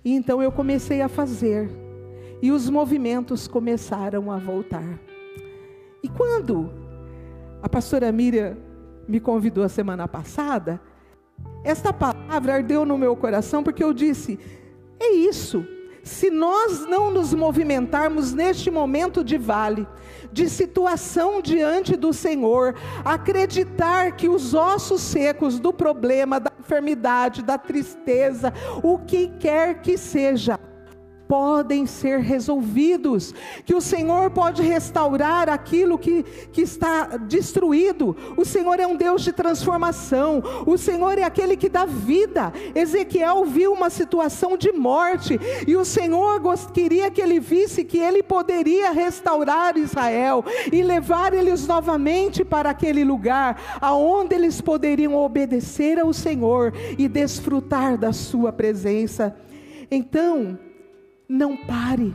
E 0.03 0.13
então 0.13 0.41
eu 0.41 0.51
comecei 0.51 1.01
a 1.01 1.07
fazer, 1.07 1.69
e 2.41 2.51
os 2.51 2.69
movimentos 2.69 3.47
começaram 3.47 4.31
a 4.31 4.37
voltar. 4.37 4.99
E 6.03 6.09
quando 6.09 6.71
a 7.61 7.69
pastora 7.69 8.11
Miriam 8.11 8.57
me 9.07 9.19
convidou 9.19 9.63
a 9.63 9.69
semana 9.69 10.07
passada, 10.07 10.81
esta 11.63 11.93
palavra 11.93 12.55
ardeu 12.55 12.85
no 12.85 12.97
meu 12.97 13.15
coração 13.15 13.63
porque 13.63 13.83
eu 13.83 13.93
disse: 13.93 14.39
é 15.01 15.11
isso. 15.13 15.65
Se 16.03 16.31
nós 16.31 16.85
não 16.87 17.11
nos 17.11 17.33
movimentarmos 17.33 18.33
neste 18.33 18.71
momento 18.71 19.23
de 19.23 19.37
vale, 19.37 19.87
de 20.31 20.49
situação 20.49 21.41
diante 21.41 21.95
do 21.95 22.11
Senhor, 22.11 22.75
acreditar 23.05 24.15
que 24.15 24.27
os 24.27 24.53
ossos 24.53 25.01
secos 25.01 25.59
do 25.59 25.71
problema, 25.71 26.39
da 26.39 26.51
enfermidade, 26.59 27.43
da 27.43 27.57
tristeza, 27.57 28.53
o 28.81 28.97
que 28.97 29.27
quer 29.39 29.81
que 29.81 29.97
seja, 29.97 30.59
podem 31.31 31.85
ser 31.85 32.19
resolvidos, 32.19 33.33
que 33.63 33.73
o 33.73 33.79
Senhor 33.79 34.31
pode 34.31 34.61
restaurar 34.61 35.47
aquilo 35.47 35.97
que, 35.97 36.23
que 36.51 36.59
está 36.59 37.05
destruído. 37.15 38.17
O 38.35 38.43
Senhor 38.43 38.77
é 38.81 38.85
um 38.85 38.97
Deus 38.97 39.23
de 39.23 39.31
transformação, 39.31 40.43
o 40.65 40.77
Senhor 40.77 41.17
é 41.17 41.23
aquele 41.23 41.55
que 41.55 41.69
dá 41.69 41.85
vida. 41.85 42.51
Ezequiel 42.75 43.45
viu 43.45 43.71
uma 43.71 43.89
situação 43.89 44.57
de 44.57 44.73
morte 44.73 45.39
e 45.65 45.73
o 45.77 45.85
Senhor 45.85 46.41
queria 46.73 47.09
que 47.09 47.21
ele 47.21 47.39
visse 47.39 47.85
que 47.85 47.97
ele 47.97 48.21
poderia 48.21 48.91
restaurar 48.91 49.77
Israel 49.77 50.43
e 50.69 50.83
levar 50.83 51.33
eles 51.33 51.65
novamente 51.65 52.43
para 52.43 52.71
aquele 52.71 53.05
lugar 53.05 53.79
aonde 53.79 54.35
eles 54.35 54.59
poderiam 54.59 55.15
obedecer 55.15 55.97
ao 55.97 56.11
Senhor 56.11 56.73
e 56.97 57.07
desfrutar 57.07 57.97
da 57.97 58.11
sua 58.11 58.51
presença. 58.51 59.33
Então, 59.89 60.59
não 61.31 61.55
pare. 61.55 62.13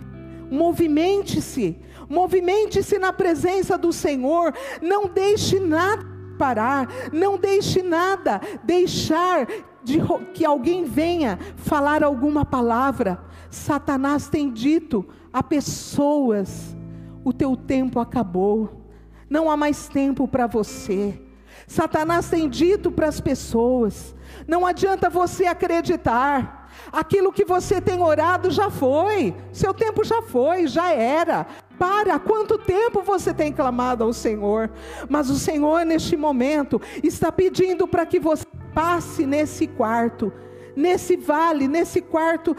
Movimente-se. 0.50 1.76
Movimente-se 2.09 2.98
na 2.98 3.12
presença 3.12 3.76
do 3.79 3.92
Senhor. 3.92 4.55
Não 4.83 5.09
deixe 5.09 5.59
nada 5.59 6.07
parar. 6.38 6.88
Não 7.12 7.38
deixe 7.38 7.83
nada 7.83 8.40
deixar 8.62 9.48
de 9.83 10.00
que 10.35 10.44
alguém 10.44 10.85
venha 10.85 11.38
falar 11.57 12.05
alguma 12.05 12.44
palavra. 12.44 13.18
Satanás 13.50 14.29
tem 14.29 14.52
dito 14.52 15.07
a 15.33 15.42
pessoas: 15.42 16.76
o 17.24 17.33
teu 17.33 17.57
tempo 17.57 17.98
acabou. 17.98 18.83
Não 19.29 19.50
há 19.50 19.57
mais 19.57 19.88
tempo 19.88 20.29
para 20.29 20.46
você. 20.46 21.20
Satanás 21.66 22.29
tem 22.29 22.48
dito 22.48 22.92
para 22.92 23.09
as 23.09 23.20
pessoas: 23.20 24.14
não 24.46 24.66
adianta 24.66 25.09
você 25.09 25.46
acreditar. 25.46 26.56
Aquilo 26.92 27.33
que 27.33 27.44
você 27.44 27.81
tem 27.81 28.01
orado 28.01 28.51
já 28.51 28.70
foi, 28.70 29.35
seu 29.53 29.75
tempo 29.75 30.05
já 30.05 30.22
foi, 30.22 30.66
já 30.66 30.92
era. 30.92 31.46
Para, 31.79 32.18
quanto 32.18 32.57
tempo 32.59 33.03
você 33.03 33.35
tem 33.35 33.53
clamado 33.53 34.03
ao 34.03 34.12
Senhor? 34.12 34.70
Mas 35.09 35.29
o 35.29 35.38
Senhor, 35.38 35.85
neste 35.85 36.16
momento, 36.16 36.81
está 37.03 37.31
pedindo 37.31 37.87
para 37.87 38.07
que 38.07 38.18
você 38.18 38.46
passe 38.75 39.27
nesse 39.27 39.66
quarto, 39.66 40.33
nesse 40.75 41.16
vale, 41.16 41.68
nesse 41.68 42.01
quarto 42.01 42.57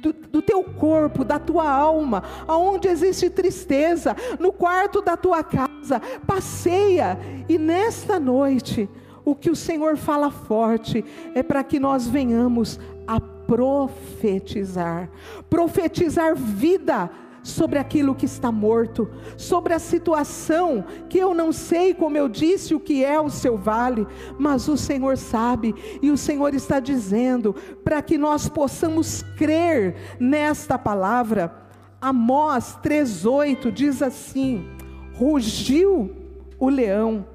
do, 0.00 0.12
do, 0.12 0.42
teu 0.42 0.64
corpo, 0.64 1.24
da 1.24 1.38
tua 1.38 1.70
alma, 1.70 2.22
aonde 2.48 2.88
existe 2.88 3.28
tristeza, 3.28 4.16
no 4.38 4.52
quarto 4.52 5.02
da 5.02 5.16
tua 5.16 5.44
casa, 5.44 6.00
passeia 6.26 7.18
e 7.48 7.58
nesta 7.58 8.18
noite, 8.18 8.88
o 9.24 9.34
que 9.34 9.50
o 9.50 9.56
Senhor 9.56 9.96
fala 9.96 10.30
forte 10.30 11.04
é 11.34 11.42
para 11.42 11.62
que 11.62 11.78
nós 11.78 12.06
venhamos 12.06 12.80
a 13.10 13.18
profetizar 13.20 15.10
profetizar 15.48 16.36
vida 16.36 17.10
sobre 17.42 17.78
aquilo 17.78 18.14
que 18.14 18.26
está 18.26 18.52
morto, 18.52 19.10
sobre 19.36 19.72
a 19.72 19.78
situação 19.78 20.84
que 21.08 21.18
eu 21.18 21.34
não 21.34 21.52
sei, 21.52 21.94
como 21.94 22.16
eu 22.16 22.28
disse, 22.28 22.74
o 22.74 22.80
que 22.80 23.04
é 23.04 23.18
o 23.20 23.30
seu 23.30 23.56
vale, 23.56 24.06
mas 24.38 24.68
o 24.68 24.76
Senhor 24.76 25.16
sabe, 25.16 25.74
e 26.02 26.10
o 26.10 26.18
Senhor 26.18 26.54
está 26.54 26.78
dizendo 26.78 27.54
para 27.82 28.02
que 28.02 28.18
nós 28.18 28.48
possamos 28.48 29.22
crer 29.36 29.96
nesta 30.20 30.78
palavra. 30.78 31.52
Amós 32.00 32.78
3:8 32.82 33.72
diz 33.72 34.02
assim: 34.02 34.68
Rugiu 35.14 36.14
o 36.58 36.68
leão, 36.68 37.26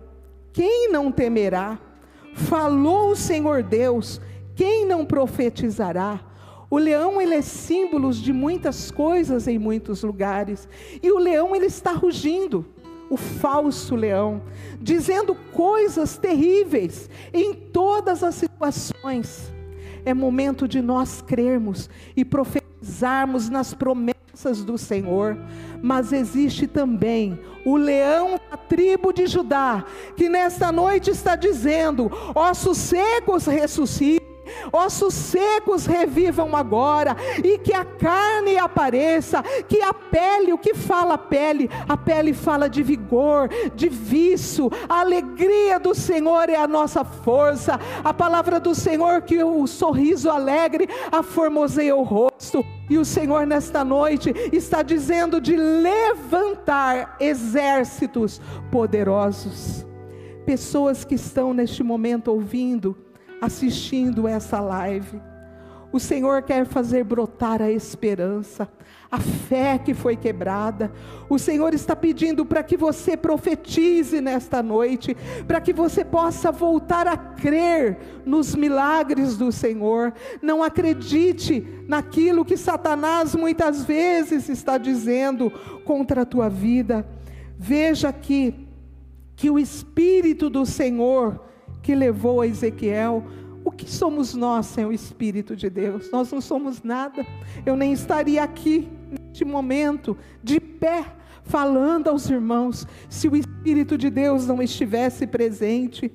quem 0.53 0.89
não 0.91 1.11
temerá? 1.11 1.79
Falou 2.33 3.11
o 3.11 3.15
Senhor 3.15 3.63
Deus, 3.63 4.19
quem 4.55 4.85
não 4.85 5.05
profetizará? 5.05 6.21
O 6.69 6.77
leão 6.77 7.21
ele 7.21 7.35
é 7.35 7.41
símbolo 7.41 8.11
de 8.11 8.33
muitas 8.33 8.89
coisas 8.89 9.47
em 9.47 9.59
muitos 9.59 10.01
lugares. 10.01 10.67
E 11.01 11.11
o 11.11 11.19
leão 11.19 11.55
ele 11.55 11.67
está 11.67 11.91
rugindo, 11.91 12.65
o 13.09 13.17
falso 13.17 13.95
leão, 13.95 14.41
dizendo 14.81 15.35
coisas 15.53 16.17
terríveis 16.17 17.09
em 17.33 17.53
todas 17.53 18.23
as 18.23 18.35
situações. 18.35 19.53
É 20.05 20.13
momento 20.13 20.67
de 20.67 20.81
nós 20.81 21.21
crermos 21.21 21.89
e 22.15 22.25
profetizarmos 22.25 23.49
nas 23.49 23.73
promessas 23.73 24.63
do 24.63 24.77
Senhor. 24.77 25.37
Mas 25.81 26.11
existe 26.11 26.65
também 26.65 27.39
o 27.65 27.75
leão 27.75 28.39
da 28.49 28.57
tribo 28.57 29.13
de 29.13 29.27
Judá, 29.27 29.85
que 30.15 30.29
nesta 30.29 30.71
noite 30.71 31.11
está 31.11 31.35
dizendo: 31.35 32.11
ossos 32.35 32.77
secos 32.77 33.45
ressuscitam 33.45 34.24
ossos 34.71 35.13
secos 35.13 35.85
revivam 35.85 36.55
agora, 36.55 37.15
e 37.43 37.57
que 37.57 37.73
a 37.73 37.85
carne 37.85 38.57
apareça, 38.57 39.43
que 39.67 39.81
a 39.81 39.93
pele, 39.93 40.53
o 40.53 40.57
que 40.57 40.73
fala 40.73 41.15
a 41.15 41.17
pele? 41.17 41.69
A 41.87 41.97
pele 41.97 42.33
fala 42.33 42.69
de 42.69 42.83
vigor, 42.83 43.49
de 43.75 43.89
vício, 43.89 44.71
a 44.87 45.01
alegria 45.01 45.79
do 45.79 45.93
Senhor 45.93 46.49
é 46.49 46.55
a 46.55 46.67
nossa 46.67 47.03
força, 47.03 47.79
a 48.03 48.13
palavra 48.13 48.59
do 48.59 48.73
Senhor 48.75 49.21
que 49.21 49.43
o 49.43 49.65
sorriso 49.67 50.29
alegre 50.29 50.87
aformoseia 51.11 51.95
o 51.95 52.03
rosto. 52.03 52.63
E 52.87 52.99
o 52.99 53.05
Senhor, 53.05 53.47
nesta 53.47 53.83
noite, 53.83 54.31
está 54.53 54.83
dizendo 54.83 55.41
de 55.41 55.55
levantar 55.55 57.17
exércitos 57.19 58.39
poderosos. 58.71 59.85
Pessoas 60.45 61.03
que 61.03 61.15
estão 61.15 61.51
neste 61.51 61.81
momento 61.81 62.27
ouvindo, 62.27 62.95
assistindo 63.41 64.27
essa 64.27 64.59
live. 64.59 65.21
O 65.95 65.99
Senhor 65.99 66.41
quer 66.43 66.65
fazer 66.65 67.05
brotar 67.05 67.61
a 67.61 67.71
esperança, 67.71 68.67
a 69.09 69.17
fé 69.17 69.77
que 69.77 69.93
foi 69.93 70.17
quebrada. 70.17 70.91
O 71.29 71.39
Senhor 71.39 71.73
está 71.73 71.95
pedindo 71.95 72.45
para 72.45 72.61
que 72.63 72.75
você 72.75 73.15
profetize 73.15 74.19
nesta 74.19 74.61
noite, 74.61 75.15
para 75.47 75.61
que 75.61 75.71
você 75.71 76.03
possa 76.03 76.51
voltar 76.51 77.07
a 77.07 77.15
crer 77.15 77.97
nos 78.25 78.55
milagres 78.55 79.37
do 79.37 79.53
Senhor. 79.53 80.13
Não 80.41 80.61
acredite 80.61 81.65
naquilo 81.87 82.43
que 82.43 82.57
Satanás 82.57 83.33
muitas 83.33 83.85
vezes 83.85 84.49
está 84.49 84.77
dizendo 84.77 85.49
contra 85.85 86.23
a 86.23 86.25
tua 86.25 86.49
vida. 86.49 87.07
Veja 87.57 88.09
aqui 88.09 88.67
que 89.33 89.49
o 89.49 89.57
Espírito 89.57 90.49
do 90.49 90.65
Senhor 90.65 91.39
que 91.85 91.93
levou 91.93 92.41
a 92.41 92.47
Ezequiel. 92.47 93.23
O 93.63 93.71
que 93.71 93.89
somos 93.89 94.33
nós 94.33 94.65
sem 94.65 94.85
o 94.85 94.91
Espírito 94.91 95.55
de 95.55 95.69
Deus? 95.69 96.09
Nós 96.11 96.31
não 96.31 96.41
somos 96.41 96.81
nada. 96.81 97.23
Eu 97.63 97.75
nem 97.75 97.93
estaria 97.93 98.41
aqui 98.41 98.89
neste 99.11 99.45
momento, 99.45 100.17
de 100.43 100.59
pé, 100.59 101.05
falando 101.43 102.09
aos 102.09 102.27
irmãos, 102.27 102.87
se 103.07 103.27
o 103.27 103.35
Espírito 103.35 103.99
de 103.99 104.09
Deus 104.09 104.47
não 104.47 104.63
estivesse 104.63 105.27
presente. 105.27 106.11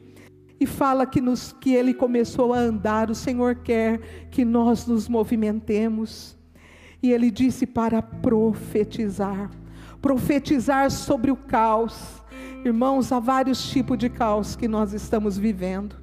E 0.58 0.66
fala 0.66 1.06
que, 1.06 1.20
nos, 1.20 1.52
que 1.52 1.72
ele 1.72 1.94
começou 1.94 2.52
a 2.52 2.58
andar, 2.58 3.08
o 3.08 3.14
Senhor 3.14 3.54
quer 3.54 4.26
que 4.28 4.44
nós 4.44 4.86
nos 4.88 5.08
movimentemos. 5.08 6.36
E 7.00 7.12
ele 7.12 7.30
disse 7.30 7.64
para 7.64 8.02
profetizar 8.02 9.50
profetizar 10.00 10.90
sobre 10.90 11.30
o 11.30 11.36
caos. 11.36 12.19
Irmãos, 12.64 13.10
há 13.12 13.18
vários 13.18 13.70
tipos 13.70 13.96
de 13.98 14.08
caos 14.08 14.54
que 14.54 14.68
nós 14.68 14.92
estamos 14.92 15.38
vivendo. 15.38 15.96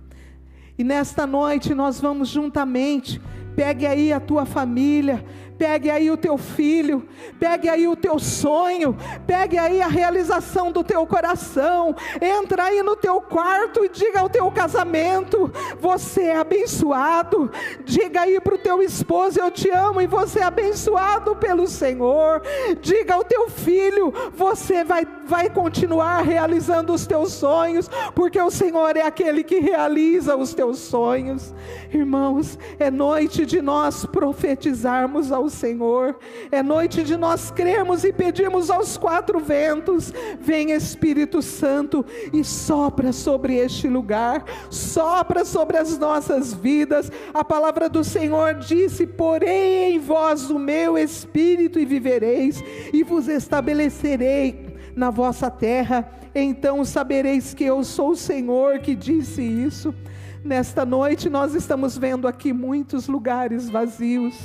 E 0.77 0.83
nesta 0.83 1.25
noite 1.25 1.73
nós 1.73 1.99
vamos 1.99 2.29
juntamente, 2.29 3.21
pegue 3.57 3.87
aí 3.87 4.13
a 4.13 4.19
tua 4.19 4.45
família, 4.45 5.25
Pegue 5.57 5.89
aí 5.89 6.11
o 6.11 6.17
teu 6.17 6.37
filho, 6.37 7.07
pegue 7.39 7.67
aí 7.67 7.87
o 7.87 7.95
teu 7.95 8.19
sonho, 8.19 8.95
pegue 9.25 9.57
aí 9.57 9.81
a 9.81 9.87
realização 9.87 10.71
do 10.71 10.83
teu 10.83 11.05
coração. 11.07 11.95
Entra 12.21 12.65
aí 12.65 12.83
no 12.83 12.95
teu 12.95 13.19
quarto 13.19 13.83
e 13.83 13.89
diga 13.89 14.19
ao 14.19 14.29
teu 14.29 14.51
casamento: 14.51 15.51
você 15.79 16.25
é 16.25 16.37
abençoado. 16.37 17.49
Diga 17.83 18.21
aí 18.21 18.39
para 18.39 18.53
o 18.53 18.59
teu 18.59 18.83
esposo: 18.83 19.39
eu 19.39 19.49
te 19.49 19.69
amo 19.71 19.99
e 19.99 20.05
você 20.05 20.39
é 20.39 20.43
abençoado 20.43 21.35
pelo 21.35 21.65
Senhor. 21.65 22.43
Diga 22.79 23.15
ao 23.15 23.23
teu 23.23 23.49
filho: 23.49 24.13
você 24.35 24.83
vai, 24.83 25.07
vai 25.25 25.49
continuar 25.49 26.21
realizando 26.21 26.93
os 26.93 27.07
teus 27.07 27.33
sonhos, 27.33 27.89
porque 28.13 28.39
o 28.39 28.51
Senhor 28.51 28.95
é 28.95 29.01
aquele 29.01 29.43
que 29.43 29.59
realiza 29.59 30.35
os 30.35 30.53
teus 30.53 30.77
sonhos. 30.77 31.51
Irmãos, 31.91 32.59
é 32.77 32.91
noite 32.91 33.43
de 33.47 33.61
nós 33.61 34.05
profetizarmos 34.05 35.31
ao 35.31 35.49
Senhor. 35.49 36.17
É 36.51 36.61
noite 36.61 37.01
de 37.01 37.17
nós 37.17 37.49
crermos 37.49 38.03
e 38.03 38.13
pedirmos 38.13 38.69
aos 38.69 38.97
quatro 38.97 39.39
ventos: 39.39 40.13
vem 40.39 40.71
Espírito 40.71 41.41
Santo 41.41 42.05
e 42.31 42.43
sopra 42.43 43.11
sobre 43.11 43.55
este 43.55 43.87
lugar, 43.87 44.43
sopra 44.69 45.43
sobre 45.43 45.77
as 45.77 45.97
nossas 45.97 46.53
vidas. 46.53 47.11
A 47.33 47.43
palavra 47.43 47.89
do 47.89 48.03
Senhor 48.03 48.53
disse: 48.55 49.07
Porém 49.07 49.95
em 49.95 49.99
vós 49.99 50.51
o 50.51 50.59
meu 50.59 50.97
espírito 50.97 51.79
e 51.79 51.85
vivereis, 51.85 52.61
e 52.93 53.03
vos 53.03 53.27
estabelecerei 53.27 54.77
na 54.95 55.09
vossa 55.09 55.49
terra, 55.49 56.09
então 56.33 56.83
sabereis 56.83 57.53
que 57.53 57.63
eu 57.63 57.83
sou 57.83 58.11
o 58.11 58.15
Senhor 58.15 58.79
que 58.79 58.95
disse 58.95 59.41
isso. 59.41 59.93
Nesta 60.43 60.85
noite 60.85 61.29
nós 61.29 61.53
estamos 61.55 61.97
vendo 61.97 62.27
aqui 62.27 62.53
muitos 62.53 63.07
lugares 63.07 63.69
vazios 63.69 64.35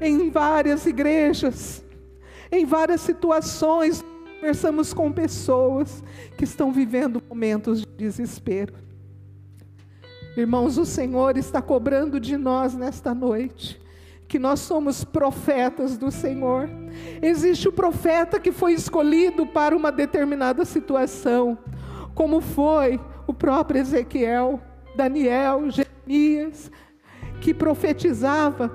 em 0.00 0.30
várias 0.30 0.86
igrejas, 0.86 1.84
em 2.50 2.64
várias 2.64 3.00
situações, 3.00 4.04
conversamos 4.40 4.92
com 4.92 5.10
pessoas 5.10 6.02
que 6.36 6.44
estão 6.44 6.72
vivendo 6.72 7.22
momentos 7.28 7.80
de 7.80 7.86
desespero. 7.96 8.74
Irmãos, 10.36 10.76
o 10.78 10.84
Senhor 10.84 11.36
está 11.36 11.62
cobrando 11.62 12.18
de 12.18 12.36
nós 12.36 12.74
nesta 12.74 13.14
noite 13.14 13.80
que 14.26 14.38
nós 14.38 14.60
somos 14.60 15.04
profetas 15.04 15.96
do 15.96 16.10
Senhor. 16.10 16.68
Existe 17.22 17.68
o 17.68 17.72
profeta 17.72 18.40
que 18.40 18.50
foi 18.50 18.72
escolhido 18.72 19.46
para 19.46 19.76
uma 19.76 19.92
determinada 19.92 20.64
situação, 20.64 21.56
como 22.14 22.40
foi 22.40 23.00
o 23.26 23.32
próprio 23.32 23.80
Ezequiel, 23.80 24.60
Daniel, 24.94 25.70
Jeremias, 25.70 26.70
que 27.40 27.52
profetizava. 27.52 28.70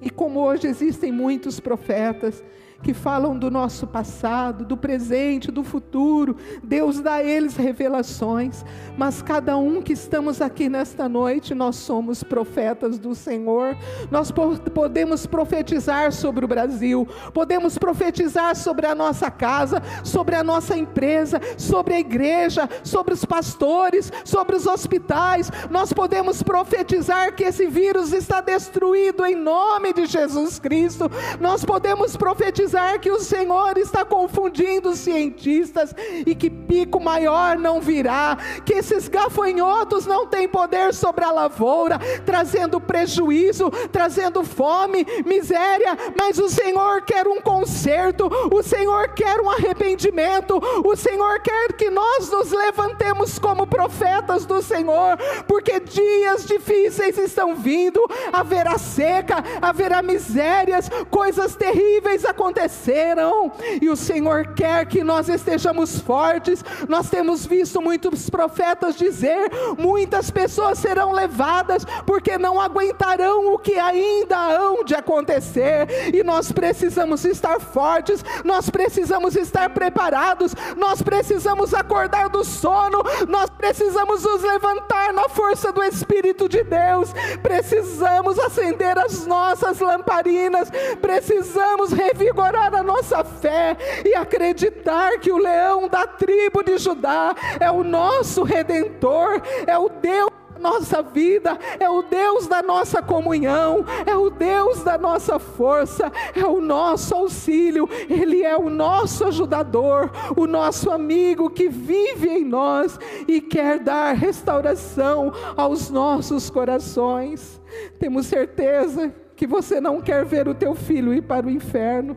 E 0.00 0.10
como 0.10 0.40
hoje 0.40 0.66
existem 0.66 1.10
muitos 1.10 1.60
profetas 1.60 2.42
que 2.84 2.92
falam 2.92 3.36
do 3.38 3.50
nosso 3.50 3.86
passado, 3.86 4.62
do 4.62 4.76
presente, 4.76 5.50
do 5.50 5.64
futuro. 5.64 6.36
Deus 6.62 7.00
dá 7.00 7.14
a 7.14 7.24
eles 7.24 7.56
revelações, 7.56 8.62
mas 8.94 9.22
cada 9.22 9.56
um 9.56 9.80
que 9.80 9.94
estamos 9.94 10.42
aqui 10.42 10.68
nesta 10.68 11.08
noite, 11.08 11.54
nós 11.54 11.76
somos 11.76 12.22
profetas 12.22 12.98
do 12.98 13.14
Senhor. 13.14 13.74
Nós 14.10 14.30
podemos 14.30 15.24
profetizar 15.26 16.12
sobre 16.12 16.44
o 16.44 16.48
Brasil, 16.48 17.08
podemos 17.32 17.78
profetizar 17.78 18.54
sobre 18.54 18.86
a 18.86 18.94
nossa 18.94 19.30
casa, 19.30 19.82
sobre 20.04 20.36
a 20.36 20.44
nossa 20.44 20.76
empresa, 20.76 21.40
sobre 21.56 21.94
a 21.94 22.00
igreja, 22.00 22.68
sobre 22.82 23.14
os 23.14 23.24
pastores, 23.24 24.12
sobre 24.26 24.56
os 24.56 24.66
hospitais. 24.66 25.50
Nós 25.70 25.90
podemos 25.90 26.42
profetizar 26.42 27.34
que 27.34 27.44
esse 27.44 27.66
vírus 27.66 28.12
está 28.12 28.42
destruído 28.42 29.24
em 29.24 29.34
nome 29.34 29.94
de 29.94 30.04
Jesus 30.04 30.58
Cristo. 30.58 31.10
Nós 31.40 31.64
podemos 31.64 32.14
profetizar 32.14 32.73
que 33.00 33.10
o 33.10 33.20
Senhor 33.20 33.78
está 33.78 34.04
confundindo 34.04 34.90
os 34.90 34.98
cientistas 34.98 35.94
e 36.26 36.34
que 36.34 36.50
pico 36.50 36.98
maior 36.98 37.56
não 37.56 37.80
virá, 37.80 38.36
que 38.64 38.72
esses 38.72 39.06
gafanhotos 39.06 40.06
não 40.06 40.26
têm 40.26 40.48
poder 40.48 40.92
sobre 40.92 41.24
a 41.24 41.30
lavoura, 41.30 42.00
trazendo 42.24 42.80
prejuízo, 42.80 43.70
trazendo 43.92 44.42
fome, 44.42 45.06
miséria, 45.24 45.96
mas 46.18 46.38
o 46.38 46.48
Senhor 46.48 47.02
quer 47.02 47.28
um 47.28 47.40
conserto, 47.40 48.28
o 48.52 48.62
Senhor 48.62 49.10
quer 49.10 49.40
um 49.40 49.48
arrependimento, 49.48 50.60
o 50.84 50.96
Senhor 50.96 51.40
quer 51.40 51.74
que 51.74 51.90
nós 51.90 52.28
nos 52.28 52.50
levantemos 52.50 53.38
como 53.38 53.66
profetas 53.66 54.44
do 54.46 54.60
Senhor, 54.60 55.16
porque 55.46 55.78
dias 55.78 56.44
difíceis 56.44 57.18
estão 57.18 57.54
vindo, 57.54 58.04
haverá 58.32 58.78
seca, 58.78 59.44
haverá 59.62 60.02
misérias, 60.02 60.88
coisas 61.08 61.54
terríveis 61.54 62.24
acontecendo 62.24 62.63
aconteceram, 62.64 63.52
e 63.80 63.88
o 63.88 63.96
Senhor 63.96 64.54
quer 64.54 64.86
que 64.86 65.04
nós 65.04 65.28
estejamos 65.28 66.00
fortes. 66.00 66.64
Nós 66.88 67.08
temos 67.08 67.46
visto 67.46 67.80
muitos 67.80 68.28
profetas 68.30 68.96
dizer: 68.96 69.50
muitas 69.78 70.30
pessoas 70.30 70.78
serão 70.78 71.12
levadas 71.12 71.84
porque 72.06 72.38
não 72.38 72.60
aguentarão 72.60 73.52
o 73.54 73.58
que 73.58 73.78
ainda 73.78 74.36
hão 74.36 74.84
de 74.84 74.94
acontecer, 74.94 76.14
e 76.14 76.22
nós 76.22 76.50
precisamos 76.50 77.24
estar 77.24 77.60
fortes, 77.60 78.24
nós 78.44 78.70
precisamos 78.70 79.36
estar 79.36 79.70
preparados, 79.70 80.54
nós 80.76 81.02
precisamos 81.02 81.74
acordar 81.74 82.28
do 82.28 82.44
sono, 82.44 83.02
nós 83.28 83.50
precisamos 83.50 84.22
nos 84.22 84.42
levantar 84.42 85.12
na 85.12 85.28
força 85.28 85.72
do 85.72 85.82
Espírito 85.82 86.48
de 86.48 86.62
Deus, 86.64 87.12
precisamos 87.42 88.38
acender 88.38 88.98
as 88.98 89.26
nossas 89.26 89.80
lamparinas, 89.80 90.70
precisamos 91.00 91.92
revigorar 91.92 92.43
a 92.44 92.82
nossa 92.82 93.24
fé 93.24 93.76
e 94.04 94.14
acreditar 94.14 95.18
que 95.18 95.30
o 95.30 95.38
leão 95.38 95.88
da 95.88 96.06
tribo 96.06 96.62
de 96.62 96.78
Judá 96.78 97.34
é 97.58 97.70
o 97.70 97.84
nosso 97.84 98.42
redentor, 98.42 99.40
é 99.66 99.78
o 99.78 99.88
Deus 99.88 100.30
nossa 100.60 101.02
vida, 101.02 101.58
é 101.78 101.90
o 101.90 102.00
Deus 102.00 102.46
da 102.46 102.62
nossa 102.62 103.02
comunhão, 103.02 103.84
é 104.06 104.16
o 104.16 104.30
Deus 104.30 104.82
da 104.82 104.96
nossa 104.96 105.38
força, 105.38 106.10
é 106.34 106.46
o 106.46 106.58
nosso 106.58 107.14
auxílio, 107.14 107.86
Ele 108.08 108.42
é 108.42 108.56
o 108.56 108.70
nosso 108.70 109.26
ajudador, 109.26 110.10
o 110.34 110.46
nosso 110.46 110.90
amigo 110.90 111.50
que 111.50 111.68
vive 111.68 112.30
em 112.30 112.44
nós 112.44 112.98
e 113.28 113.42
quer 113.42 113.78
dar 113.78 114.14
restauração 114.14 115.32
aos 115.54 115.90
nossos 115.90 116.48
corações. 116.48 117.60
Temos 117.98 118.24
certeza 118.24 119.12
que 119.36 119.46
você 119.46 119.80
não 119.82 120.00
quer 120.00 120.24
ver 120.24 120.48
o 120.48 120.54
teu 120.54 120.74
filho 120.74 121.12
ir 121.12 121.22
para 121.22 121.46
o 121.46 121.50
inferno 121.50 122.16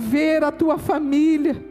ver 0.00 0.42
a 0.42 0.50
tua 0.50 0.78
família. 0.78 1.62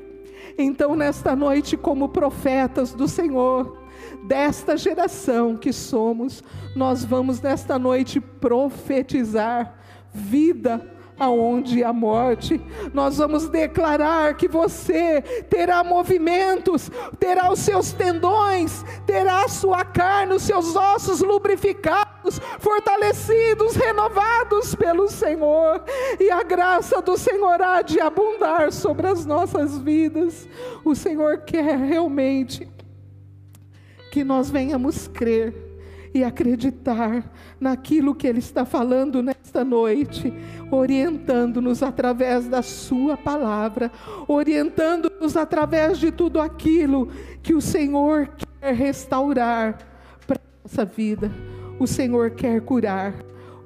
Então, 0.58 0.96
nesta 0.96 1.36
noite, 1.36 1.76
como 1.76 2.10
profetas 2.10 2.94
do 2.94 3.08
Senhor, 3.08 3.82
desta 4.28 4.78
geração 4.78 5.58
que 5.58 5.74
somos, 5.74 6.44
nós 6.76 7.04
vamos 7.04 7.42
nesta 7.42 7.80
noite 7.80 8.20
profetizar 8.20 9.76
vida 10.14 10.99
aonde 11.20 11.84
a 11.84 11.92
morte. 11.92 12.60
Nós 12.94 13.18
vamos 13.18 13.50
declarar 13.50 14.36
que 14.36 14.48
você 14.48 15.22
terá 15.50 15.84
movimentos, 15.84 16.90
terá 17.20 17.52
os 17.52 17.60
seus 17.60 17.92
tendões, 17.92 18.84
terá 19.06 19.44
a 19.44 19.50
sua 19.50 19.84
carne, 19.84 20.34
os 20.34 20.44
seus 20.44 20.76
ossos 20.76 21.22
lubrificados, 21.22 22.40
fortalecidos, 22.60 23.76
renovados 23.76 24.74
pelo 24.76 25.10
Senhor, 25.10 25.84
e 26.20 26.32
a 26.32 26.44
graça 26.44 27.02
do 27.02 27.18
Senhor 27.18 27.62
há 27.62 27.82
de 27.82 28.00
abundar 28.00 28.72
sobre 28.72 29.08
as 29.08 29.26
nossas 29.26 29.78
vidas. 29.78 30.48
O 30.84 30.96
Senhor 30.96 31.40
quer 31.40 31.78
realmente 31.78 32.70
que 34.12 34.24
nós 34.24 34.50
venhamos 34.50 35.08
crer 35.08 35.69
e 36.14 36.24
acreditar 36.24 37.32
naquilo 37.60 38.16
que 38.16 38.28
Ele 38.28 38.40
está 38.40 38.66
falando 38.66 39.22
nesta 39.22 39.64
noite, 39.64 40.34
orientando-nos 40.72 41.84
através 41.84 42.48
da 42.48 42.62
Sua 42.62 43.16
palavra, 43.16 43.92
orientando-nos 44.28 45.38
através 45.38 45.98
de 45.98 46.12
tudo 46.12 46.40
aquilo 46.40 47.10
que 47.44 47.54
o 47.54 47.62
Senhor 47.62 48.30
quer 48.60 48.74
restaurar 48.74 49.78
para 50.26 50.38
a 50.38 50.68
nossa 50.68 50.86
vida, 50.86 51.32
o 51.80 51.88
Senhor 51.88 52.32
quer 52.32 52.62
curar, 52.62 53.14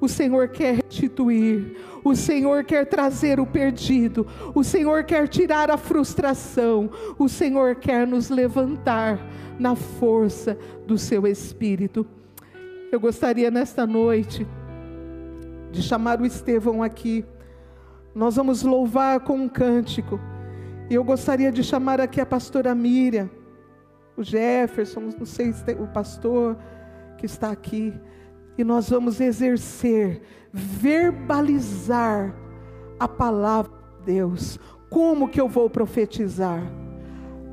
O 0.04 0.08
Senhor 0.08 0.48
quer 0.48 0.76
restituir. 0.84 1.78
O 2.04 2.14
Senhor 2.14 2.62
quer 2.64 2.84
trazer 2.84 3.40
o 3.40 3.46
perdido. 3.46 4.26
O 4.54 4.62
Senhor 4.62 5.02
quer 5.04 5.26
tirar 5.28 5.70
a 5.70 5.78
frustração. 5.78 6.90
O 7.18 7.26
Senhor 7.26 7.76
quer 7.76 8.06
nos 8.06 8.28
levantar 8.28 9.18
na 9.58 9.74
força 9.74 10.58
do 10.86 10.98
seu 10.98 11.26
espírito. 11.26 12.06
Eu 12.94 13.00
gostaria 13.00 13.50
nesta 13.50 13.84
noite 13.84 14.46
de 15.72 15.82
chamar 15.82 16.20
o 16.20 16.24
Estevão 16.24 16.80
aqui. 16.80 17.24
Nós 18.14 18.36
vamos 18.36 18.62
louvar 18.62 19.18
com 19.18 19.34
um 19.34 19.48
cântico. 19.48 20.20
E 20.88 20.94
eu 20.94 21.02
gostaria 21.02 21.50
de 21.50 21.64
chamar 21.64 22.00
aqui 22.00 22.20
a 22.20 22.26
pastora 22.26 22.72
Miriam, 22.72 23.28
o 24.16 24.22
Jefferson, 24.22 25.10
não 25.18 25.26
sei 25.26 25.52
se 25.52 25.64
tem, 25.64 25.74
o 25.74 25.88
pastor 25.88 26.56
que 27.18 27.26
está 27.26 27.50
aqui. 27.50 27.92
E 28.56 28.62
nós 28.62 28.90
vamos 28.90 29.20
exercer, 29.20 30.22
verbalizar 30.52 32.32
a 33.00 33.08
palavra 33.08 33.72
de 33.98 34.12
Deus. 34.12 34.56
Como 34.88 35.28
que 35.28 35.40
eu 35.40 35.48
vou 35.48 35.68
profetizar? 35.68 36.62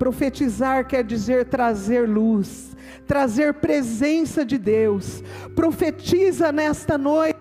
Profetizar 0.01 0.87
quer 0.87 1.03
dizer 1.03 1.45
trazer 1.45 2.09
luz, 2.09 2.75
trazer 3.05 3.53
presença 3.53 4.43
de 4.43 4.57
Deus. 4.57 5.23
Profetiza 5.55 6.51
nesta 6.51 6.97
noite 6.97 7.37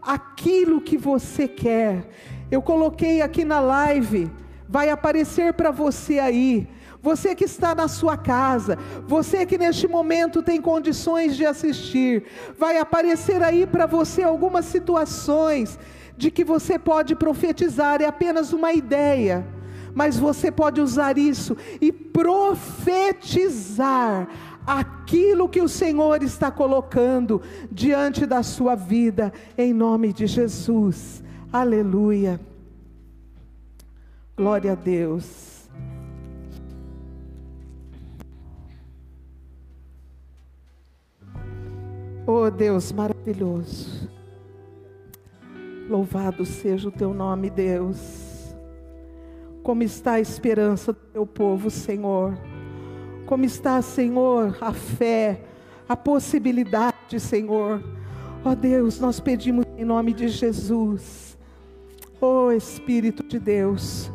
aquilo 0.00 0.80
que 0.80 0.96
você 0.96 1.48
quer. 1.48 2.08
Eu 2.48 2.62
coloquei 2.62 3.22
aqui 3.22 3.44
na 3.44 3.58
live, 3.58 4.30
vai 4.68 4.88
aparecer 4.88 5.54
para 5.54 5.72
você 5.72 6.20
aí. 6.20 6.68
Você 7.02 7.34
que 7.34 7.42
está 7.42 7.74
na 7.74 7.88
sua 7.88 8.16
casa, 8.16 8.78
você 9.04 9.44
que 9.44 9.58
neste 9.58 9.88
momento 9.88 10.44
tem 10.44 10.62
condições 10.62 11.36
de 11.36 11.44
assistir, 11.44 12.22
vai 12.56 12.78
aparecer 12.78 13.42
aí 13.42 13.66
para 13.66 13.84
você 13.84 14.22
algumas 14.22 14.66
situações 14.66 15.76
de 16.16 16.30
que 16.30 16.44
você 16.44 16.78
pode 16.78 17.16
profetizar, 17.16 18.00
é 18.00 18.06
apenas 18.06 18.52
uma 18.52 18.72
ideia 18.72 19.55
mas 19.96 20.16
você 20.18 20.52
pode 20.52 20.78
usar 20.78 21.16
isso 21.16 21.56
e 21.80 21.90
profetizar 21.90 23.48
aquilo 24.66 25.48
que 25.48 25.62
o 25.62 25.68
Senhor 25.68 26.22
está 26.22 26.50
colocando 26.50 27.40
diante 27.72 28.26
da 28.26 28.42
sua 28.42 28.74
vida, 28.74 29.32
em 29.56 29.72
nome 29.72 30.12
de 30.12 30.26
Jesus. 30.26 31.24
Aleluia. 31.50 32.38
Glória 34.36 34.72
a 34.72 34.74
Deus. 34.74 35.66
Oh 42.26 42.50
Deus 42.50 42.92
maravilhoso. 42.92 44.10
Louvado 45.88 46.44
seja 46.44 46.88
o 46.88 46.92
teu 46.92 47.14
nome, 47.14 47.48
Deus. 47.48 48.25
Como 49.66 49.82
está 49.82 50.12
a 50.12 50.20
esperança 50.20 50.92
do 50.92 51.00
teu 51.12 51.26
povo, 51.26 51.70
Senhor? 51.70 52.38
Como 53.26 53.44
está, 53.44 53.82
Senhor, 53.82 54.56
a 54.60 54.72
fé, 54.72 55.40
a 55.88 55.96
possibilidade, 55.96 57.18
Senhor? 57.18 57.82
Ó 58.44 58.50
oh, 58.50 58.54
Deus, 58.54 59.00
nós 59.00 59.18
pedimos 59.18 59.64
em 59.76 59.84
nome 59.84 60.12
de 60.12 60.28
Jesus. 60.28 61.36
Ó 62.20 62.44
oh, 62.44 62.52
Espírito 62.52 63.24
de 63.24 63.40
Deus, 63.40 64.08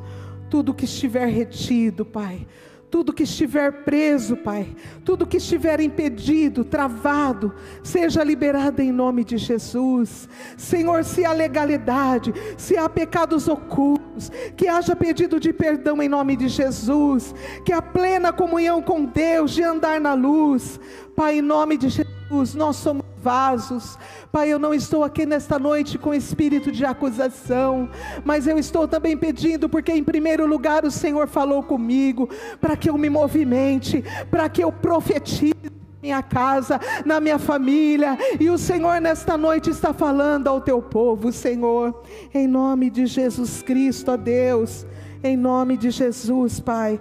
tudo 0.49 0.73
que 0.73 0.85
estiver 0.85 1.27
retido, 1.27 2.05
Pai, 2.05 2.47
tudo 2.91 3.13
que 3.13 3.23
estiver 3.23 3.85
preso, 3.85 4.35
Pai, 4.35 4.75
tudo 5.05 5.25
que 5.25 5.37
estiver 5.37 5.79
impedido, 5.79 6.65
travado, 6.65 7.53
seja 7.81 8.21
liberado 8.21 8.81
em 8.81 8.91
nome 8.91 9.23
de 9.23 9.37
Jesus. 9.37 10.27
Senhor, 10.57 11.05
se 11.05 11.23
há 11.23 11.31
legalidade, 11.31 12.33
se 12.57 12.77
há 12.77 12.89
pecados 12.89 13.47
ocultos, 13.47 14.29
que 14.57 14.67
haja 14.67 14.93
pedido 14.93 15.39
de 15.39 15.53
perdão 15.53 16.03
em 16.03 16.09
nome 16.09 16.35
de 16.35 16.49
Jesus, 16.49 17.33
que 17.65 17.71
a 17.71 17.81
plena 17.81 18.33
comunhão 18.33 18.81
com 18.81 19.05
Deus, 19.05 19.51
de 19.51 19.63
andar 19.63 20.01
na 20.01 20.13
luz, 20.13 20.77
Pai, 21.15 21.37
em 21.37 21.41
nome 21.41 21.77
de 21.77 21.87
Jesus, 21.87 22.53
nós 22.53 22.75
somos 22.75 23.10
vasos. 23.21 23.97
Pai, 24.31 24.49
eu 24.49 24.59
não 24.59 24.73
estou 24.73 25.03
aqui 25.03 25.25
nesta 25.25 25.59
noite 25.59 25.97
com 25.97 26.13
espírito 26.13 26.71
de 26.71 26.83
acusação, 26.83 27.89
mas 28.25 28.47
eu 28.47 28.57
estou 28.57 28.87
também 28.87 29.15
pedindo, 29.15 29.69
porque 29.69 29.91
em 29.91 30.03
primeiro 30.03 30.45
lugar 30.45 30.83
o 30.83 30.91
Senhor 30.91 31.27
falou 31.27 31.61
comigo, 31.63 32.29
para 32.59 32.75
que 32.75 32.89
eu 32.89 32.97
me 32.97 33.09
movimente, 33.09 34.03
para 34.29 34.49
que 34.49 34.63
eu 34.63 34.71
profetize 34.71 35.53
minha 36.01 36.23
casa, 36.23 36.79
na 37.05 37.19
minha 37.19 37.37
família, 37.37 38.17
e 38.39 38.49
o 38.49 38.57
Senhor 38.57 38.99
nesta 38.99 39.37
noite 39.37 39.69
está 39.69 39.93
falando 39.93 40.47
ao 40.47 40.59
teu 40.59 40.81
povo, 40.81 41.31
Senhor, 41.31 42.01
em 42.33 42.47
nome 42.47 42.89
de 42.89 43.05
Jesus 43.05 43.61
Cristo, 43.61 44.11
ó 44.11 44.17
Deus, 44.17 44.85
em 45.23 45.37
nome 45.37 45.77
de 45.77 45.91
Jesus, 45.91 46.59
Pai. 46.59 46.99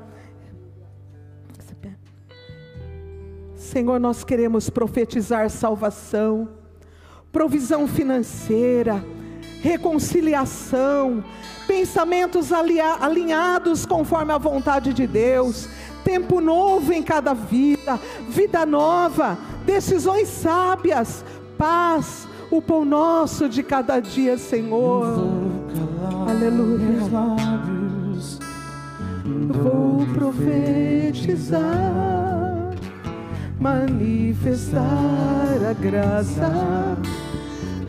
Senhor, 3.70 4.00
nós 4.00 4.24
queremos 4.24 4.68
profetizar 4.68 5.48
salvação, 5.48 6.48
provisão 7.30 7.86
financeira, 7.86 9.00
reconciliação, 9.62 11.22
pensamentos 11.68 12.50
alinhados 12.52 13.86
conforme 13.86 14.32
a 14.32 14.38
vontade 14.38 14.92
de 14.92 15.06
Deus, 15.06 15.68
tempo 16.02 16.40
novo 16.40 16.92
em 16.92 17.00
cada 17.00 17.32
vida, 17.32 17.96
vida 18.28 18.66
nova, 18.66 19.38
decisões 19.64 20.26
sábias, 20.26 21.24
paz, 21.56 22.26
o 22.50 22.60
pão 22.60 22.84
nosso 22.84 23.48
de 23.48 23.62
cada 23.62 24.00
dia, 24.00 24.36
Senhor. 24.36 25.06
Aleluia. 26.28 27.08
Vou 29.62 30.04
profetizar 30.12 31.60
manifestar 33.60 34.80
a 35.68 35.74
graça, 35.74 36.96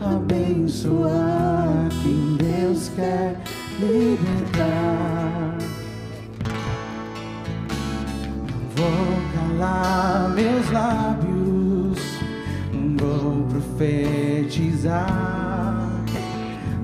abençoar 0.00 1.88
quem 2.02 2.36
Deus 2.36 2.90
quer 2.94 3.40
libertar. 3.80 5.56
Vou 8.76 9.16
calar 9.34 10.28
meus 10.34 10.70
lábios, 10.70 11.98
vou 13.00 13.46
profetizar, 13.48 15.00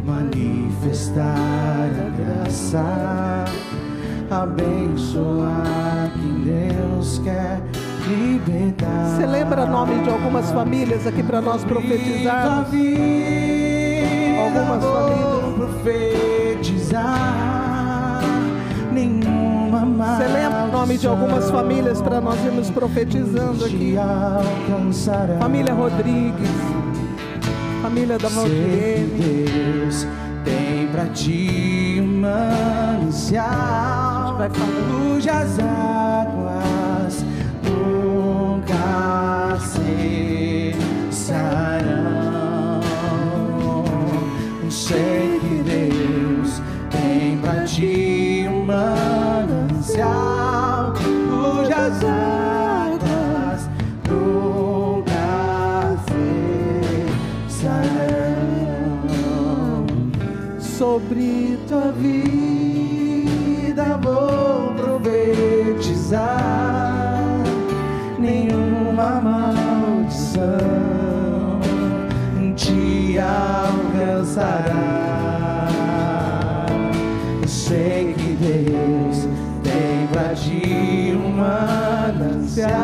manifestar 0.07 1.27
a 1.27 2.09
graça, 2.17 3.45
abençoar 4.31 6.11
quem 6.15 6.45
Deus 6.45 7.19
quer 7.19 7.61
libertar. 7.61 7.88
Você 7.99 9.27
lembra 9.27 9.65
o 9.65 9.67
nome 9.67 10.03
de 10.03 10.11
algumas 10.11 10.51
famílias 10.53 11.07
aqui 11.07 11.23
para 11.23 11.41
nós 11.41 11.65
profetizarmos? 11.65 12.69
Algumas 14.45 14.85
famílias. 14.85 15.29
Profetizar 15.57 17.09
nenhuma 18.93 19.85
mais. 19.85 20.19
Você 20.19 20.29
lembra 20.29 20.65
o 20.65 20.73
nome 20.73 20.97
de 20.97 21.07
algumas 21.07 21.51
famílias 21.51 22.01
para 22.01 22.21
nós 22.21 22.43
irmos 22.45 22.71
profetizando 22.71 23.65
aqui? 23.65 23.97
Família 25.39 25.75
Rodrigues, 25.75 26.51
família 27.83 28.19
da 28.19 28.29
Valdirene. 28.29 29.45
Deus 29.45 30.07
tem 30.45 30.87
para 30.89 31.07
ti 31.07 32.01
um 32.01 32.21
manancial, 32.21 34.39
cujas 34.89 35.59
águas 35.59 36.68
cessarão. 41.11 42.81
Sei 44.69 45.41
que 45.41 45.63
Deus 45.63 46.61
tem 46.91 47.39
para 47.39 47.65
ti 47.65 48.47
um 48.49 48.65
manancial 48.65 50.13
cujas 50.93 52.05
águas 52.05 53.69
nunca 54.09 55.97
cessarão. 57.49 58.27
Sobre 60.59 61.59
tua 61.67 61.93
vida 61.93 62.69
vou 64.03 64.75
profetizar 64.75 66.68
te 72.55 73.19
alcançará. 73.19 74.89
Sei 77.47 78.15
que 78.15 78.37
Deus 78.41 79.29
tem 79.63 80.07
pra 80.13 80.35
ti 80.35 81.17
um 81.17 81.31
manancial 81.37 82.79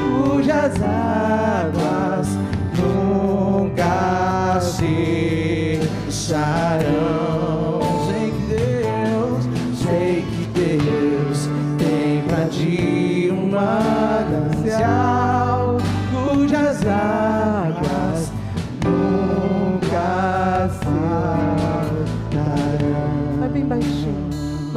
cujas 0.00 0.74
águas 0.82 2.28
nunca 2.78 4.60
se 4.60 5.80
acharão. 6.08 6.91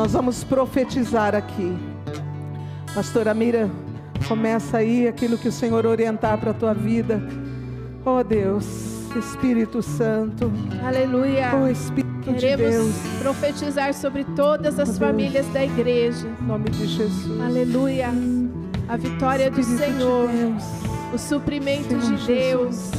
Nós 0.06 0.14
vamos 0.14 0.44
profetizar 0.44 1.34
aqui. 1.34 1.76
Pastora 2.94 3.34
Mira, 3.34 3.68
começa 4.28 4.78
aí 4.78 5.08
aquilo 5.08 5.36
que 5.36 5.48
o 5.48 5.52
Senhor 5.52 5.84
orientar 5.84 6.38
para 6.38 6.52
a 6.52 6.54
tua 6.54 6.76
vida. 6.76 7.20
Oh 8.06 8.24
Deus, 8.24 8.68
Espírito 9.18 9.82
Santo. 9.82 10.52
Aleluia. 10.86 11.54
Oh 11.60 11.68
Espírito 11.68 12.20
de 12.22 12.40
Queremos 12.40 12.70
Deus. 12.76 12.96
profetizar 13.20 13.96
sobre 13.96 14.24
todas 14.36 14.78
as 14.80 14.90
Deus. 14.90 15.00
famílias 15.00 15.48
da 15.48 15.66
igreja. 15.66 16.28
Em 16.40 16.46
nome 16.46 16.70
de 16.70 16.86
Jesus. 16.86 17.42
Aleluia. 17.42 18.10
A 18.88 18.98
vitória 18.98 19.50
do 19.50 19.60
Espírito 19.60 19.88
de 19.88 19.98
Senhor, 19.98 20.28
Deus. 20.30 20.64
o 21.16 21.18
suprimento 21.18 21.90
Senhor 22.00 22.18
de 22.20 22.28
Deus, 22.28 22.92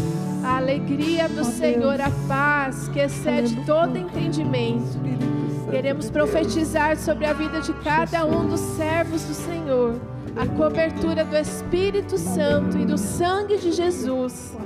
a 0.44 0.56
alegria 0.56 1.28
do 1.28 1.42
Ó 1.42 1.44
Senhor, 1.44 1.98
Deus. 1.98 2.00
a 2.00 2.26
paz 2.26 2.88
que 2.88 2.98
excede 2.98 3.54
Aleluia. 3.54 3.64
todo 3.64 3.96
entendimento. 3.96 4.82
Espírito 4.82 5.45
Queremos 5.70 6.08
profetizar 6.10 6.96
sobre 6.96 7.26
a 7.26 7.32
vida 7.32 7.60
de 7.60 7.72
cada 7.82 8.24
um 8.24 8.46
dos 8.46 8.60
servos 8.60 9.24
do 9.24 9.34
Senhor, 9.34 9.96
a 10.36 10.46
cobertura 10.46 11.24
do 11.24 11.36
Espírito 11.36 12.16
Santo 12.16 12.78
e 12.78 12.84
do 12.84 12.96
sangue 12.96 13.58
de 13.58 13.72
Jesus. 13.72 14.56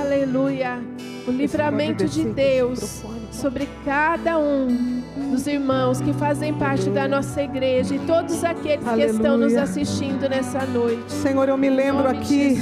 Aleluia. 0.00 0.80
O 1.28 1.30
livramento 1.30 2.06
de 2.06 2.24
Deus 2.24 3.04
sobre 3.30 3.68
cada 3.84 4.36
um 4.36 5.02
dos 5.30 5.46
irmãos 5.46 6.00
que 6.00 6.12
fazem 6.12 6.52
parte 6.54 6.90
da 6.90 7.06
nossa 7.06 7.40
igreja 7.40 7.94
e 7.94 8.00
todos 8.00 8.42
aqueles 8.42 8.84
que 8.84 9.02
estão 9.02 9.38
nos 9.38 9.54
assistindo 9.54 10.28
nessa 10.28 10.66
noite. 10.66 11.12
Senhor, 11.12 11.48
eu 11.48 11.56
me 11.56 11.70
lembro 11.70 12.08
aqui 12.08 12.58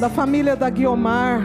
da 0.00 0.08
família 0.08 0.56
da 0.56 0.70
Guiomar. 0.70 1.42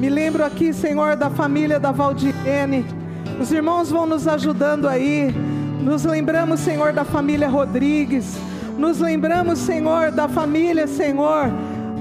Me 0.00 0.08
lembro 0.08 0.44
aqui, 0.44 0.72
Senhor, 0.72 1.14
da 1.14 1.30
família 1.30 1.78
da 1.78 1.92
Valdirene. 1.92 3.01
Os 3.42 3.50
irmãos 3.50 3.90
vão 3.90 4.06
nos 4.06 4.28
ajudando 4.28 4.88
aí. 4.88 5.34
Nos 5.80 6.04
lembramos, 6.04 6.60
Senhor, 6.60 6.92
da 6.92 7.04
família 7.04 7.48
Rodrigues. 7.48 8.36
Nos 8.78 9.00
lembramos, 9.00 9.58
Senhor, 9.58 10.12
da 10.12 10.28
família, 10.28 10.86
Senhor, 10.86 11.50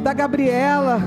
da 0.03 0.13
Gabriela. 0.13 1.01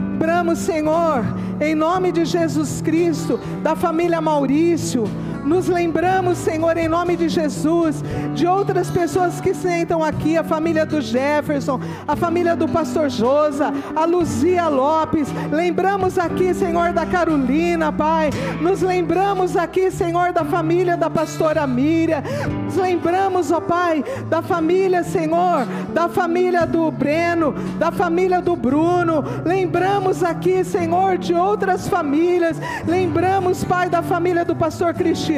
Lembramos, 0.00 0.58
Senhor, 0.58 1.24
em 1.60 1.76
nome 1.76 2.10
de 2.10 2.24
Jesus 2.24 2.82
Cristo, 2.82 3.38
da 3.62 3.76
família 3.76 4.20
Maurício. 4.20 5.04
Nos 5.48 5.66
lembramos, 5.66 6.36
Senhor, 6.36 6.76
em 6.76 6.88
nome 6.88 7.16
de 7.16 7.26
Jesus, 7.26 8.04
de 8.34 8.46
outras 8.46 8.90
pessoas 8.90 9.40
que 9.40 9.54
sentam 9.54 10.04
aqui, 10.04 10.36
a 10.36 10.44
família 10.44 10.84
do 10.84 11.00
Jefferson, 11.00 11.80
a 12.06 12.14
família 12.14 12.54
do 12.54 12.68
pastor 12.68 13.08
Josa, 13.08 13.72
a 13.96 14.04
Luzia 14.04 14.68
Lopes. 14.68 15.28
Lembramos 15.50 16.18
aqui, 16.18 16.52
Senhor, 16.52 16.92
da 16.92 17.06
Carolina, 17.06 17.90
Pai. 17.90 18.28
Nos 18.60 18.82
lembramos 18.82 19.56
aqui, 19.56 19.90
Senhor, 19.90 20.34
da 20.34 20.44
família 20.44 20.98
da 20.98 21.08
pastora 21.08 21.66
Miriam. 21.66 22.22
Nos 22.66 22.76
lembramos, 22.76 23.50
ó 23.50 23.58
Pai, 23.58 24.04
da 24.28 24.42
família, 24.42 25.02
Senhor, 25.02 25.66
da 25.94 26.10
família 26.10 26.66
do 26.66 26.90
Breno, 26.90 27.54
da 27.78 27.90
família 27.90 28.42
do 28.42 28.54
Bruno. 28.54 29.24
Lembramos 29.46 30.22
aqui, 30.22 30.62
Senhor, 30.62 31.16
de 31.16 31.32
outras 31.32 31.88
famílias. 31.88 32.58
Lembramos, 32.86 33.64
Pai, 33.64 33.88
da 33.88 34.02
família 34.02 34.44
do 34.44 34.54
pastor 34.54 34.92
Cristiano, 34.92 35.37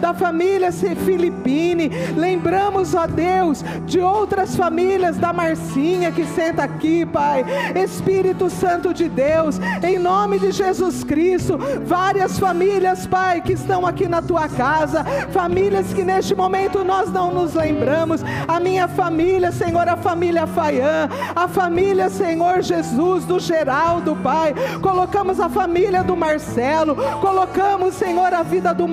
da 0.00 0.14
família 0.14 0.72
Filipine. 0.72 1.90
Lembramos, 2.16 2.94
ó 2.94 3.06
Deus, 3.06 3.64
de 3.86 4.00
outras 4.00 4.54
famílias, 4.56 5.16
da 5.16 5.32
Marcinha 5.32 6.12
que 6.12 6.24
senta 6.24 6.64
aqui, 6.64 7.06
Pai. 7.06 7.44
Espírito 7.74 8.50
Santo 8.50 8.92
de 8.92 9.08
Deus, 9.08 9.58
em 9.82 9.98
nome 9.98 10.38
de 10.38 10.52
Jesus 10.52 11.04
Cristo, 11.04 11.58
várias 11.84 12.38
famílias, 12.38 13.06
Pai, 13.06 13.40
que 13.40 13.52
estão 13.52 13.86
aqui 13.86 14.08
na 14.08 14.20
tua 14.22 14.48
casa, 14.48 15.04
famílias 15.30 15.92
que 15.92 16.04
neste 16.04 16.34
momento 16.34 16.84
nós 16.84 17.10
não 17.10 17.32
nos 17.32 17.54
lembramos. 17.54 18.22
A 18.46 18.60
minha 18.60 18.88
família, 18.88 19.52
Senhor, 19.52 19.88
a 19.88 19.96
família 19.96 20.46
Faian, 20.46 21.08
a 21.34 21.48
família, 21.48 22.08
Senhor 22.08 22.62
Jesus, 22.62 23.24
do 23.24 23.38
Geraldo, 23.38 24.16
Pai. 24.16 24.54
Colocamos 24.80 25.40
a 25.40 25.48
família 25.48 26.02
do 26.02 26.16
Marcelo, 26.16 26.96
colocamos, 27.20 27.94
Senhor, 27.94 28.32
a 28.32 28.42
vida 28.42 28.72
do 28.74 28.86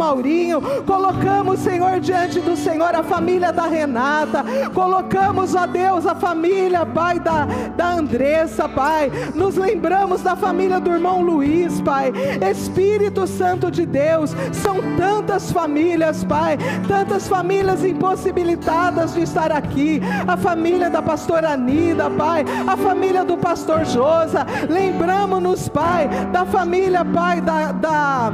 Colocamos, 0.86 1.60
Senhor, 1.60 2.00
diante 2.00 2.40
do 2.40 2.56
Senhor, 2.56 2.96
a 2.96 3.04
família 3.04 3.52
da 3.52 3.68
Renata, 3.68 4.44
colocamos, 4.74 5.54
ó 5.54 5.68
Deus, 5.68 6.08
a 6.08 6.16
família, 6.16 6.86
Pai, 6.86 7.20
da, 7.20 7.46
da 7.76 7.92
Andressa, 7.92 8.68
Pai. 8.68 9.12
Nos 9.36 9.56
lembramos 9.56 10.22
da 10.22 10.36
família 10.36 10.80
do 10.80 10.92
irmão 10.92 11.22
Luiz, 11.22 11.80
Pai. 11.82 12.12
Espírito 12.50 13.28
Santo 13.28 13.70
de 13.70 13.86
Deus, 13.86 14.36
são 14.52 14.78
tantas 14.98 15.52
famílias, 15.52 16.24
Pai, 16.24 16.58
tantas 16.88 17.28
famílias 17.28 17.84
impossibilitadas 17.84 19.14
de 19.14 19.22
estar 19.22 19.52
aqui. 19.52 20.02
A 20.28 20.36
família 20.36 20.90
da 20.90 21.02
pastora 21.02 21.52
Anida, 21.52 22.10
Pai, 22.10 22.46
a 22.66 22.76
família 22.78 23.24
do 23.24 23.38
pastor 23.38 23.86
Josa. 23.86 24.46
Lembramos-nos, 24.70 25.70
Pai, 25.70 26.08
da 26.32 26.46
família, 26.46 27.06
Pai, 27.06 27.42
da, 27.42 27.72
da 27.72 28.34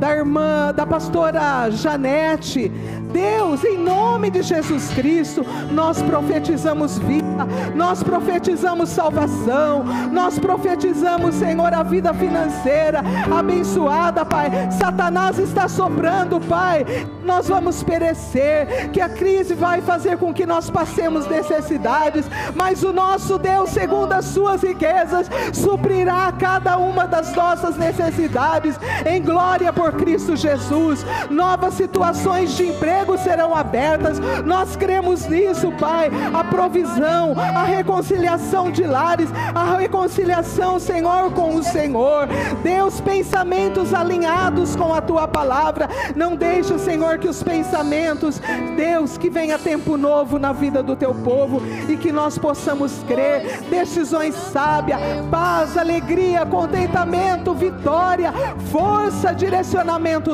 da 0.00 0.16
irmã, 0.16 0.72
da 0.74 0.86
pastora 0.86 1.70
Janete. 1.70 2.72
Deus, 3.12 3.64
em 3.64 3.76
nome 3.76 4.30
de 4.30 4.40
Jesus 4.40 4.88
Cristo, 4.94 5.44
nós 5.72 6.00
profetizamos 6.00 6.96
vida, 6.98 7.46
nós 7.74 8.02
profetizamos 8.02 8.88
salvação, 8.88 9.84
nós 10.12 10.38
profetizamos, 10.38 11.34
Senhor, 11.34 11.74
a 11.74 11.82
vida 11.82 12.14
financeira 12.14 13.02
abençoada, 13.36 14.24
Pai. 14.24 14.50
Satanás 14.70 15.38
está 15.38 15.68
soprando, 15.68 16.40
Pai. 16.40 16.86
Nós 17.24 17.48
vamos 17.48 17.82
perecer, 17.82 18.90
que 18.92 19.00
a 19.00 19.08
crise 19.08 19.54
vai 19.54 19.80
fazer 19.82 20.16
com 20.16 20.32
que 20.32 20.46
nós 20.46 20.70
passemos 20.70 21.26
necessidades, 21.26 22.26
mas 22.54 22.82
o 22.82 22.92
nosso 22.92 23.38
Deus, 23.38 23.70
segundo 23.70 24.12
as 24.12 24.24
suas 24.26 24.62
riquezas, 24.62 25.28
suprirá 25.52 26.32
cada 26.38 26.78
uma 26.78 27.06
das 27.06 27.34
nossas 27.34 27.76
necessidades 27.76 28.78
em 29.04 29.20
glória 29.20 29.72
por 29.72 29.89
Cristo 29.92 30.36
Jesus. 30.36 31.04
Novas 31.28 31.74
situações 31.74 32.56
de 32.56 32.66
emprego 32.68 33.18
serão 33.18 33.54
abertas. 33.54 34.18
Nós 34.44 34.76
cremos 34.76 35.26
nisso, 35.26 35.72
Pai. 35.72 36.10
A 36.32 36.44
provisão, 36.44 37.34
a 37.38 37.64
reconciliação 37.64 38.70
de 38.70 38.84
lares, 38.84 39.28
a 39.54 39.76
reconciliação, 39.76 40.78
Senhor, 40.78 41.32
com 41.32 41.56
o 41.56 41.62
Senhor. 41.62 42.28
Deus, 42.62 43.00
pensamentos 43.00 43.92
alinhados 43.92 44.76
com 44.76 44.94
a 44.94 45.00
tua 45.00 45.26
palavra. 45.26 45.88
Não 46.14 46.36
deixa, 46.36 46.78
Senhor, 46.78 47.18
que 47.18 47.28
os 47.28 47.42
pensamentos, 47.42 48.40
Deus, 48.76 49.18
que 49.18 49.28
venha 49.28 49.58
tempo 49.58 49.96
novo 49.96 50.38
na 50.38 50.52
vida 50.52 50.82
do 50.82 50.96
teu 50.96 51.14
povo 51.14 51.60
e 51.88 51.96
que 51.96 52.12
nós 52.12 52.38
possamos 52.38 53.02
crer. 53.06 53.62
Decisões 53.68 54.34
sábias, 54.34 55.00
paz, 55.30 55.76
alegria, 55.76 56.46
contentamento, 56.46 57.54
vitória, 57.54 58.32
força, 58.70 59.34
direcionamento 59.34 59.79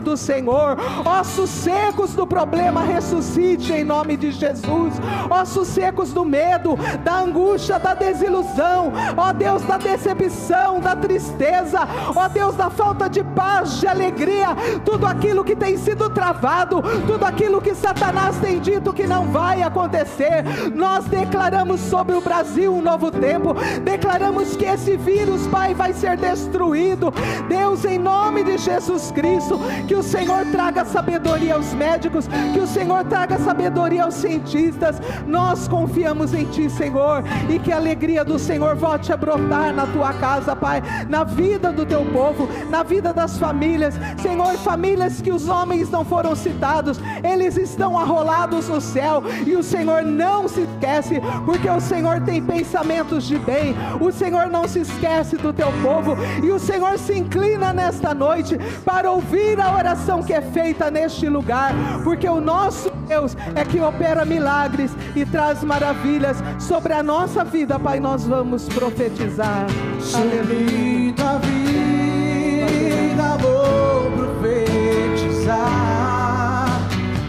do 0.00 0.16
Senhor. 0.16 0.76
Ossos 1.04 1.48
secos 1.50 2.14
do 2.14 2.26
problema, 2.26 2.82
ressuscite 2.82 3.72
em 3.72 3.84
nome 3.84 4.16
de 4.16 4.32
Jesus. 4.32 4.94
Ossos 5.30 5.68
secos 5.68 6.12
do 6.12 6.24
medo, 6.24 6.76
da 7.04 7.20
angústia, 7.20 7.78
da 7.78 7.94
desilusão, 7.94 8.92
ó 9.16 9.32
Deus, 9.32 9.62
da 9.62 9.78
decepção, 9.78 10.80
da 10.80 10.96
tristeza, 10.96 11.80
ó 12.14 12.28
Deus, 12.28 12.56
da 12.56 12.70
falta 12.70 13.08
de 13.08 13.22
paz, 13.22 13.80
de 13.80 13.86
alegria, 13.86 14.48
tudo 14.84 15.06
aquilo 15.06 15.44
que 15.44 15.54
tem 15.54 15.76
sido 15.76 16.10
travado, 16.10 16.82
tudo 17.06 17.24
aquilo 17.24 17.60
que 17.60 17.74
Satanás 17.74 18.36
tem 18.38 18.58
dito 18.58 18.92
que 18.92 19.06
não 19.06 19.26
vai 19.26 19.62
acontecer. 19.62 20.44
Nós 20.74 21.04
declaramos 21.04 21.80
sobre 21.80 22.14
o 22.14 22.20
Brasil 22.20 22.74
um 22.74 22.82
novo 22.82 23.10
tempo, 23.10 23.54
declaramos 23.84 24.56
que 24.56 24.64
esse 24.64 24.96
vírus, 24.96 25.46
Pai, 25.46 25.74
vai 25.74 25.92
ser 25.92 26.16
destruído. 26.16 27.12
Deus, 27.48 27.84
em 27.84 27.98
nome 27.98 28.42
de 28.42 28.58
Jesus 28.58 29.10
Cristo. 29.12 29.35
Disso. 29.36 29.58
Que 29.86 29.94
o 29.94 30.02
Senhor 30.02 30.46
traga 30.46 30.84
sabedoria 30.84 31.54
aos 31.54 31.72
médicos, 31.74 32.28
que 32.52 32.60
o 32.60 32.66
Senhor 32.66 33.04
traga 33.04 33.38
sabedoria 33.38 34.04
aos 34.04 34.14
cientistas. 34.14 35.00
Nós 35.26 35.68
confiamos 35.68 36.34
em 36.34 36.44
Ti, 36.46 36.68
Senhor, 36.70 37.22
e 37.48 37.58
que 37.58 37.72
a 37.72 37.76
alegria 37.76 38.24
do 38.24 38.38
Senhor 38.38 38.74
volte 38.76 39.12
a 39.12 39.16
brotar 39.16 39.72
na 39.72 39.86
tua 39.86 40.12
casa, 40.14 40.56
Pai, 40.56 40.82
na 41.08 41.24
vida 41.24 41.72
do 41.72 41.84
teu 41.84 42.04
povo, 42.06 42.48
na 42.70 42.82
vida 42.82 43.12
das 43.12 43.38
famílias. 43.38 43.94
Senhor, 44.18 44.56
famílias 44.58 45.20
que 45.20 45.32
os 45.32 45.48
homens 45.48 45.90
não 45.90 46.04
foram 46.04 46.34
citados, 46.34 47.00
eles 47.22 47.56
estão 47.56 47.98
arrolados 47.98 48.68
no 48.68 48.80
céu 48.80 49.22
e 49.46 49.54
o 49.54 49.62
Senhor 49.62 50.02
não 50.02 50.48
se 50.48 50.62
esquece, 50.62 51.20
porque 51.44 51.68
o 51.68 51.80
Senhor 51.80 52.20
tem 52.20 52.42
pensamentos 52.42 53.24
de 53.24 53.38
bem, 53.38 53.74
o 54.00 54.10
Senhor 54.10 54.48
não 54.48 54.66
se 54.66 54.80
esquece 54.80 55.36
do 55.36 55.52
teu 55.52 55.72
povo 55.82 56.16
e 56.42 56.50
o 56.50 56.58
Senhor 56.58 56.98
se 56.98 57.14
inclina 57.14 57.72
nesta 57.72 58.14
noite 58.14 58.58
para 58.84 59.10
ouvir 59.10 59.25
a 59.66 59.74
oração 59.74 60.22
que 60.22 60.32
é 60.32 60.40
feita 60.40 60.90
neste 60.90 61.28
lugar, 61.28 61.74
porque 62.04 62.28
o 62.28 62.40
nosso 62.40 62.90
Deus 63.06 63.36
é 63.54 63.64
que 63.64 63.80
opera 63.80 64.24
milagres 64.24 64.96
e 65.14 65.26
traz 65.26 65.64
maravilhas 65.64 66.36
sobre 66.58 66.92
a 66.92 67.02
nossa 67.02 67.44
vida, 67.44 67.78
Pai. 67.78 67.98
Nós 68.00 68.26
vamos 68.26 68.68
profetizar. 68.68 69.66
Aleluia. 70.14 71.12
Tua 71.14 71.38
vida 71.38 73.36
vou 73.40 74.10
profetizar. 74.12 75.56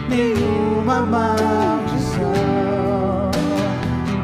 Nenhuma 0.08 1.00
maldição 1.00 2.32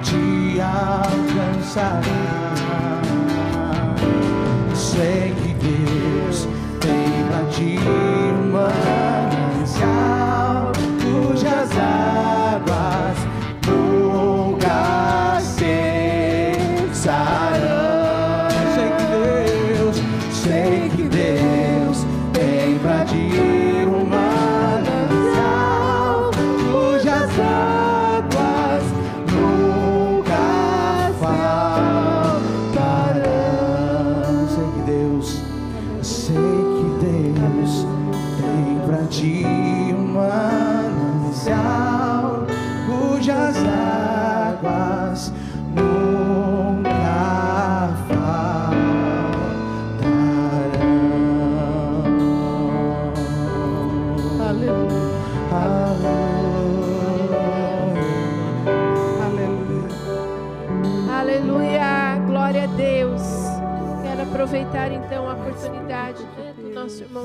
te 0.02 0.60
alcançará. 0.60 2.02
Sei 4.74 5.23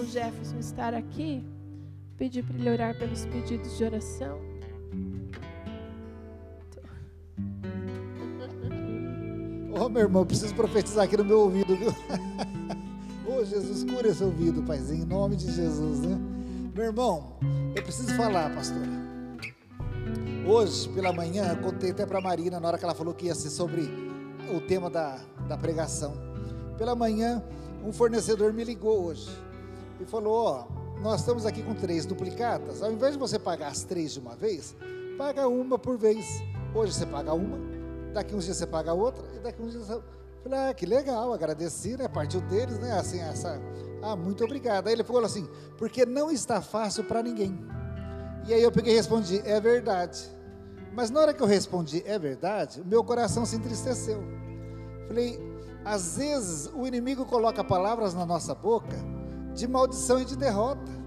Jefferson 0.10 0.58
estar 0.58 0.94
aqui. 0.94 1.44
Pedir 2.18 2.44
para 2.44 2.58
ele 2.58 2.70
orar 2.70 2.98
pelos 2.98 3.26
pedidos 3.26 3.78
de 3.78 3.84
oração. 3.84 4.40
Ô 9.80 9.88
meu 9.88 10.02
irmão, 10.02 10.26
preciso 10.26 10.54
profetizar 10.56 11.06
aqui 11.06 11.16
no 11.16 11.24
meu 11.24 11.40
ouvido, 11.42 11.76
viu? 11.76 11.96
Ô 13.26 13.46
Jesus, 13.46 13.84
cura 13.84 14.10
esse 14.10 14.24
ouvido, 14.24 14.64
paizinho, 14.64 15.04
em 15.04 15.08
nome 15.08 15.36
de 15.36 15.50
Jesus, 15.52 16.02
né? 16.02 16.20
Meu 16.76 16.86
irmão, 16.86 17.38
eu 17.76 17.84
preciso 17.84 18.14
falar, 18.16 18.54
pastora. 18.54 18.90
Hoje, 20.46 20.90
pela 20.90 21.14
manhã, 21.14 21.54
eu 21.54 21.58
contei 21.58 21.92
até 21.92 22.06
para 22.06 22.20
Marina, 22.20 22.60
na 22.60 22.68
hora 22.68 22.78
que 22.78 22.84
ela 22.84 22.96
falou 22.96 23.14
que 23.14 23.28
ia 23.28 23.36
ser 23.36 23.52
sobre 23.52 23.84
o 24.54 24.60
tema 24.60 24.90
da, 24.90 25.20
da 25.48 25.58
pregação. 25.58 26.14
Pela 26.78 26.96
manhã, 26.96 27.42
um 27.86 27.94
fornecedor 27.94 28.52
me 28.52 28.64
ligou 28.64 29.06
hoje 29.06 29.30
e 30.00 30.06
falou: 30.06 30.34
Ó, 30.34 30.68
nós 31.02 31.22
estamos 31.22 31.46
aqui 31.46 31.64
com 31.64 31.74
três 31.74 32.06
duplicatas. 32.06 32.82
Ao 32.82 32.92
invés 32.92 33.14
de 33.14 33.20
você 33.20 33.40
pagar 33.40 33.68
as 33.68 33.84
três 33.84 34.14
de 34.14 34.20
uma 34.20 34.36
vez, 34.36 34.76
paga 35.18 35.48
uma 35.48 35.78
por 35.78 35.98
vez. 35.98 36.26
Hoje 36.74 36.94
você 36.94 37.06
paga 37.06 37.34
uma, 37.34 37.58
daqui 38.14 38.36
uns 38.36 38.46
dias 38.46 38.58
você 38.58 38.68
paga 38.68 38.94
outra, 38.94 39.26
e 39.36 39.40
daqui 39.40 39.62
uns 39.62 39.72
dias 39.72 39.88
você. 39.88 40.02
Falei, 40.42 40.70
ah, 40.70 40.74
que 40.74 40.86
legal, 40.86 41.34
agradeci, 41.34 41.98
né? 41.98 42.08
Partiu 42.08 42.40
deles, 42.42 42.80
né? 42.80 42.94
Assim, 42.94 43.20
essa. 43.20 43.60
Ah, 44.02 44.16
muito 44.16 44.44
obrigado. 44.46 44.88
Aí 44.88 44.94
ele 44.94 45.04
falou 45.04 45.24
assim, 45.24 45.48
porque 45.78 46.06
não 46.06 46.32
está 46.32 46.62
fácil 46.62 47.04
para 47.04 47.22
ninguém. 47.22 47.60
E 48.48 48.54
aí 48.54 48.64
eu 48.64 48.72
peguei 48.72 48.94
e 48.94 48.96
respondi, 48.96 49.42
é 49.44 49.60
verdade. 49.60 50.30
Mas 50.94 51.10
na 51.10 51.20
hora 51.20 51.34
que 51.34 51.44
eu 51.44 51.48
respondi, 51.48 52.02
é 52.06 52.18
verdade, 52.18 52.80
o 52.80 52.86
meu 52.86 53.04
coração 53.04 53.46
se 53.46 53.56
entristeceu. 53.58 54.24
Falei, 55.08 55.38
às 55.84 56.18
vezes 56.18 56.70
o 56.74 56.88
inimigo 56.88 57.26
coloca 57.26 57.64
palavras 57.64 58.14
na 58.14 58.26
nossa 58.26 58.56
boca 58.56 58.96
de 59.60 59.68
maldição 59.68 60.22
e 60.22 60.26
de 60.26 60.36
derrota. 60.36 61.00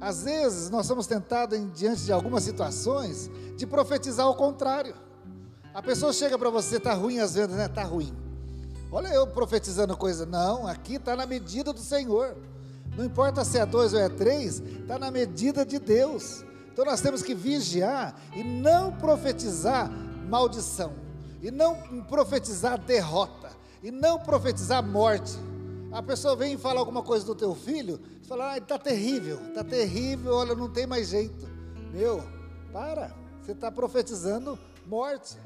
Às 0.00 0.24
vezes 0.24 0.70
nós 0.70 0.86
somos 0.86 1.06
tentados, 1.06 1.58
em, 1.58 1.68
diante 1.68 2.04
de 2.04 2.12
algumas 2.12 2.42
situações, 2.42 3.30
de 3.56 3.66
profetizar 3.66 4.26
o 4.28 4.34
contrário. 4.34 4.94
A 5.74 5.82
pessoa 5.82 6.12
chega 6.12 6.38
para 6.38 6.48
você, 6.48 6.78
está 6.78 6.94
ruim 6.94 7.18
às 7.18 7.34
vezes, 7.34 7.54
né? 7.54 7.66
Está 7.66 7.84
ruim. 7.84 8.16
Olha 8.90 9.08
eu 9.08 9.26
profetizando 9.26 9.96
coisa. 9.96 10.24
Não, 10.24 10.66
aqui 10.66 10.94
está 10.94 11.14
na 11.14 11.26
medida 11.26 11.72
do 11.72 11.80
Senhor. 11.80 12.36
Não 12.96 13.04
importa 13.04 13.44
se 13.44 13.58
é 13.58 13.66
dois 13.66 13.92
ou 13.92 14.00
é 14.00 14.08
três, 14.08 14.60
está 14.60 14.98
na 14.98 15.10
medida 15.10 15.64
de 15.64 15.78
Deus. 15.78 16.44
Então 16.72 16.84
nós 16.84 17.00
temos 17.00 17.22
que 17.22 17.34
vigiar 17.34 18.14
e 18.34 18.42
não 18.42 18.92
profetizar 18.92 19.90
maldição, 20.28 20.92
e 21.42 21.50
não 21.50 21.76
profetizar 22.08 22.78
derrota, 22.78 23.50
e 23.82 23.90
não 23.90 24.18
profetizar 24.18 24.82
morte. 24.82 25.38
A 25.92 26.02
pessoa 26.02 26.36
vem 26.36 26.54
e 26.54 26.58
fala 26.58 26.78
alguma 26.78 27.02
coisa 27.02 27.24
do 27.26 27.34
teu 27.34 27.54
filho, 27.54 28.00
você 28.20 28.28
fala, 28.28 28.52
ah, 28.52 28.58
está 28.58 28.78
terrível, 28.78 29.40
está 29.48 29.64
terrível, 29.64 30.34
olha, 30.34 30.54
não 30.54 30.68
tem 30.68 30.86
mais 30.86 31.08
jeito. 31.08 31.48
Meu, 31.92 32.22
para, 32.72 33.12
você 33.42 33.52
está 33.52 33.72
profetizando 33.72 34.58
morte. 34.86 35.36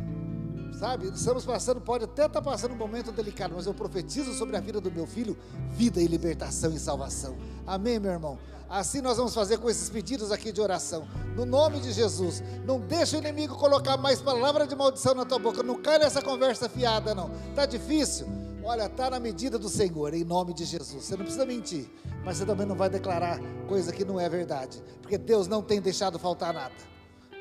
Sabe, 0.78 1.06
estamos 1.08 1.46
passando, 1.46 1.80
pode 1.80 2.04
até 2.04 2.26
estar 2.26 2.42
passando 2.42 2.72
um 2.72 2.76
momento 2.76 3.12
delicado, 3.12 3.54
mas 3.54 3.64
eu 3.64 3.72
profetizo 3.72 4.34
sobre 4.34 4.56
a 4.56 4.60
vida 4.60 4.80
do 4.80 4.90
meu 4.90 5.06
filho, 5.06 5.36
vida 5.70 6.02
e 6.02 6.06
libertação 6.06 6.72
e 6.72 6.78
salvação. 6.78 7.36
Amém, 7.64 7.98
meu 8.00 8.10
irmão? 8.10 8.38
Assim 8.68 9.00
nós 9.00 9.16
vamos 9.16 9.32
fazer 9.32 9.58
com 9.58 9.70
esses 9.70 9.88
pedidos 9.88 10.32
aqui 10.32 10.50
de 10.50 10.60
oração. 10.60 11.06
No 11.36 11.46
nome 11.46 11.80
de 11.80 11.92
Jesus. 11.92 12.42
Não 12.66 12.80
deixa 12.80 13.16
o 13.16 13.20
inimigo 13.20 13.56
colocar 13.56 13.96
mais 13.96 14.20
palavra 14.20 14.66
de 14.66 14.74
maldição 14.74 15.14
na 15.14 15.24
tua 15.24 15.38
boca. 15.38 15.62
Não 15.62 15.80
cai 15.80 15.98
nessa 15.98 16.20
conversa 16.20 16.68
fiada, 16.68 17.14
não. 17.14 17.30
Tá 17.54 17.66
difícil? 17.66 18.26
Olha, 18.64 18.88
tá 18.88 19.10
na 19.10 19.20
medida 19.20 19.58
do 19.58 19.68
Senhor, 19.68 20.14
em 20.14 20.24
nome 20.24 20.54
de 20.54 20.64
Jesus. 20.64 21.04
Você 21.04 21.16
não 21.16 21.24
precisa 21.24 21.44
mentir, 21.44 21.86
mas 22.24 22.38
você 22.38 22.46
também 22.46 22.66
não 22.66 22.74
vai 22.74 22.88
declarar 22.88 23.38
coisa 23.68 23.92
que 23.92 24.06
não 24.06 24.18
é 24.18 24.26
verdade, 24.26 24.82
porque 25.02 25.18
Deus 25.18 25.46
não 25.46 25.62
tem 25.62 25.82
deixado 25.82 26.18
faltar 26.18 26.54
nada. 26.54 26.74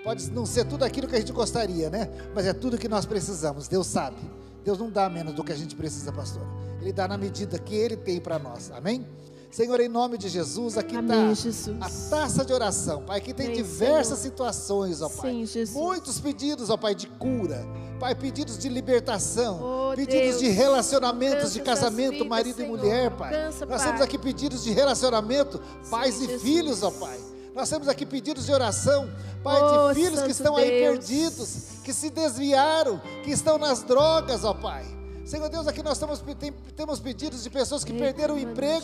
Pode 0.03 0.29
não 0.31 0.45
ser 0.45 0.65
tudo 0.65 0.83
aquilo 0.83 1.07
que 1.07 1.15
a 1.15 1.19
gente 1.19 1.31
gostaria, 1.31 1.89
né? 1.89 2.09
Mas 2.35 2.45
é 2.45 2.51
tudo 2.51 2.77
que 2.77 2.89
nós 2.89 3.05
precisamos. 3.05 3.69
Deus 3.69 3.87
sabe. 3.87 4.17
Deus 4.65 4.77
não 4.77 4.89
dá 4.89 5.09
menos 5.09 5.33
do 5.33 5.45
que 5.45 5.53
a 5.53 5.55
gente 5.55 5.77
precisa, 5.77 6.11
pastor. 6.11 6.45
Ele 6.81 6.91
dá 6.91 7.07
na 7.07 7.17
medida 7.17 7.57
que 7.57 7.73
Ele 7.73 7.95
tem 7.95 8.19
para 8.19 8.37
nós. 8.37 8.69
Amém? 8.71 9.07
Senhor, 9.53 9.79
em 9.79 9.87
nome 9.87 10.17
de 10.17 10.29
Jesus, 10.29 10.77
aqui 10.79 10.95
está 10.95 11.85
a 11.85 11.89
taça 12.09 12.43
de 12.43 12.51
oração, 12.51 13.03
Pai. 13.03 13.19
Aqui 13.19 13.33
tem 13.35 13.45
Amém, 13.47 13.57
diversas 13.57 14.17
Senhor. 14.17 14.31
situações, 14.31 14.99
ó 15.01 15.09
Pai. 15.09 15.29
Sim, 15.31 15.45
Jesus. 15.45 15.77
Muitos 15.77 16.19
pedidos, 16.19 16.71
ó 16.71 16.77
Pai, 16.77 16.95
de 16.95 17.05
cura. 17.05 17.63
Pai, 17.99 18.15
pedidos 18.15 18.57
de 18.57 18.67
libertação, 18.67 19.59
Oh, 19.91 19.95
pedidos 19.95 20.13
Deus. 20.15 20.39
de 20.39 20.47
relacionamentos, 20.49 21.53
de 21.53 21.59
Alcança 21.59 21.81
casamento, 21.81 22.11
vidas, 22.13 22.27
marido 22.27 22.55
Senhor. 22.57 22.67
e 22.75 22.77
mulher, 22.81 23.11
Pai. 23.11 23.33
Alcança, 23.35 23.65
Nós 23.67 23.77
Pai. 23.81 23.85
temos 23.91 24.01
aqui 24.01 24.17
pedidos 24.17 24.63
de 24.63 24.71
relacionamento, 24.71 25.61
pais 25.89 26.15
e 26.19 26.25
Jesus. 26.25 26.41
filhos, 26.41 26.81
ó 26.83 26.89
Pai. 26.89 27.19
Nós 27.55 27.69
temos 27.69 27.87
aqui 27.87 28.07
pedidos 28.07 28.47
de 28.47 28.51
oração, 28.51 29.07
Pai, 29.43 29.61
Oh, 29.61 29.93
de 29.93 30.01
filhos 30.01 30.21
que 30.23 30.31
estão 30.31 30.55
aí 30.57 30.67
Deus. 30.71 30.97
perdidos, 30.97 31.57
que 31.83 31.93
se 31.93 32.09
desviaram, 32.09 32.99
que 33.23 33.29
estão 33.29 33.59
nas 33.59 33.83
drogas, 33.83 34.43
ó 34.43 34.55
Pai. 34.55 34.83
Senhor 35.23 35.47
Deus, 35.47 35.67
aqui 35.67 35.83
nós 35.83 35.99
temos, 35.99 36.19
tem- 36.39 36.51
temos 36.75 36.99
pedidos 36.99 37.43
de 37.43 37.49
pessoas 37.51 37.83
que 37.83 37.93
perderam 37.93 38.35
o 38.35 38.39
emprego, 38.39 38.83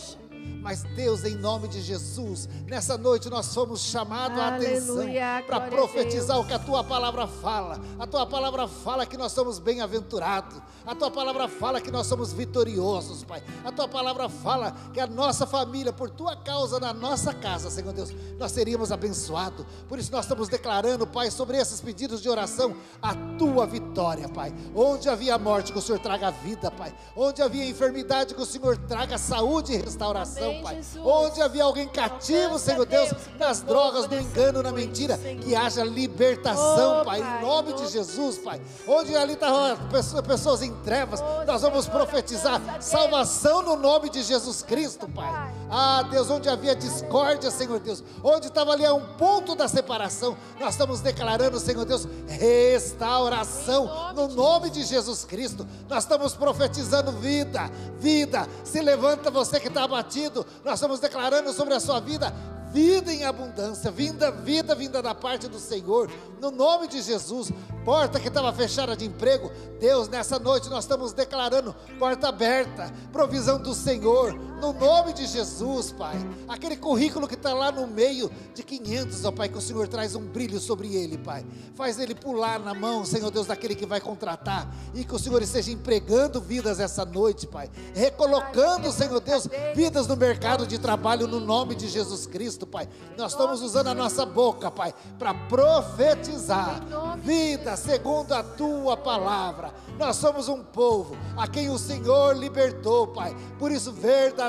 Mas 0.61 0.83
Deus, 0.83 1.23
em 1.23 1.35
nome 1.35 1.67
de 1.67 1.81
Jesus, 1.81 2.49
nessa 2.65 2.97
noite 2.97 3.29
nós 3.29 3.53
fomos 3.53 3.81
chamados 3.81 4.37
a 4.37 4.55
atenção 4.55 5.05
para 5.47 5.61
profetizar 5.61 6.37
o 6.39 6.45
que 6.45 6.53
a 6.53 6.59
tua 6.59 6.83
palavra 6.83 7.27
fala. 7.27 7.79
A 7.97 8.05
tua 8.05 8.25
palavra 8.25 8.67
fala 8.67 9.05
que 9.05 9.17
nós 9.17 9.31
somos 9.31 9.57
bem-aventurados. 9.57 10.61
A 10.85 10.93
tua 10.93 11.09
palavra 11.09 11.47
fala 11.47 11.79
que 11.79 11.91
nós 11.91 12.07
somos 12.07 12.33
vitoriosos, 12.33 13.23
Pai. 13.23 13.43
A 13.63 13.71
tua 13.71 13.87
palavra 13.87 14.27
fala 14.27 14.75
que 14.93 14.99
a 14.99 15.07
nossa 15.07 15.47
família, 15.47 15.93
por 15.93 16.09
tua 16.09 16.35
causa, 16.35 16.79
na 16.79 16.93
nossa 16.93 17.33
casa, 17.33 17.69
Senhor 17.69 17.93
Deus, 17.93 18.13
nós 18.37 18.51
seríamos 18.51 18.91
abençoados. 18.91 19.65
Por 19.87 19.97
isso 19.97 20.11
nós 20.11 20.25
estamos 20.25 20.49
declarando, 20.49 21.07
Pai, 21.07 21.31
sobre 21.31 21.57
esses 21.57 21.79
pedidos 21.79 22.21
de 22.21 22.29
oração, 22.29 22.75
a 23.01 23.15
tua 23.37 23.65
vitória, 23.65 24.27
Pai. 24.27 24.53
Onde 24.75 25.09
havia 25.09 25.37
morte, 25.37 25.71
que 25.71 25.79
o 25.79 25.81
Senhor 25.81 25.99
traga 25.99 26.31
vida, 26.31 26.69
Pai. 26.69 26.93
Onde 27.15 27.41
havia 27.41 27.65
enfermidade, 27.65 28.35
que 28.35 28.41
o 28.41 28.45
Senhor 28.45 28.77
traga 28.77 29.17
saúde 29.17 29.73
e 29.73 29.77
restauração, 29.77 30.28
Amém, 30.37 30.63
Pai. 30.63 30.75
Jesus. 30.75 31.05
Onde 31.05 31.41
havia 31.41 31.63
alguém 31.63 31.87
cativo, 31.87 32.39
Alcança, 32.53 32.65
Senhor 32.65 32.85
Deus, 32.85 33.09
Deus, 33.09 33.21
nas 33.39 33.61
drogas, 33.61 34.07
no 34.07 34.19
engano, 34.19 34.61
na 34.63 34.71
mentira, 34.71 35.17
Senhor. 35.17 35.43
que 35.43 35.55
haja 35.55 35.83
libertação, 35.83 37.01
Oh, 37.01 37.05
Pai, 37.05 37.19
Pai, 37.21 37.37
em 37.37 37.45
nome 37.45 37.73
de 37.73 37.87
Jesus, 37.87 38.37
Pai. 38.37 38.61
Onde 38.87 39.15
ali 39.15 39.33
estavam 39.33 39.75
pessoas, 39.89 40.21
pessoas 40.25 40.61
em 40.61 40.73
trevas, 40.81 41.21
Oh, 41.21 41.45
nós 41.45 41.61
vamos 41.61 41.85
Senhor, 41.85 41.97
profetizar 41.97 42.59
Deus. 42.59 42.85
salvação 42.85 43.61
no 43.61 43.75
nome 43.75 44.09
de 44.09 44.21
Jesus 44.23 44.61
Cristo, 44.61 45.07
Pai. 45.09 45.29
Pai. 45.29 45.53
Ah, 45.71 46.03
Deus, 46.09 46.29
onde 46.29 46.49
havia 46.49 46.75
discórdia, 46.75 47.51
Senhor 47.51 47.79
Deus, 47.79 48.03
onde 48.23 48.47
estava 48.47 48.71
ali 48.71 48.85
a 48.85 48.93
um 48.93 49.05
ponto 49.17 49.55
da 49.55 49.67
separação, 49.67 50.35
nós 50.59 50.71
estamos 50.73 50.99
declarando, 50.99 51.59
Senhor 51.59 51.85
Deus, 51.85 52.07
restauração 52.27 54.13
no 54.13 54.27
nome 54.29 54.69
de 54.69 54.83
Jesus 54.83 55.23
Cristo. 55.25 55.65
Nós 55.87 56.03
estamos 56.03 56.33
profetizando 56.33 57.11
vida, 57.11 57.69
vida. 57.99 58.47
Se 58.63 58.79
levanta 58.81 59.29
você 59.31 59.59
que 59.59 59.67
está 59.67 59.83
abatido, 59.83 60.18
nós 60.63 60.75
estamos 60.75 60.99
declarando 60.99 61.53
sobre 61.53 61.73
a 61.73 61.79
sua 61.79 61.99
vida 61.99 62.33
vida 62.71 63.11
em 63.11 63.23
abundância, 63.23 63.89
vinda, 63.89 64.31
vida 64.31 64.75
vinda 64.75 65.01
da 65.01 65.15
parte 65.15 65.47
do 65.47 65.59
Senhor, 65.59 66.09
no 66.39 66.51
nome 66.51 66.87
de 66.87 67.01
Jesus. 67.01 67.51
Porta 67.83 68.19
que 68.19 68.27
estava 68.27 68.53
fechada 68.53 68.95
de 68.95 69.05
emprego, 69.05 69.51
Deus, 69.79 70.07
nessa 70.07 70.37
noite 70.37 70.69
nós 70.69 70.83
estamos 70.83 71.13
declarando 71.13 71.75
porta 71.97 72.29
aberta, 72.29 72.91
provisão 73.11 73.59
do 73.59 73.73
Senhor, 73.73 74.33
no 74.59 74.73
nome 74.73 75.13
de 75.13 75.25
Jesus, 75.25 75.91
Pai. 75.91 76.15
Aquele 76.47 76.75
currículo 76.75 77.27
que 77.27 77.35
está 77.35 77.53
lá 77.53 77.71
no 77.71 77.87
meio 77.87 78.29
de 78.53 78.61
500, 78.61 79.23
ó 79.25 79.31
Pai, 79.31 79.49
que 79.49 79.57
o 79.57 79.61
Senhor 79.61 79.87
traz 79.87 80.15
um 80.15 80.25
brilho 80.25 80.59
sobre 80.59 80.93
ele, 80.95 81.17
Pai. 81.17 81.45
Faz 81.75 81.97
ele 81.97 82.13
pular 82.13 82.59
na 82.59 82.73
mão, 82.73 83.05
Senhor 83.05 83.31
Deus, 83.31 83.47
daquele 83.47 83.73
que 83.73 83.85
vai 83.85 84.01
contratar, 84.01 84.69
e 84.93 85.05
que 85.05 85.15
o 85.15 85.19
Senhor 85.19 85.41
esteja 85.41 85.71
empregando 85.71 86.41
vidas 86.41 86.79
essa 86.79 87.05
noite, 87.05 87.47
Pai. 87.47 87.69
Recolocando, 87.93 88.91
Senhor 88.91 89.19
Deus, 89.21 89.47
vidas 89.73 90.07
no 90.07 90.17
mercado 90.17 90.67
de 90.67 90.77
trabalho 90.77 91.27
no 91.27 91.39
nome 91.39 91.75
de 91.75 91.87
Jesus 91.87 92.27
Cristo, 92.27 92.67
Pai. 92.67 92.87
Nós 93.17 93.31
estamos 93.31 93.61
usando 93.61 93.87
a 93.87 93.95
nossa 93.95 94.25
boca, 94.25 94.69
Pai, 94.69 94.93
para 95.17 95.33
profetizar 95.33 96.81
vida 97.23 97.77
segundo 97.77 98.33
a 98.33 98.43
tua 98.43 98.97
palavra. 98.97 99.73
Nós 99.97 100.17
somos 100.17 100.47
um 100.47 100.63
povo 100.63 101.15
a 101.37 101.47
quem 101.47 101.69
o 101.69 101.77
Senhor 101.77 102.35
libertou, 102.35 103.07
Pai. 103.07 103.35
Por 103.57 103.71
isso, 103.71 103.91
verdadeiramente 103.91 104.48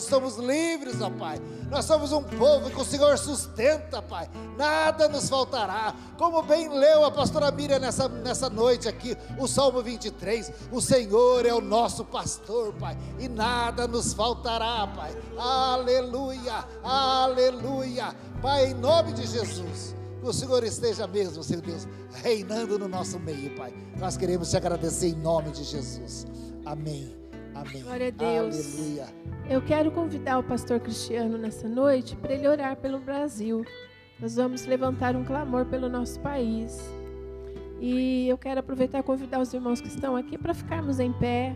somos 0.00 0.36
livres, 0.36 1.00
ó 1.00 1.10
Pai. 1.10 1.40
Nós 1.70 1.84
somos 1.84 2.12
um 2.12 2.22
povo 2.22 2.70
que 2.70 2.80
o 2.80 2.84
Senhor 2.84 3.18
sustenta, 3.18 4.00
Pai. 4.00 4.28
Nada 4.56 5.08
nos 5.08 5.28
faltará. 5.28 5.94
Como 6.16 6.42
bem 6.42 6.68
leu 6.68 7.04
a 7.04 7.10
pastora 7.10 7.50
Miriam 7.50 7.78
nessa, 7.78 8.08
nessa 8.08 8.48
noite 8.48 8.88
aqui, 8.88 9.16
o 9.38 9.46
Salmo 9.46 9.82
23. 9.82 10.52
O 10.70 10.80
Senhor 10.80 11.46
é 11.46 11.52
o 11.52 11.60
nosso 11.60 12.04
pastor, 12.04 12.72
Pai. 12.74 12.96
E 13.18 13.28
nada 13.28 13.88
nos 13.88 14.12
faltará, 14.12 14.86
Pai. 14.94 15.16
Aleluia, 15.36 16.64
aleluia. 16.82 18.14
Pai, 18.40 18.66
em 18.66 18.74
nome 18.74 19.12
de 19.12 19.26
Jesus. 19.26 19.94
Que 20.20 20.28
o 20.28 20.32
Senhor 20.32 20.64
esteja 20.64 21.06
mesmo, 21.06 21.42
Senhor 21.42 21.60
Deus, 21.60 21.86
reinando 22.22 22.78
no 22.78 22.88
nosso 22.88 23.18
meio, 23.18 23.54
Pai. 23.56 23.74
Nós 23.98 24.16
queremos 24.16 24.50
te 24.50 24.56
agradecer 24.56 25.08
em 25.08 25.14
nome 25.14 25.50
de 25.50 25.64
Jesus. 25.64 26.26
Amém. 26.64 27.23
Amém. 27.54 27.82
Glória 27.82 28.08
a 28.08 28.10
Deus. 28.10 28.78
Aleluia. 28.78 29.06
Eu 29.48 29.62
quero 29.62 29.90
convidar 29.90 30.38
o 30.38 30.42
pastor 30.42 30.80
Cristiano 30.80 31.36
nessa 31.36 31.68
noite 31.68 32.16
para 32.16 32.32
ele 32.32 32.48
orar 32.48 32.76
pelo 32.76 32.98
Brasil. 32.98 33.64
Nós 34.18 34.36
vamos 34.36 34.64
levantar 34.64 35.14
um 35.14 35.24
clamor 35.24 35.66
pelo 35.66 35.88
nosso 35.88 36.18
país. 36.20 36.80
E 37.80 38.28
eu 38.28 38.38
quero 38.38 38.60
aproveitar 38.60 39.00
e 39.00 39.02
convidar 39.02 39.40
os 39.40 39.52
irmãos 39.52 39.80
que 39.80 39.88
estão 39.88 40.16
aqui 40.16 40.38
para 40.38 40.54
ficarmos 40.54 40.98
em 40.98 41.12
pé, 41.12 41.54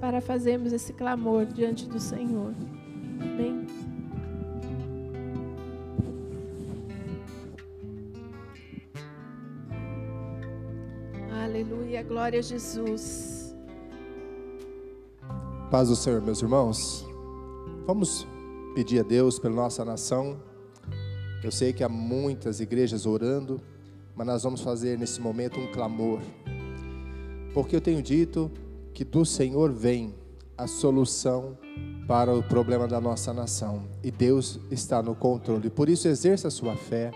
para 0.00 0.20
fazermos 0.20 0.72
esse 0.72 0.92
clamor 0.92 1.46
diante 1.46 1.88
do 1.88 2.00
Senhor. 2.00 2.52
Amém. 3.20 3.66
Aleluia, 11.30 12.02
glória 12.02 12.40
a 12.40 12.42
Jesus. 12.42 13.39
Paz 15.70 15.88
do 15.88 15.94
Senhor, 15.94 16.20
meus 16.20 16.42
irmãos. 16.42 17.06
Vamos 17.86 18.26
pedir 18.74 18.98
a 18.98 19.02
Deus 19.04 19.38
pela 19.38 19.54
nossa 19.54 19.84
nação. 19.84 20.36
Eu 21.44 21.52
sei 21.52 21.72
que 21.72 21.84
há 21.84 21.88
muitas 21.88 22.58
igrejas 22.58 23.06
orando, 23.06 23.60
mas 24.16 24.26
nós 24.26 24.42
vamos 24.42 24.62
fazer 24.62 24.98
nesse 24.98 25.20
momento 25.20 25.60
um 25.60 25.70
clamor. 25.70 26.18
Porque 27.54 27.76
eu 27.76 27.80
tenho 27.80 28.02
dito 28.02 28.50
que 28.92 29.04
do 29.04 29.24
Senhor 29.24 29.70
vem 29.70 30.12
a 30.58 30.66
solução 30.66 31.56
para 32.08 32.34
o 32.34 32.42
problema 32.42 32.88
da 32.88 33.00
nossa 33.00 33.32
nação. 33.32 33.84
E 34.02 34.10
Deus 34.10 34.58
está 34.72 35.00
no 35.00 35.14
controle. 35.14 35.70
Por 35.70 35.88
isso, 35.88 36.08
exerça 36.08 36.48
a 36.48 36.50
sua 36.50 36.74
fé 36.74 37.12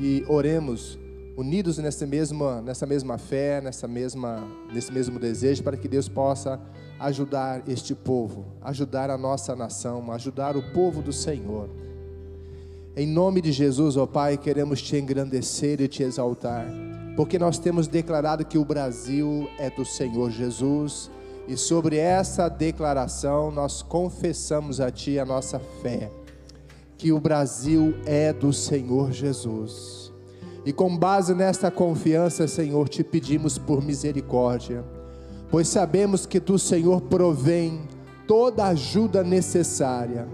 e 0.00 0.24
oremos 0.26 0.98
unidos 1.36 1.76
nessa 1.76 2.06
mesma, 2.06 2.62
nessa 2.62 2.86
mesma 2.86 3.18
fé, 3.18 3.60
nessa 3.60 3.86
mesma, 3.86 4.42
nesse 4.72 4.90
mesmo 4.90 5.18
desejo, 5.18 5.62
para 5.62 5.76
que 5.76 5.86
Deus 5.86 6.08
possa 6.08 6.58
ajudar 6.98 7.62
este 7.68 7.94
povo, 7.94 8.46
ajudar 8.62 9.10
a 9.10 9.18
nossa 9.18 9.54
nação, 9.54 10.10
ajudar 10.12 10.56
o 10.56 10.62
povo 10.72 11.02
do 11.02 11.12
Senhor. 11.12 11.68
Em 12.96 13.06
nome 13.06 13.40
de 13.40 13.50
Jesus, 13.50 13.96
ó 13.96 14.06
Pai, 14.06 14.36
queremos 14.36 14.80
te 14.80 14.96
engrandecer 14.96 15.80
e 15.80 15.88
te 15.88 16.02
exaltar, 16.02 16.66
porque 17.16 17.38
nós 17.38 17.58
temos 17.58 17.88
declarado 17.88 18.44
que 18.44 18.56
o 18.56 18.64
Brasil 18.64 19.48
é 19.58 19.68
do 19.68 19.84
Senhor 19.84 20.30
Jesus, 20.30 21.10
e 21.48 21.56
sobre 21.56 21.96
essa 21.96 22.48
declaração 22.48 23.50
nós 23.50 23.82
confessamos 23.82 24.80
a 24.80 24.90
Ti 24.90 25.18
a 25.18 25.26
nossa 25.26 25.58
fé, 25.58 26.10
que 26.96 27.12
o 27.12 27.20
Brasil 27.20 27.94
é 28.06 28.32
do 28.32 28.52
Senhor 28.52 29.12
Jesus. 29.12 30.12
E 30.64 30.72
com 30.72 30.96
base 30.96 31.34
nesta 31.34 31.70
confiança, 31.70 32.48
Senhor, 32.48 32.88
te 32.88 33.04
pedimos 33.04 33.58
por 33.58 33.82
misericórdia, 33.82 34.82
pois 35.54 35.68
sabemos 35.68 36.26
que 36.26 36.40
do 36.40 36.58
Senhor 36.58 37.02
provém 37.02 37.82
toda 38.26 38.64
a 38.64 38.68
ajuda 38.70 39.22
necessária. 39.22 40.26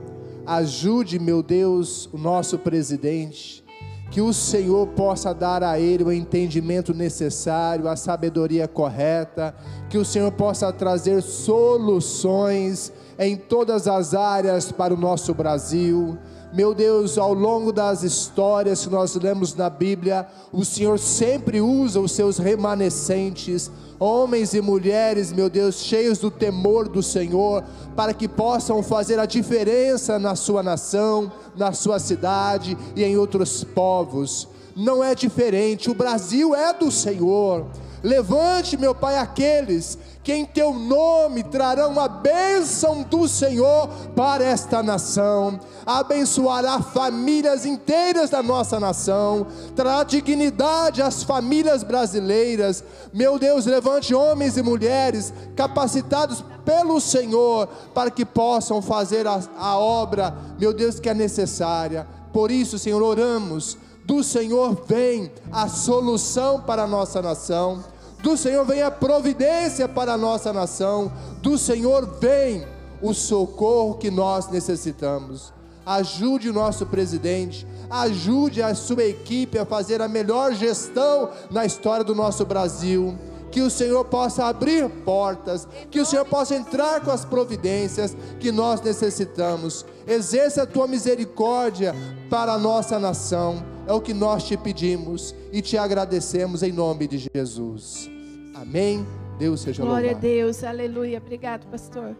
Ajude, 0.46 1.18
meu 1.18 1.42
Deus, 1.42 2.08
o 2.10 2.16
nosso 2.16 2.58
presidente, 2.58 3.62
que 4.10 4.22
o 4.22 4.32
Senhor 4.32 4.86
possa 4.86 5.34
dar 5.34 5.62
a 5.62 5.78
ele 5.78 6.04
o 6.04 6.10
entendimento 6.10 6.94
necessário, 6.94 7.86
a 7.86 7.96
sabedoria 7.96 8.66
correta, 8.66 9.54
que 9.90 9.98
o 9.98 10.06
Senhor 10.06 10.32
possa 10.32 10.72
trazer 10.72 11.20
soluções 11.20 12.90
em 13.18 13.36
todas 13.36 13.86
as 13.86 14.14
áreas 14.14 14.72
para 14.72 14.94
o 14.94 14.96
nosso 14.96 15.34
Brasil. 15.34 16.16
Meu 16.53 16.74
Deus, 16.74 17.16
ao 17.16 17.32
longo 17.32 17.72
das 17.72 18.03
histórias 18.03 18.84
que 18.84 18.90
nós 18.90 19.14
lemos 19.14 19.55
na 19.55 19.70
Bíblia, 19.70 20.26
o 20.53 20.64
Senhor 20.64 20.98
sempre 20.98 21.61
usa 21.61 22.01
os 22.01 22.11
seus 22.11 22.38
remanescentes, 22.38 23.70
homens 24.01 24.53
e 24.53 24.61
mulheres, 24.61 25.32
meu 25.32 25.48
Deus, 25.48 25.76
cheios 25.76 26.18
do 26.18 26.28
temor 26.28 26.88
do 26.88 27.05
Senhor, 27.05 27.62
para 27.94 28.12
que 28.12 28.26
possam 28.26 28.82
fazer 28.82 29.20
a 29.20 29.26
diferença 29.26 30.18
na 30.18 30.34
sua 30.34 30.61
nação, 30.61 31.30
na 31.57 31.72
sua 31.72 32.01
cidade 32.01 32.76
e 32.96 33.05
em 33.05 33.16
outros 33.16 33.62
povos. 33.62 34.48
Não 34.74 35.05
é 35.05 35.14
diferente, 35.14 35.88
o 35.88 35.94
Brasil 35.94 36.53
é 36.53 36.72
do 36.72 36.90
Senhor. 36.90 37.66
Levante, 38.03 38.76
meu 38.76 38.94
Pai, 38.94 39.18
aqueles 39.18 39.98
que 40.22 40.32
em 40.32 40.44
teu 40.44 40.74
nome 40.74 41.42
trarão 41.42 41.98
a 41.98 42.06
bênção 42.06 43.02
do 43.02 43.26
Senhor 43.26 43.88
para 44.14 44.44
esta 44.44 44.82
nação, 44.82 45.58
abençoará 45.86 46.80
famílias 46.80 47.64
inteiras 47.64 48.28
da 48.28 48.42
nossa 48.42 48.78
nação, 48.78 49.46
trará 49.74 50.04
dignidade 50.04 51.00
às 51.00 51.22
famílias 51.22 51.82
brasileiras. 51.82 52.84
Meu 53.12 53.38
Deus, 53.38 53.64
levante 53.64 54.14
homens 54.14 54.56
e 54.56 54.62
mulheres 54.62 55.32
capacitados 55.56 56.44
pelo 56.64 57.00
Senhor 57.00 57.66
para 57.94 58.10
que 58.10 58.24
possam 58.24 58.82
fazer 58.82 59.26
a, 59.26 59.40
a 59.56 59.78
obra, 59.78 60.36
meu 60.58 60.74
Deus, 60.74 61.00
que 61.00 61.08
é 61.08 61.14
necessária. 61.14 62.06
Por 62.32 62.50
isso, 62.50 62.78
Senhor, 62.78 63.02
oramos 63.02 63.78
do 64.04 64.24
Senhor 64.24 64.76
vem 64.86 65.30
a 65.52 65.68
solução 65.68 66.60
para 66.60 66.82
a 66.82 66.86
nossa 66.86 67.22
nação, 67.22 67.84
do 68.22 68.36
Senhor 68.36 68.64
vem 68.64 68.82
a 68.82 68.90
providência 68.90 69.88
para 69.88 70.12
a 70.12 70.18
nossa 70.18 70.52
nação, 70.52 71.12
do 71.42 71.56
Senhor 71.56 72.06
vem 72.20 72.66
o 73.00 73.14
socorro 73.14 73.94
que 73.94 74.10
nós 74.10 74.48
necessitamos. 74.48 75.52
Ajude 75.84 76.50
o 76.50 76.52
nosso 76.52 76.86
presidente, 76.86 77.66
ajude 77.88 78.62
a 78.62 78.74
sua 78.74 79.04
equipe 79.04 79.58
a 79.58 79.64
fazer 79.64 80.02
a 80.02 80.08
melhor 80.08 80.52
gestão 80.52 81.30
na 81.50 81.64
história 81.64 82.04
do 82.04 82.14
nosso 82.14 82.44
Brasil 82.44 83.18
que 83.50 83.60
o 83.60 83.70
Senhor 83.70 84.04
possa 84.04 84.44
abrir 84.46 84.88
portas, 85.04 85.66
que 85.90 86.00
o 86.00 86.06
Senhor 86.06 86.24
possa 86.24 86.54
entrar 86.54 87.00
com 87.00 87.10
as 87.10 87.24
providências 87.24 88.16
que 88.38 88.52
nós 88.52 88.80
necessitamos. 88.80 89.84
Exerça 90.06 90.62
a 90.62 90.66
tua 90.66 90.86
misericórdia 90.86 91.94
para 92.28 92.52
a 92.52 92.58
nossa 92.58 92.98
nação, 92.98 93.62
é 93.91 93.93
o 93.93 94.01
que 94.01 94.14
nós 94.14 94.45
te 94.45 94.57
pedimos 94.57 95.34
e 95.53 95.61
te 95.61 95.76
agradecemos 95.76 96.62
em 96.62 96.70
nome 96.70 97.09
de 97.09 97.28
Jesus. 97.34 98.09
Amém. 98.55 99.05
Deus 99.36 99.62
seja 99.62 99.82
Glória 99.82 100.12
louvado. 100.12 100.26
a 100.26 100.30
Deus, 100.30 100.62
aleluia. 100.62 101.18
Obrigado, 101.18 101.66
pastor. 101.66 102.16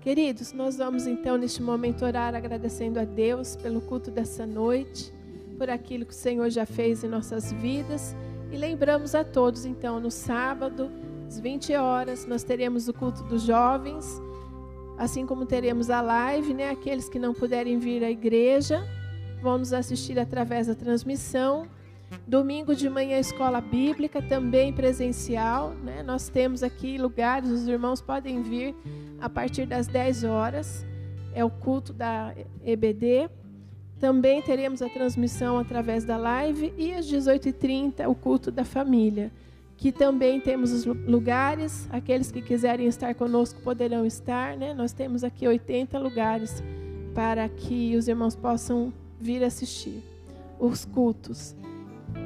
Queridos, 0.00 0.52
nós 0.52 0.78
vamos 0.78 1.06
então 1.06 1.36
neste 1.36 1.62
momento 1.62 2.04
orar 2.04 2.34
agradecendo 2.34 2.98
a 2.98 3.04
Deus 3.04 3.54
pelo 3.54 3.80
culto 3.82 4.10
dessa 4.10 4.44
noite, 4.44 5.14
por 5.56 5.70
aquilo 5.70 6.04
que 6.04 6.12
o 6.12 6.16
Senhor 6.16 6.50
já 6.50 6.66
fez 6.66 7.04
em 7.04 7.08
nossas 7.08 7.52
vidas. 7.52 8.16
E 8.50 8.56
lembramos 8.56 9.14
a 9.14 9.22
todos, 9.22 9.64
então, 9.64 10.00
no 10.00 10.10
sábado, 10.10 10.90
às 11.28 11.38
20 11.38 11.72
horas, 11.76 12.26
nós 12.26 12.42
teremos 12.42 12.88
o 12.88 12.92
culto 12.92 13.22
dos 13.22 13.42
jovens, 13.42 14.20
assim 14.98 15.24
como 15.24 15.46
teremos 15.46 15.88
a 15.88 16.00
live, 16.00 16.52
né? 16.52 16.70
Aqueles 16.70 17.08
que 17.08 17.20
não 17.20 17.32
puderem 17.32 17.78
vir 17.78 18.02
à 18.02 18.10
igreja 18.10 18.84
vão 19.42 19.58
nos 19.58 19.72
assistir 19.72 20.18
através 20.18 20.68
da 20.68 20.74
transmissão. 20.74 21.66
Domingo 22.26 22.74
de 22.74 22.88
manhã, 22.88 23.18
escola 23.18 23.60
bíblica, 23.60 24.22
também 24.22 24.72
presencial. 24.72 25.70
Né? 25.82 26.02
Nós 26.02 26.28
temos 26.28 26.62
aqui 26.62 26.96
lugares, 26.96 27.50
os 27.50 27.66
irmãos 27.66 28.00
podem 28.00 28.42
vir 28.42 28.74
a 29.20 29.28
partir 29.28 29.66
das 29.66 29.86
10 29.86 30.24
horas. 30.24 30.86
É 31.34 31.44
o 31.44 31.50
culto 31.50 31.92
da 31.92 32.34
EBD. 32.64 33.28
Também 33.98 34.42
teremos 34.42 34.82
a 34.82 34.88
transmissão 34.88 35.58
através 35.58 36.04
da 36.04 36.16
live 36.16 36.72
e 36.76 36.92
às 36.92 37.06
18h30 37.06 38.08
o 38.08 38.14
culto 38.14 38.50
da 38.50 38.64
família. 38.64 39.32
Que 39.76 39.90
também 39.90 40.40
temos 40.40 40.70
os 40.70 40.84
lugares, 40.84 41.88
aqueles 41.90 42.30
que 42.30 42.40
quiserem 42.40 42.86
estar 42.86 43.14
conosco 43.14 43.60
poderão 43.62 44.06
estar, 44.06 44.56
né? 44.56 44.74
Nós 44.74 44.92
temos 44.92 45.24
aqui 45.24 45.48
80 45.48 45.98
lugares 45.98 46.62
para 47.14 47.48
que 47.48 47.96
os 47.96 48.06
irmãos 48.06 48.36
possam 48.36 48.92
vir 49.22 49.44
assistir 49.44 50.02
os 50.58 50.84
cultos. 50.84 51.54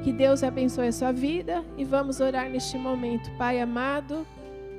Que 0.02 0.12
Deus 0.12 0.42
abençoe 0.42 0.88
a 0.88 0.92
sua 0.92 1.12
vida 1.12 1.64
e 1.76 1.84
vamos 1.84 2.20
orar 2.20 2.48
neste 2.50 2.78
momento. 2.78 3.30
Pai 3.36 3.60
amado, 3.60 4.26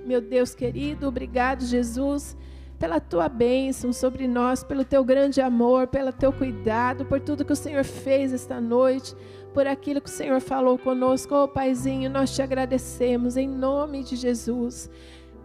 meu 0.06 0.20
Deus 0.20 0.56
querido, 0.56 1.08
obrigado, 1.08 1.64
Jesus 1.64 2.36
pela 2.80 3.00
tua 3.00 3.28
bênção 3.28 3.92
sobre 3.92 4.28
nós, 4.28 4.64
pelo 4.64 4.86
teu 4.86 5.04
grande 5.04 5.42
amor, 5.42 5.88
pelo 5.88 6.12
teu 6.12 6.32
cuidado, 6.32 7.06
por 7.06 7.20
tudo 7.20 7.44
que 7.44 7.54
o 7.54 7.56
Senhor 7.56 7.84
fez 7.84 8.32
esta 8.32 8.62
noite, 8.62 9.16
por 9.54 9.66
aquilo 9.66 10.00
que 10.00 10.10
o 10.10 10.14
Senhor 10.14 10.40
falou 10.40 10.78
conosco. 10.78 11.34
Oh, 11.34 11.48
Paizinho, 11.48 12.10
nós 12.10 12.36
te 12.36 12.42
agradecemos 12.42 13.36
em 13.36 13.48
nome 13.48 14.04
de 14.04 14.16
Jesus. 14.16 14.90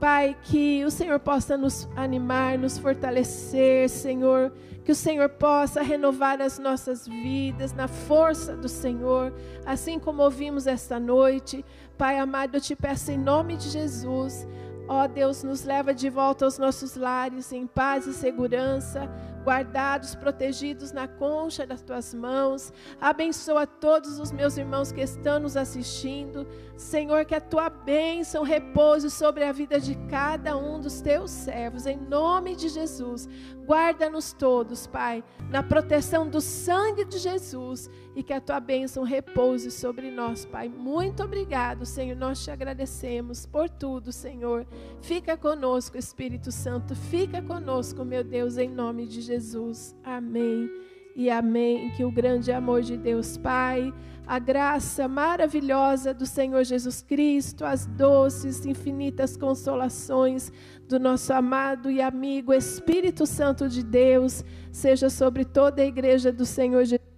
Pai, 0.03 0.37
que 0.43 0.85
o 0.85 0.91
Senhor 0.91 1.21
possa 1.21 1.57
nos 1.57 1.89
animar, 1.95 2.59
nos 2.59 2.77
fortalecer, 2.77 3.89
Senhor. 3.89 4.53
Que 4.85 4.91
o 4.91 4.97
Senhor 4.97 5.29
possa 5.29 5.81
renovar 5.81 6.43
as 6.43 6.59
nossas 6.59 7.07
vidas 7.07 7.73
na 7.73 7.87
força 7.87 8.57
do 8.57 8.69
Senhor, 8.69 9.33
assim 9.65 10.01
como 10.01 10.25
ouvimos 10.25 10.67
esta 10.67 10.99
noite. 10.99 11.65
Pai 11.97 12.19
amado, 12.19 12.57
eu 12.57 12.61
te 12.61 12.75
peço 12.75 13.13
em 13.13 13.17
nome 13.17 13.57
de 13.57 13.69
Jesus 13.69 14.45
Ó 14.89 15.07
Deus, 15.07 15.43
nos 15.43 15.65
leva 15.65 15.95
de 15.95 16.11
volta 16.11 16.45
aos 16.45 16.59
nossos 16.59 16.97
lares 16.97 17.53
em 17.53 17.67
paz 17.67 18.07
e 18.07 18.13
segurança, 18.13 19.09
guardados, 19.45 20.15
protegidos 20.15 20.93
na 20.93 21.07
concha 21.07 21.67
das 21.67 21.83
tuas 21.83 22.15
mãos. 22.15 22.73
Abençoa 23.01 23.67
todos 23.67 24.19
os 24.19 24.31
meus 24.33 24.57
irmãos 24.57 24.93
que 24.93 25.01
estão 25.01 25.41
nos 25.41 25.57
assistindo. 25.57 26.47
Senhor, 26.77 27.25
que 27.25 27.35
a 27.35 27.41
tua 27.41 27.71
bênção 27.71 28.43
repouse 28.43 29.11
sobre 29.11 29.45
a 29.45 29.53
vida 29.53 29.79
de 29.79 29.95
cada 30.09 30.57
um 30.57 30.81
dos 30.81 31.01
teus 31.01 31.31
servos, 31.31 31.87
em 31.87 31.97
nome 31.97 32.57
de 32.57 32.69
Jesus. 32.69 33.29
Guarda-nos 33.65 34.33
todos, 34.33 34.87
Pai, 34.87 35.23
na 35.49 35.63
proteção 35.63 36.29
do 36.29 36.41
sangue 36.41 37.05
de 37.05 37.19
Jesus 37.19 37.89
e 38.15 38.23
que 38.23 38.33
a 38.33 38.41
tua 38.41 38.59
bênção 38.59 39.05
repouse 39.05 39.71
sobre 39.71 40.11
nós, 40.11 40.45
Pai. 40.45 40.69
Muito 40.69 41.23
obrigado, 41.23 41.87
Senhor. 41.87 42.17
Nós 42.17 42.43
te 42.43 42.51
agradecemos 42.51 43.47
por 43.47 43.71
tudo, 43.71 44.11
Senhor. 44.13 44.67
Fica 45.01 45.37
conosco, 45.37 45.97
Espírito 45.97 46.51
Santo. 46.51 46.97
Fica 46.97 47.41
conosco, 47.41 48.05
meu 48.05 48.25
Deus, 48.25 48.59
em 48.59 48.69
nome 48.69 49.07
de 49.07 49.21
Jesus. 49.33 49.97
Amém. 50.05 50.71
E 51.17 51.31
amém. 51.31 51.91
Que 51.91 52.05
o 52.05 52.13
grande 52.13 52.53
amor 52.53 52.83
de 52.83 52.97
Deus, 52.97 53.39
Pai, 53.39 53.93
a 54.27 54.39
graça 54.39 55.09
maravilhosa 55.09 56.13
do 56.13 56.27
Senhor 56.27 56.63
Jesus 56.65 57.01
Cristo, 57.01 57.65
as 57.65 57.87
doces, 57.87 58.67
infinitas 58.67 59.37
consolações 59.37 60.53
do 60.87 61.01
nosso 61.01 61.33
amado 61.33 61.91
e 61.91 62.03
amigo 62.03 62.53
Espírito 62.53 63.27
Santo 63.27 63.69
de 63.69 63.83
Deus, 63.83 64.45
seja 64.71 65.09
sobre 65.09 65.45
toda 65.45 65.81
a 65.81 65.87
igreja 65.87 66.31
do 66.31 66.45
Senhor 66.45 66.85
Jesus 66.85 67.13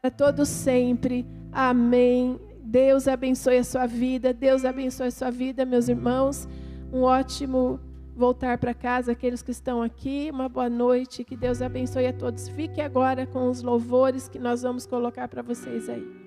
para 0.00 0.10
todos 0.10 0.48
sempre. 0.48 1.26
Amém. 1.52 2.40
Deus 2.62 3.06
abençoe 3.06 3.58
a 3.58 3.64
sua 3.64 3.86
vida. 3.86 4.32
Deus 4.32 4.64
abençoe 4.64 5.08
a 5.08 5.10
sua 5.10 5.30
vida, 5.30 5.66
meus 5.66 5.88
irmãos. 5.88 6.48
Um 6.92 7.02
ótimo 7.02 7.78
voltar 8.14 8.58
para 8.58 8.74
casa, 8.74 9.12
aqueles 9.12 9.42
que 9.42 9.50
estão 9.50 9.82
aqui. 9.82 10.30
Uma 10.32 10.48
boa 10.48 10.68
noite. 10.68 11.24
Que 11.24 11.36
Deus 11.36 11.62
abençoe 11.62 12.06
a 12.06 12.12
todos. 12.12 12.48
Fique 12.48 12.80
agora 12.80 13.26
com 13.26 13.48
os 13.48 13.62
louvores 13.62 14.28
que 14.28 14.38
nós 14.38 14.62
vamos 14.62 14.86
colocar 14.86 15.28
para 15.28 15.42
vocês 15.42 15.88
aí. 15.88 16.19